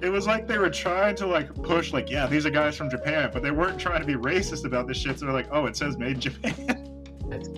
It 0.00 0.10
was 0.10 0.26
like 0.26 0.46
they 0.46 0.58
were 0.58 0.70
trying 0.70 1.16
to 1.16 1.26
like 1.26 1.54
push, 1.62 1.92
like, 1.92 2.08
yeah, 2.10 2.26
these 2.26 2.46
are 2.46 2.50
guys 2.50 2.76
from 2.76 2.88
Japan, 2.88 3.30
but 3.32 3.42
they 3.42 3.50
weren't 3.50 3.80
trying 3.80 4.00
to 4.00 4.06
be 4.06 4.14
racist 4.14 4.64
about 4.64 4.86
this 4.86 4.96
shit. 4.96 5.18
So 5.18 5.26
they're 5.26 5.34
like, 5.34 5.48
oh, 5.50 5.66
it 5.66 5.76
says 5.76 5.98
made 5.98 6.12
in 6.12 6.20
Japan. 6.20 7.04
That's 7.28 7.48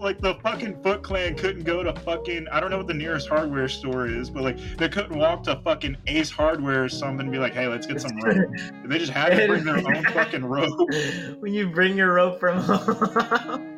like 0.00 0.20
the 0.20 0.34
fucking 0.36 0.82
Foot 0.82 1.02
Clan 1.02 1.34
couldn't 1.34 1.64
go 1.64 1.82
to 1.82 1.92
fucking 2.00 2.48
I 2.48 2.58
don't 2.58 2.70
know 2.70 2.78
what 2.78 2.86
the 2.86 2.94
nearest 2.94 3.28
hardware 3.28 3.68
store 3.68 4.06
is, 4.06 4.30
but 4.30 4.42
like 4.42 4.58
they 4.78 4.88
couldn't 4.88 5.16
walk 5.16 5.42
to 5.44 5.60
fucking 5.62 5.96
Ace 6.06 6.30
Hardware 6.30 6.84
or 6.84 6.88
something 6.88 7.20
and 7.20 7.32
be 7.32 7.38
like, 7.38 7.52
hey, 7.52 7.68
let's 7.68 7.86
get 7.86 8.00
some 8.00 8.16
rope. 8.18 8.50
They 8.84 8.98
just 8.98 9.12
had 9.12 9.36
to 9.36 9.46
bring 9.46 9.64
their 9.64 9.76
own 9.76 10.04
fucking 10.04 10.44
rope. 10.44 10.88
when 11.40 11.52
you 11.52 11.68
bring 11.68 11.96
your 11.96 12.14
rope 12.14 12.40
from 12.40 12.58
home. 12.60 13.76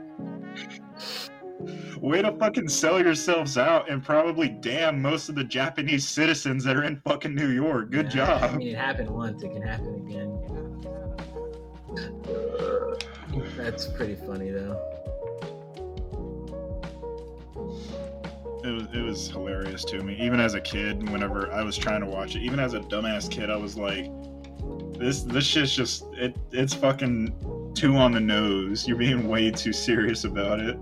Way 2.01 2.23
to 2.23 2.33
fucking 2.33 2.69
sell 2.69 3.01
yourselves 3.03 3.57
out 3.57 3.91
and 3.91 4.03
probably 4.05 4.49
damn 4.49 5.01
most 5.01 5.29
of 5.29 5.35
the 5.35 5.45
Japanese 5.45 6.07
citizens 6.07 6.65
that 6.65 6.77
are 6.77 6.85
in 6.85 7.01
fucking 7.07 7.35
New 7.35 7.49
York. 7.51 7.91
Good 7.91 8.07
I 8.07 8.11
job. 8.11 8.55
mean, 8.57 8.69
it 8.69 8.77
happened 8.77 9.11
once. 9.11 9.43
It 9.43 9.53
can 9.53 9.63
happen 9.63 9.95
again. 10.07 10.39
That's 13.57 13.87
pretty 13.87 14.15
funny, 14.17 14.51
though. 14.51 14.81
It 18.65 18.71
was 18.71 18.85
it 18.93 19.01
was 19.03 19.29
hilarious 19.29 19.85
to 19.87 20.03
me. 20.03 20.17
Even 20.21 20.39
as 20.39 20.55
a 20.55 20.61
kid, 20.61 21.09
whenever 21.11 21.53
I 21.53 21.63
was 21.63 21.77
trying 21.77 22.01
to 22.01 22.07
watch 22.07 22.37
it, 22.37 22.43
even 22.43 22.61
as 22.61 22.75
a 22.75 22.81
dumbass 22.81 23.29
kid, 23.31 23.51
I 23.51 23.57
was 23.57 23.77
like, 23.77 24.09
"This 24.99 25.23
this 25.23 25.45
shit's 25.45 25.75
just 25.75 26.05
it 26.13 26.37
it's 26.53 26.73
fucking 26.73 27.73
too 27.75 27.97
on 27.97 28.13
the 28.13 28.21
nose. 28.21 28.87
You're 28.87 28.97
being 28.99 29.29
way 29.29 29.51
too 29.51 29.73
serious 29.73 30.25
about 30.25 30.61
it." 30.61 30.79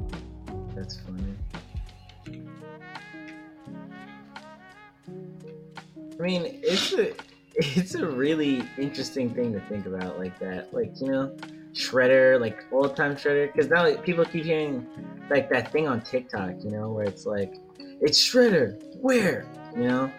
It's 6.70 6.92
a 6.92 7.12
it's 7.56 7.94
a 7.94 8.06
really 8.06 8.62
interesting 8.78 9.34
thing 9.34 9.52
to 9.52 9.60
think 9.68 9.86
about 9.86 10.18
like 10.18 10.38
that. 10.38 10.72
Like, 10.72 10.92
you 11.00 11.08
know, 11.08 11.36
Shredder, 11.72 12.40
like 12.40 12.64
old 12.72 12.96
time 12.96 13.16
Shredder, 13.16 13.52
because 13.52 13.68
now 13.68 13.82
like, 13.82 14.04
people 14.04 14.24
keep 14.24 14.44
hearing 14.44 14.86
like 15.28 15.50
that 15.50 15.72
thing 15.72 15.88
on 15.88 16.00
TikTok, 16.00 16.62
you 16.62 16.70
know, 16.70 16.90
where 16.90 17.04
it's 17.04 17.26
like, 17.26 17.54
it's 18.00 18.18
Shredder, 18.18 18.80
where? 18.96 19.46
You 19.76 19.84
know, 19.84 20.12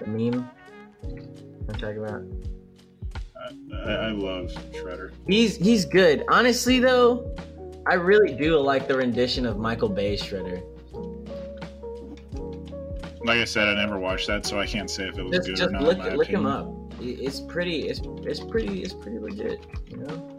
the 0.00 0.06
meme 0.06 0.48
I'm 1.02 1.74
talking 1.74 1.98
about. 1.98 2.22
I, 3.84 3.90
I 3.90 4.10
love 4.10 4.50
Shredder. 4.72 5.12
He's 5.26 5.56
he's 5.56 5.84
good. 5.84 6.24
Honestly, 6.28 6.78
though, 6.78 7.34
I 7.86 7.94
really 7.94 8.34
do 8.34 8.58
like 8.58 8.88
the 8.88 8.96
rendition 8.96 9.46
of 9.46 9.58
Michael 9.58 9.88
Bay's 9.88 10.22
Shredder. 10.22 10.62
Like 13.24 13.38
I 13.38 13.44
said, 13.44 13.68
I 13.68 13.74
never 13.74 13.98
watched 13.98 14.26
that, 14.26 14.44
so 14.44 14.58
I 14.58 14.66
can't 14.66 14.90
say 14.90 15.08
if 15.08 15.18
it 15.18 15.22
was 15.22 15.32
Just 15.32 15.48
good 15.48 15.56
just 15.56 15.68
or 15.68 15.72
not. 15.72 15.82
look 15.82 15.98
look 16.14 16.26
him 16.26 16.46
up. 16.46 16.68
It's 17.00 17.40
pretty. 17.40 17.88
It's 17.88 18.00
it's 18.22 18.40
pretty. 18.40 18.82
It's 18.82 18.94
pretty 18.94 19.18
legit. 19.18 19.64
You 19.88 19.98
know, 19.98 20.38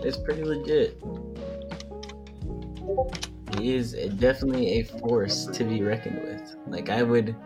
it's 0.00 0.16
pretty 0.16 0.44
legit. 0.44 1.00
He 3.58 3.74
is 3.74 3.92
definitely 4.16 4.80
a 4.80 4.84
force 4.84 5.46
to 5.46 5.64
be 5.64 5.82
reckoned 5.82 6.22
with. 6.24 6.56
Like 6.66 6.88
I 6.90 7.02
would, 7.02 7.36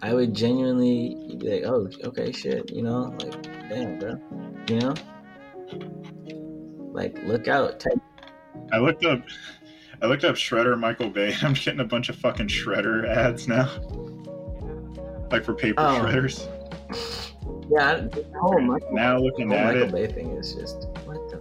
I 0.00 0.14
would 0.14 0.34
genuinely 0.34 1.36
be 1.38 1.60
like, 1.60 1.64
oh, 1.64 1.88
okay, 2.04 2.32
shit. 2.32 2.70
You 2.70 2.82
know, 2.82 3.14
like, 3.20 3.42
damn, 3.68 3.98
bro. 3.98 4.18
You 4.68 4.80
know, 4.80 4.94
like 6.92 7.16
look 7.24 7.46
out. 7.48 7.78
Type 7.78 8.00
I 8.72 8.78
looked 8.78 9.04
up. 9.04 9.22
I 10.02 10.06
looked 10.06 10.24
up 10.24 10.34
Shredder 10.34 10.78
Michael 10.78 11.10
Bay. 11.10 11.34
I'm 11.42 11.52
getting 11.54 11.80
a 11.80 11.84
bunch 11.84 12.08
of 12.08 12.16
fucking 12.16 12.48
Shredder 12.48 13.08
ads 13.08 13.46
now, 13.48 13.70
like 15.30 15.44
for 15.44 15.54
paper 15.54 15.80
Oh. 15.80 16.00
shredders. 16.02 16.48
Yeah, 17.70 17.92
I- 17.92 18.00
the 18.00 18.24
whole 18.38 18.56
oh, 18.56 18.60
Michael, 18.60 18.92
Now 18.92 19.18
looking 19.18 19.48
the 19.48 19.56
whole 19.58 19.68
at 19.68 19.74
Michael 19.74 19.94
it, 19.94 20.08
Bay 20.08 20.14
thing 20.14 20.32
is 20.36 20.54
just 20.54 20.88
what 21.06 21.16
the. 21.30 21.40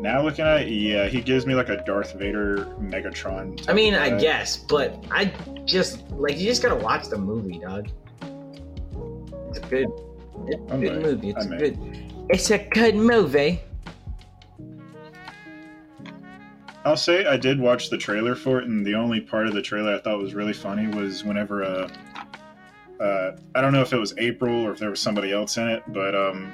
now 0.00 0.22
looking 0.22 0.44
at 0.44 0.62
it, 0.62 0.68
yeah, 0.68 1.06
he 1.08 1.20
gives 1.20 1.46
me 1.46 1.54
like 1.54 1.68
a 1.70 1.82
Darth 1.84 2.12
Vader 2.14 2.66
Megatron. 2.80 3.68
I 3.68 3.72
mean, 3.72 3.94
I 3.94 4.18
guess, 4.18 4.56
but 4.58 5.02
I 5.10 5.32
just 5.64 6.08
like 6.10 6.38
you 6.38 6.46
just 6.46 6.62
gotta 6.62 6.76
watch 6.76 7.08
the 7.08 7.18
movie, 7.18 7.58
dog. 7.58 7.88
It's 9.48 9.58
a 9.58 9.62
good, 9.62 9.88
it's 10.46 10.70
a 10.70 10.74
I 10.74 10.78
good 10.80 10.92
might. 10.92 11.02
movie. 11.02 11.30
It's 11.30 11.44
I 11.44 11.46
a 11.46 11.50
might. 11.50 11.58
good, 11.58 11.78
it's 12.28 12.50
a 12.50 12.58
good 12.58 12.94
movie. 12.94 13.62
I'll 16.84 16.96
say 16.96 17.26
I 17.26 17.36
did 17.36 17.60
watch 17.60 17.90
the 17.90 17.98
trailer 17.98 18.34
for 18.34 18.58
it, 18.60 18.66
and 18.66 18.86
the 18.86 18.94
only 18.94 19.20
part 19.20 19.46
of 19.46 19.54
the 19.54 19.62
trailer 19.62 19.94
I 19.94 19.98
thought 19.98 20.18
was 20.18 20.34
really 20.34 20.54
funny 20.54 20.86
was 20.86 21.24
whenever 21.24 21.62
uh, 21.62 21.88
uh, 23.00 23.36
I 23.54 23.60
don't 23.60 23.72
know 23.72 23.82
if 23.82 23.92
it 23.92 23.98
was 23.98 24.14
April 24.18 24.66
or 24.66 24.72
if 24.72 24.78
there 24.78 24.90
was 24.90 25.00
somebody 25.00 25.32
else 25.32 25.56
in 25.56 25.68
it, 25.68 25.82
but 25.88 26.14
um, 26.14 26.52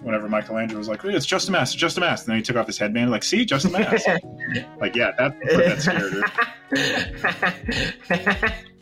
whenever 0.00 0.28
Michelangelo 0.28 0.78
was 0.78 0.88
like, 0.88 1.02
"Hey, 1.02 1.14
"It's 1.14 1.26
just 1.26 1.48
a 1.48 1.52
mask, 1.52 1.76
just 1.76 1.96
a 1.96 2.00
mask," 2.00 2.26
and 2.26 2.32
then 2.32 2.36
he 2.38 2.42
took 2.42 2.56
off 2.56 2.66
his 2.66 2.78
headband, 2.78 3.10
like, 3.10 3.24
"See, 3.24 3.44
just 3.44 3.64
a 3.64 3.70
mask." 3.70 4.06
like, 4.80 4.94
yeah, 4.94 5.12
that 5.18 5.38
that 5.40 5.80
scared 5.80 6.12
her. 6.12 6.22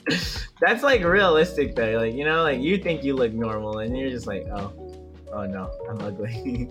That's 0.60 0.82
like 0.82 1.02
realistic 1.04 1.74
though. 1.74 1.98
Like 1.98 2.14
you 2.14 2.24
know, 2.24 2.42
like 2.42 2.60
you 2.60 2.78
think 2.78 3.04
you 3.04 3.14
look 3.14 3.32
normal, 3.32 3.78
and 3.78 3.96
you're 3.96 4.10
just 4.10 4.26
like, 4.26 4.46
oh, 4.52 4.72
oh 5.32 5.46
no, 5.46 5.70
I'm 5.88 6.00
ugly. 6.00 6.32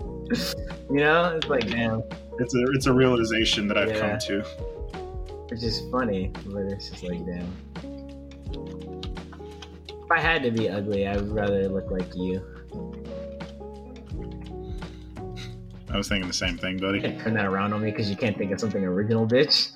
you 0.89 0.97
know, 0.97 1.35
it's 1.35 1.47
like 1.47 1.67
damn, 1.69 2.01
It's 2.39 2.53
a 2.55 2.63
it's 2.73 2.85
a 2.87 2.93
realization 2.93 3.67
that 3.67 3.77
I've 3.77 3.89
Yeah. 3.89 3.99
come 4.11 4.19
to. 4.19 4.45
It's 5.51 5.61
just 5.61 5.89
funny, 5.91 6.31
but 6.45 6.63
it's 6.63 6.89
just 6.89 7.03
like 7.03 7.25
damn. 7.25 7.51
If 9.89 10.11
I 10.11 10.19
had 10.19 10.41
to 10.43 10.51
be 10.51 10.69
ugly, 10.69 11.07
I 11.07 11.15
would 11.17 11.31
rather 11.31 11.67
look 11.69 11.89
like 11.91 12.15
you. 12.15 12.43
I 15.91 15.97
was 15.97 16.07
thinking 16.07 16.27
the 16.27 16.33
same 16.33 16.57
thing, 16.57 16.75
You 16.77 16.81
buddy. 16.85 17.01
can't 17.01 17.19
turn 17.19 17.33
that 17.33 17.45
around 17.45 17.73
on 17.73 17.81
me 17.81 17.89
because 17.91 18.09
you 18.11 18.15
can't 18.15 18.37
think 18.37 18.51
of 18.51 18.59
something 18.59 18.83
original, 18.83 19.27
bitch. 19.27 19.73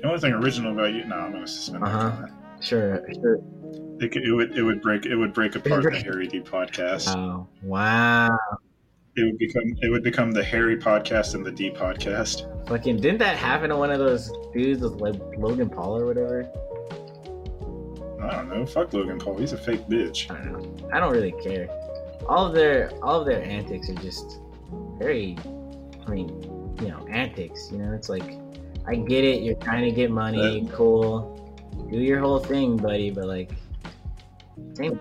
The 0.00 0.06
only 0.06 0.18
thing 0.20 0.32
original 0.34 0.72
about 0.72 0.92
you, 0.92 1.04
no, 1.06 1.16
I'm 1.16 1.32
gonna 1.32 1.46
suspend 1.46 1.82
Uh-huh. 1.84 2.26
Sure, 2.60 3.02
sure. 3.14 3.38
It, 3.98 4.14
it 4.14 4.32
would 4.32 4.56
it 4.56 4.62
would 4.62 4.82
break 4.82 5.06
it 5.06 5.16
would 5.16 5.32
break 5.32 5.56
apart 5.56 5.82
the 5.84 5.98
Harry 6.00 6.26
Dee 6.26 6.40
podcast. 6.40 7.16
Oh, 7.16 7.46
wow. 7.62 8.36
It 9.16 9.24
would 9.24 9.38
become 9.38 9.62
it 9.80 9.90
would 9.90 10.02
become 10.02 10.32
the 10.32 10.44
Harry 10.44 10.76
podcast 10.76 11.34
and 11.34 11.44
the 11.44 11.50
D 11.50 11.70
podcast. 11.70 12.68
Fucking, 12.68 13.00
didn't 13.00 13.18
that 13.18 13.36
happen 13.36 13.70
to 13.70 13.76
one 13.76 13.90
of 13.90 13.98
those 13.98 14.30
dudes 14.52 14.82
with 14.82 15.00
like 15.00 15.14
Logan 15.38 15.70
Paul 15.70 15.96
or 15.96 16.04
whatever? 16.04 16.50
I 18.22 18.34
don't 18.34 18.48
know. 18.50 18.66
Fuck 18.66 18.92
Logan 18.92 19.18
Paul. 19.18 19.38
He's 19.38 19.52
a 19.52 19.58
fake 19.58 19.88
bitch. 19.88 20.30
I 20.30 20.44
don't 20.44 20.80
know. 20.80 20.88
I 20.92 21.00
don't 21.00 21.12
really 21.12 21.32
care. 21.42 21.68
All 22.28 22.46
of 22.46 22.54
their 22.54 22.90
all 23.02 23.20
of 23.20 23.26
their 23.26 23.42
antics 23.42 23.88
are 23.88 23.94
just 23.94 24.40
very 24.98 25.38
I 26.06 26.10
mean, 26.10 26.28
you 26.82 26.88
know, 26.88 27.06
antics, 27.08 27.70
you 27.72 27.78
know, 27.78 27.92
it's 27.94 28.10
like 28.10 28.34
I 28.86 28.96
get 28.96 29.24
it, 29.24 29.42
you're 29.42 29.56
trying 29.56 29.84
to 29.84 29.90
get 29.90 30.10
money, 30.10 30.68
cool. 30.72 31.32
Do 31.90 31.98
your 31.98 32.20
whole 32.20 32.38
thing, 32.38 32.76
buddy, 32.76 33.10
but 33.10 33.24
like 33.26 33.50
same 34.74 34.98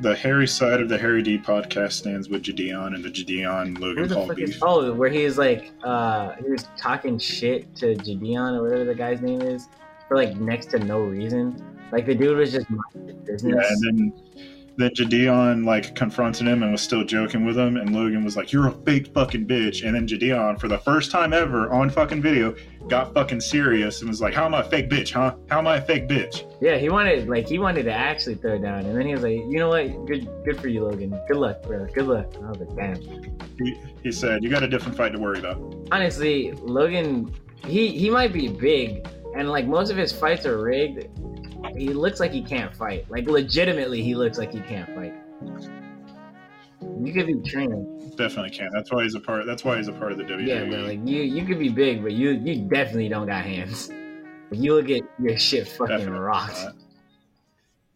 The 0.00 0.14
hairy 0.16 0.48
side 0.48 0.80
of 0.80 0.88
the 0.88 0.98
Harry 0.98 1.22
Dee 1.22 1.38
podcast 1.38 1.92
stands 1.92 2.28
with 2.28 2.42
JiDion 2.42 2.94
and 2.94 3.04
the 3.04 3.08
JiDion 3.10 3.78
Logan 3.78 4.08
the 4.08 4.14
Paul 4.14 4.26
fuck 4.28 4.36
beef. 4.36 4.48
is 4.50 4.58
oh 4.62 4.92
where 4.92 5.10
he 5.10 5.24
was 5.24 5.38
like 5.38 5.70
uh 5.84 6.32
he 6.42 6.50
was 6.50 6.68
talking 6.76 7.18
shit 7.18 7.74
to 7.76 7.94
Gideon 7.96 8.54
or 8.56 8.62
whatever 8.64 8.84
the 8.84 8.94
guy's 8.94 9.20
name 9.20 9.40
is 9.42 9.68
for 10.08 10.16
like 10.16 10.36
next 10.36 10.66
to 10.70 10.78
no 10.80 11.00
reason. 11.00 11.62
Like 11.92 12.06
the 12.06 12.14
dude 12.14 12.36
was 12.38 12.52
just 12.52 12.66
minding 12.70 13.24
his 13.26 13.44
Yeah, 13.44 13.52
business. 13.54 13.70
and 13.70 13.82
then 13.84 14.12
then 14.76 14.90
JiDion 14.90 15.64
like 15.64 15.94
confronted 15.94 16.46
him 16.46 16.62
and 16.62 16.72
was 16.72 16.80
still 16.80 17.04
joking 17.04 17.44
with 17.44 17.58
him, 17.58 17.76
and 17.76 17.94
Logan 17.94 18.24
was 18.24 18.36
like, 18.36 18.52
"You're 18.52 18.68
a 18.68 18.72
fake 18.72 19.08
fucking 19.12 19.46
bitch." 19.46 19.84
And 19.84 19.94
then 19.94 20.06
JiDion, 20.06 20.58
for 20.58 20.68
the 20.68 20.78
first 20.78 21.10
time 21.10 21.32
ever 21.32 21.70
on 21.70 21.90
fucking 21.90 22.22
video, 22.22 22.54
got 22.88 23.12
fucking 23.14 23.40
serious 23.40 24.00
and 24.00 24.08
was 24.08 24.20
like, 24.20 24.34
"How 24.34 24.46
am 24.46 24.54
I 24.54 24.60
a 24.60 24.64
fake 24.64 24.88
bitch, 24.88 25.12
huh? 25.12 25.34
How 25.50 25.58
am 25.58 25.66
I 25.66 25.76
a 25.76 25.82
fake 25.82 26.08
bitch?" 26.08 26.44
Yeah, 26.60 26.78
he 26.78 26.88
wanted 26.88 27.28
like 27.28 27.46
he 27.46 27.58
wanted 27.58 27.84
to 27.84 27.92
actually 27.92 28.36
throw 28.36 28.58
down, 28.58 28.86
and 28.86 28.96
then 28.96 29.06
he 29.06 29.12
was 29.12 29.22
like, 29.22 29.32
"You 29.32 29.58
know 29.58 29.68
what? 29.68 30.06
Good, 30.06 30.28
good 30.44 30.60
for 30.60 30.68
you, 30.68 30.84
Logan. 30.84 31.18
Good 31.28 31.36
luck, 31.36 31.62
bro. 31.62 31.86
Good 31.86 32.06
luck." 32.06 32.34
And 32.34 32.46
I 32.46 32.50
was 32.50 32.60
like, 32.60 32.76
"Damn." 32.76 32.96
He, 33.58 33.78
he 34.02 34.12
said, 34.12 34.42
"You 34.42 34.50
got 34.50 34.62
a 34.62 34.68
different 34.68 34.96
fight 34.96 35.12
to 35.12 35.18
worry 35.18 35.38
about." 35.38 35.58
Honestly, 35.92 36.52
Logan, 36.52 37.34
he 37.66 37.88
he 37.88 38.08
might 38.10 38.32
be 38.32 38.48
big, 38.48 39.06
and 39.36 39.50
like 39.50 39.66
most 39.66 39.90
of 39.90 39.96
his 39.96 40.12
fights 40.12 40.46
are 40.46 40.62
rigged. 40.62 41.08
He 41.76 41.88
looks 41.90 42.20
like 42.20 42.32
he 42.32 42.42
can't 42.42 42.74
fight. 42.74 43.10
Like 43.10 43.26
legitimately, 43.28 44.02
he 44.02 44.14
looks 44.14 44.38
like 44.38 44.52
he 44.52 44.60
can't 44.60 44.88
fight. 44.94 45.14
You 47.04 47.12
could 47.12 47.26
be 47.26 47.34
trained, 47.48 48.16
Definitely 48.16 48.50
can. 48.50 48.70
That's 48.72 48.92
why 48.92 49.02
he's 49.04 49.14
a 49.14 49.20
part. 49.20 49.46
That's 49.46 49.64
why 49.64 49.78
he's 49.78 49.88
a 49.88 49.92
part 49.92 50.12
of 50.12 50.18
the 50.18 50.24
WWE. 50.24 50.46
yeah, 50.46 50.64
but 50.64 50.80
like 50.80 51.00
you, 51.08 51.22
you 51.22 51.44
could 51.46 51.58
be 51.58 51.68
big, 51.70 52.02
but 52.02 52.12
you 52.12 52.30
you 52.32 52.62
definitely 52.68 53.08
don't 53.08 53.26
got 53.26 53.44
hands. 53.44 53.90
You 54.50 54.72
will 54.72 54.82
get 54.82 55.02
your 55.18 55.38
shit 55.38 55.66
fucking 55.66 55.96
Definitely 55.96 56.18
rocked. 56.20 56.58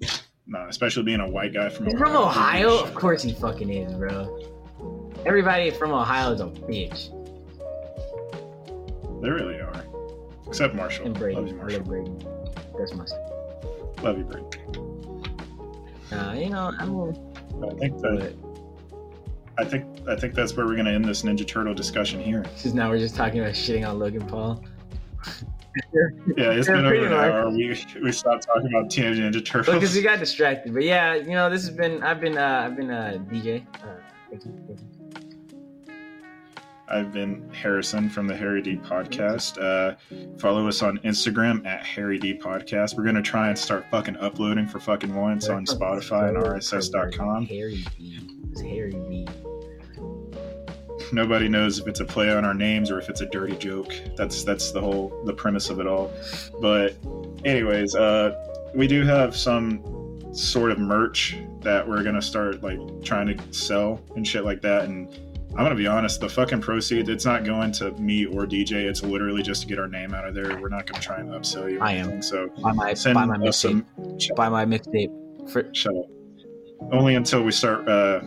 not. 0.00 0.22
No, 0.48 0.66
especially 0.68 1.02
being 1.02 1.20
a 1.20 1.28
white 1.28 1.52
guy 1.52 1.68
from 1.68 1.86
He's 1.86 1.94
Ohio. 1.96 2.06
from 2.06 2.16
Ohio? 2.16 2.78
Of 2.82 2.94
course 2.94 3.22
he 3.22 3.32
fucking 3.34 3.68
is, 3.68 3.92
bro. 3.94 4.38
Everybody 5.26 5.70
from 5.70 5.92
Ohio 5.92 6.32
is 6.32 6.40
a 6.40 6.46
bitch. 6.46 7.10
They 9.22 9.28
really 9.30 9.56
are. 9.60 9.84
Except 10.46 10.74
Marshall. 10.74 11.06
And 11.06 11.18
Brady. 11.18 11.36
Love 11.36 11.48
you, 11.48 11.54
Marshall. 11.56 11.82
Brady. 11.82 12.12
That's 12.78 12.94
my 12.94 13.04
Love 14.06 14.18
you, 14.18 14.24
Brady. 14.24 14.46
uh, 16.12 16.32
you 16.34 16.48
know, 16.48 16.72
I 16.78 16.86
mean, 16.86 17.10
I 17.60 17.74
think 17.74 18.00
that 18.02 18.36
I 19.58 19.64
think 19.64 19.84
I 20.08 20.14
think 20.14 20.34
that's 20.34 20.56
where 20.56 20.64
we're 20.64 20.76
gonna 20.76 20.92
end 20.92 21.04
this 21.04 21.22
Ninja 21.22 21.44
Turtle 21.44 21.74
discussion 21.74 22.20
here. 22.20 22.42
Because 22.42 22.72
now 22.72 22.88
we're 22.88 23.00
just 23.00 23.16
talking 23.16 23.40
about 23.40 23.54
shitting 23.54 23.88
on 23.88 23.98
Logan 23.98 24.24
Paul. 24.26 24.64
Yeah, 26.38 26.52
it's 26.52 26.68
Yeah, 26.68 26.74
been 26.76 26.86
over 26.86 27.06
an 27.06 27.12
hour. 27.12 27.50
We 27.50 27.76
we 28.02 28.10
stopped 28.10 28.46
talking 28.46 28.68
about 28.68 28.90
Teenage 28.90 29.18
Ninja 29.18 29.44
Turtles 29.44 29.74
because 29.74 29.94
we 29.94 30.00
got 30.00 30.18
distracted. 30.18 30.72
But 30.72 30.84
yeah, 30.84 31.14
you 31.16 31.32
know, 31.32 31.50
this 31.50 31.66
has 31.66 31.76
been 31.76 32.02
I've 32.02 32.20
been 32.20 32.38
uh 32.38 32.62
I've 32.64 32.76
been 32.76 32.90
uh 32.90 33.18
DJ. 33.28 33.66
Uh, 33.74 33.88
thank 34.30 34.44
you. 34.46 34.52
Thank 34.66 34.80
you. 34.80 34.95
I've 36.88 37.12
been 37.12 37.48
Harrison 37.52 38.08
from 38.08 38.26
the 38.26 38.36
Harry 38.36 38.62
Dee 38.62 38.76
Podcast. 38.76 39.60
Uh, 39.60 39.96
follow 40.38 40.68
us 40.68 40.82
on 40.82 40.98
Instagram 40.98 41.66
at 41.66 41.84
Harry 41.84 42.18
Dee 42.18 42.38
Podcast. 42.38 42.96
We're 42.96 43.04
gonna 43.04 43.22
try 43.22 43.48
and 43.48 43.58
start 43.58 43.86
fucking 43.90 44.16
uploading 44.18 44.66
for 44.66 44.78
fucking 44.78 45.14
once 45.14 45.48
on 45.48 45.66
Spotify 45.66 46.28
and 46.28 46.36
RSS.com. 46.38 47.46
Harry 47.46 47.84
B. 47.98 48.20
It's 48.52 48.60
Harry 48.60 48.92
B. 49.08 49.26
Nobody 51.12 51.48
knows 51.48 51.78
if 51.78 51.86
it's 51.88 52.00
a 52.00 52.04
play 52.04 52.32
on 52.32 52.44
our 52.44 52.54
names 52.54 52.90
or 52.90 52.98
if 52.98 53.08
it's 53.08 53.20
a 53.20 53.26
dirty 53.26 53.56
joke. 53.56 53.92
That's 54.16 54.44
that's 54.44 54.72
the 54.72 54.80
whole 54.80 55.22
the 55.24 55.32
premise 55.32 55.70
of 55.70 55.80
it 55.80 55.86
all. 55.86 56.12
But 56.60 56.96
anyways, 57.44 57.94
uh, 57.94 58.34
we 58.74 58.86
do 58.86 59.04
have 59.04 59.36
some 59.36 60.32
sort 60.32 60.70
of 60.70 60.78
merch 60.78 61.36
that 61.62 61.86
we're 61.86 62.02
gonna 62.02 62.22
start 62.22 62.62
like 62.62 62.78
trying 63.02 63.36
to 63.36 63.52
sell 63.52 64.00
and 64.14 64.26
shit 64.26 64.44
like 64.44 64.62
that. 64.62 64.84
And 64.84 65.08
I'm 65.56 65.64
gonna 65.64 65.74
be 65.74 65.86
honest, 65.86 66.20
the 66.20 66.28
fucking 66.28 66.60
proceeds 66.60 67.08
it's 67.08 67.24
not 67.24 67.44
going 67.44 67.72
to 67.72 67.90
me 67.92 68.26
or 68.26 68.44
DJ. 68.46 68.72
It's 68.72 69.02
literally 69.02 69.42
just 69.42 69.62
to 69.62 69.66
get 69.68 69.78
our 69.78 69.88
name 69.88 70.12
out 70.12 70.28
of 70.28 70.34
there. 70.34 70.60
We're 70.60 70.68
not 70.68 70.86
gonna 70.86 71.02
try 71.02 71.16
and 71.16 71.30
upsell 71.30 71.72
you. 71.72 71.80
I 71.80 71.92
am. 71.92 72.04
anything. 72.04 72.22
So 72.22 72.48
Buy 72.60 72.72
my 72.72 72.94
buy 72.94 73.24
my 73.24 73.38
mixtape. 73.38 74.36
Buy 74.36 74.50
my 74.50 74.66
mixtape. 74.66 75.50
For 75.50 75.72
Shut 75.72 75.96
up. 75.96 76.04
Only 76.92 77.14
until 77.14 77.42
we 77.42 77.52
start 77.52 77.88
uh, 77.88 78.20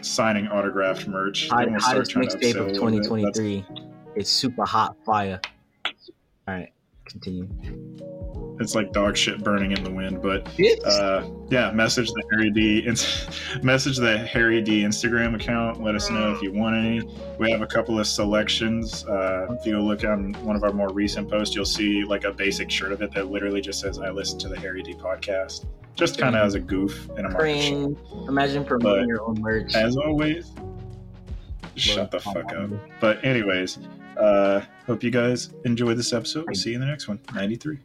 signing 0.00 0.48
autographed 0.48 1.06
merch. 1.06 1.48
hot, 1.50 1.68
hottest 1.82 2.14
mixtape 2.14 2.56
of 2.56 2.68
little 2.68 2.90
bit. 2.90 3.02
That's- 3.02 3.36
2023. 3.36 3.64
It's 4.16 4.30
super 4.30 4.64
hot 4.64 4.96
fire. 5.04 5.38
All 5.84 6.54
right, 6.54 6.72
continue. 7.04 7.46
It's 8.60 8.74
like 8.74 8.92
dog 8.92 9.16
shit 9.16 9.42
burning 9.42 9.72
in 9.72 9.82
the 9.82 9.90
wind, 9.90 10.20
but 10.20 10.46
uh, 10.84 11.26
yeah, 11.48 11.70
message 11.72 12.08
the 12.08 12.22
Harry 12.30 12.50
Dee 12.50 12.82
message 13.62 13.96
the 13.96 14.18
Harry 14.18 14.60
Dee 14.60 14.82
Instagram 14.82 15.34
account. 15.34 15.82
Let 15.82 15.94
us 15.94 16.10
know 16.10 16.30
if 16.32 16.42
you 16.42 16.52
want 16.52 16.76
any. 16.76 17.00
We 17.38 17.50
have 17.52 17.62
a 17.62 17.66
couple 17.66 17.98
of 17.98 18.06
selections. 18.06 19.06
Uh, 19.06 19.56
if 19.58 19.64
you 19.64 19.72
go 19.72 19.80
look 19.80 20.04
on 20.04 20.34
one 20.44 20.56
of 20.56 20.62
our 20.62 20.74
more 20.74 20.90
recent 20.90 21.30
posts, 21.30 21.56
you'll 21.56 21.64
see 21.64 22.04
like 22.04 22.24
a 22.24 22.32
basic 22.32 22.70
shirt 22.70 22.92
of 22.92 23.00
it 23.00 23.12
that 23.14 23.30
literally 23.30 23.62
just 23.62 23.80
says 23.80 23.98
"I 23.98 24.10
listen 24.10 24.38
to 24.40 24.48
the 24.48 24.60
Harry 24.60 24.82
Dee 24.82 24.92
podcast," 24.92 25.64
just 25.94 26.18
kind 26.18 26.36
of 26.36 26.46
as 26.46 26.54
a 26.54 26.60
goof 26.60 27.08
in 27.16 27.24
a 27.24 27.30
market. 27.30 27.96
Imagine 28.28 28.66
promoting 28.66 29.04
But 29.04 29.08
your 29.08 29.22
own 29.22 29.40
merch. 29.40 29.74
As 29.74 29.96
always, 29.96 30.52
shut 31.76 32.10
the 32.10 32.20
fuck 32.20 32.52
up. 32.52 32.68
But 33.00 33.24
anyways, 33.24 33.78
uh, 34.18 34.60
hope 34.86 35.02
you 35.02 35.10
guys 35.10 35.54
enjoy 35.64 35.94
this 35.94 36.12
episode. 36.12 36.44
We'll 36.46 36.56
see 36.56 36.70
you 36.70 36.74
in 36.74 36.82
the 36.82 36.86
next 36.86 37.08
one. 37.08 37.20
Ninety 37.34 37.56
three. 37.56 37.78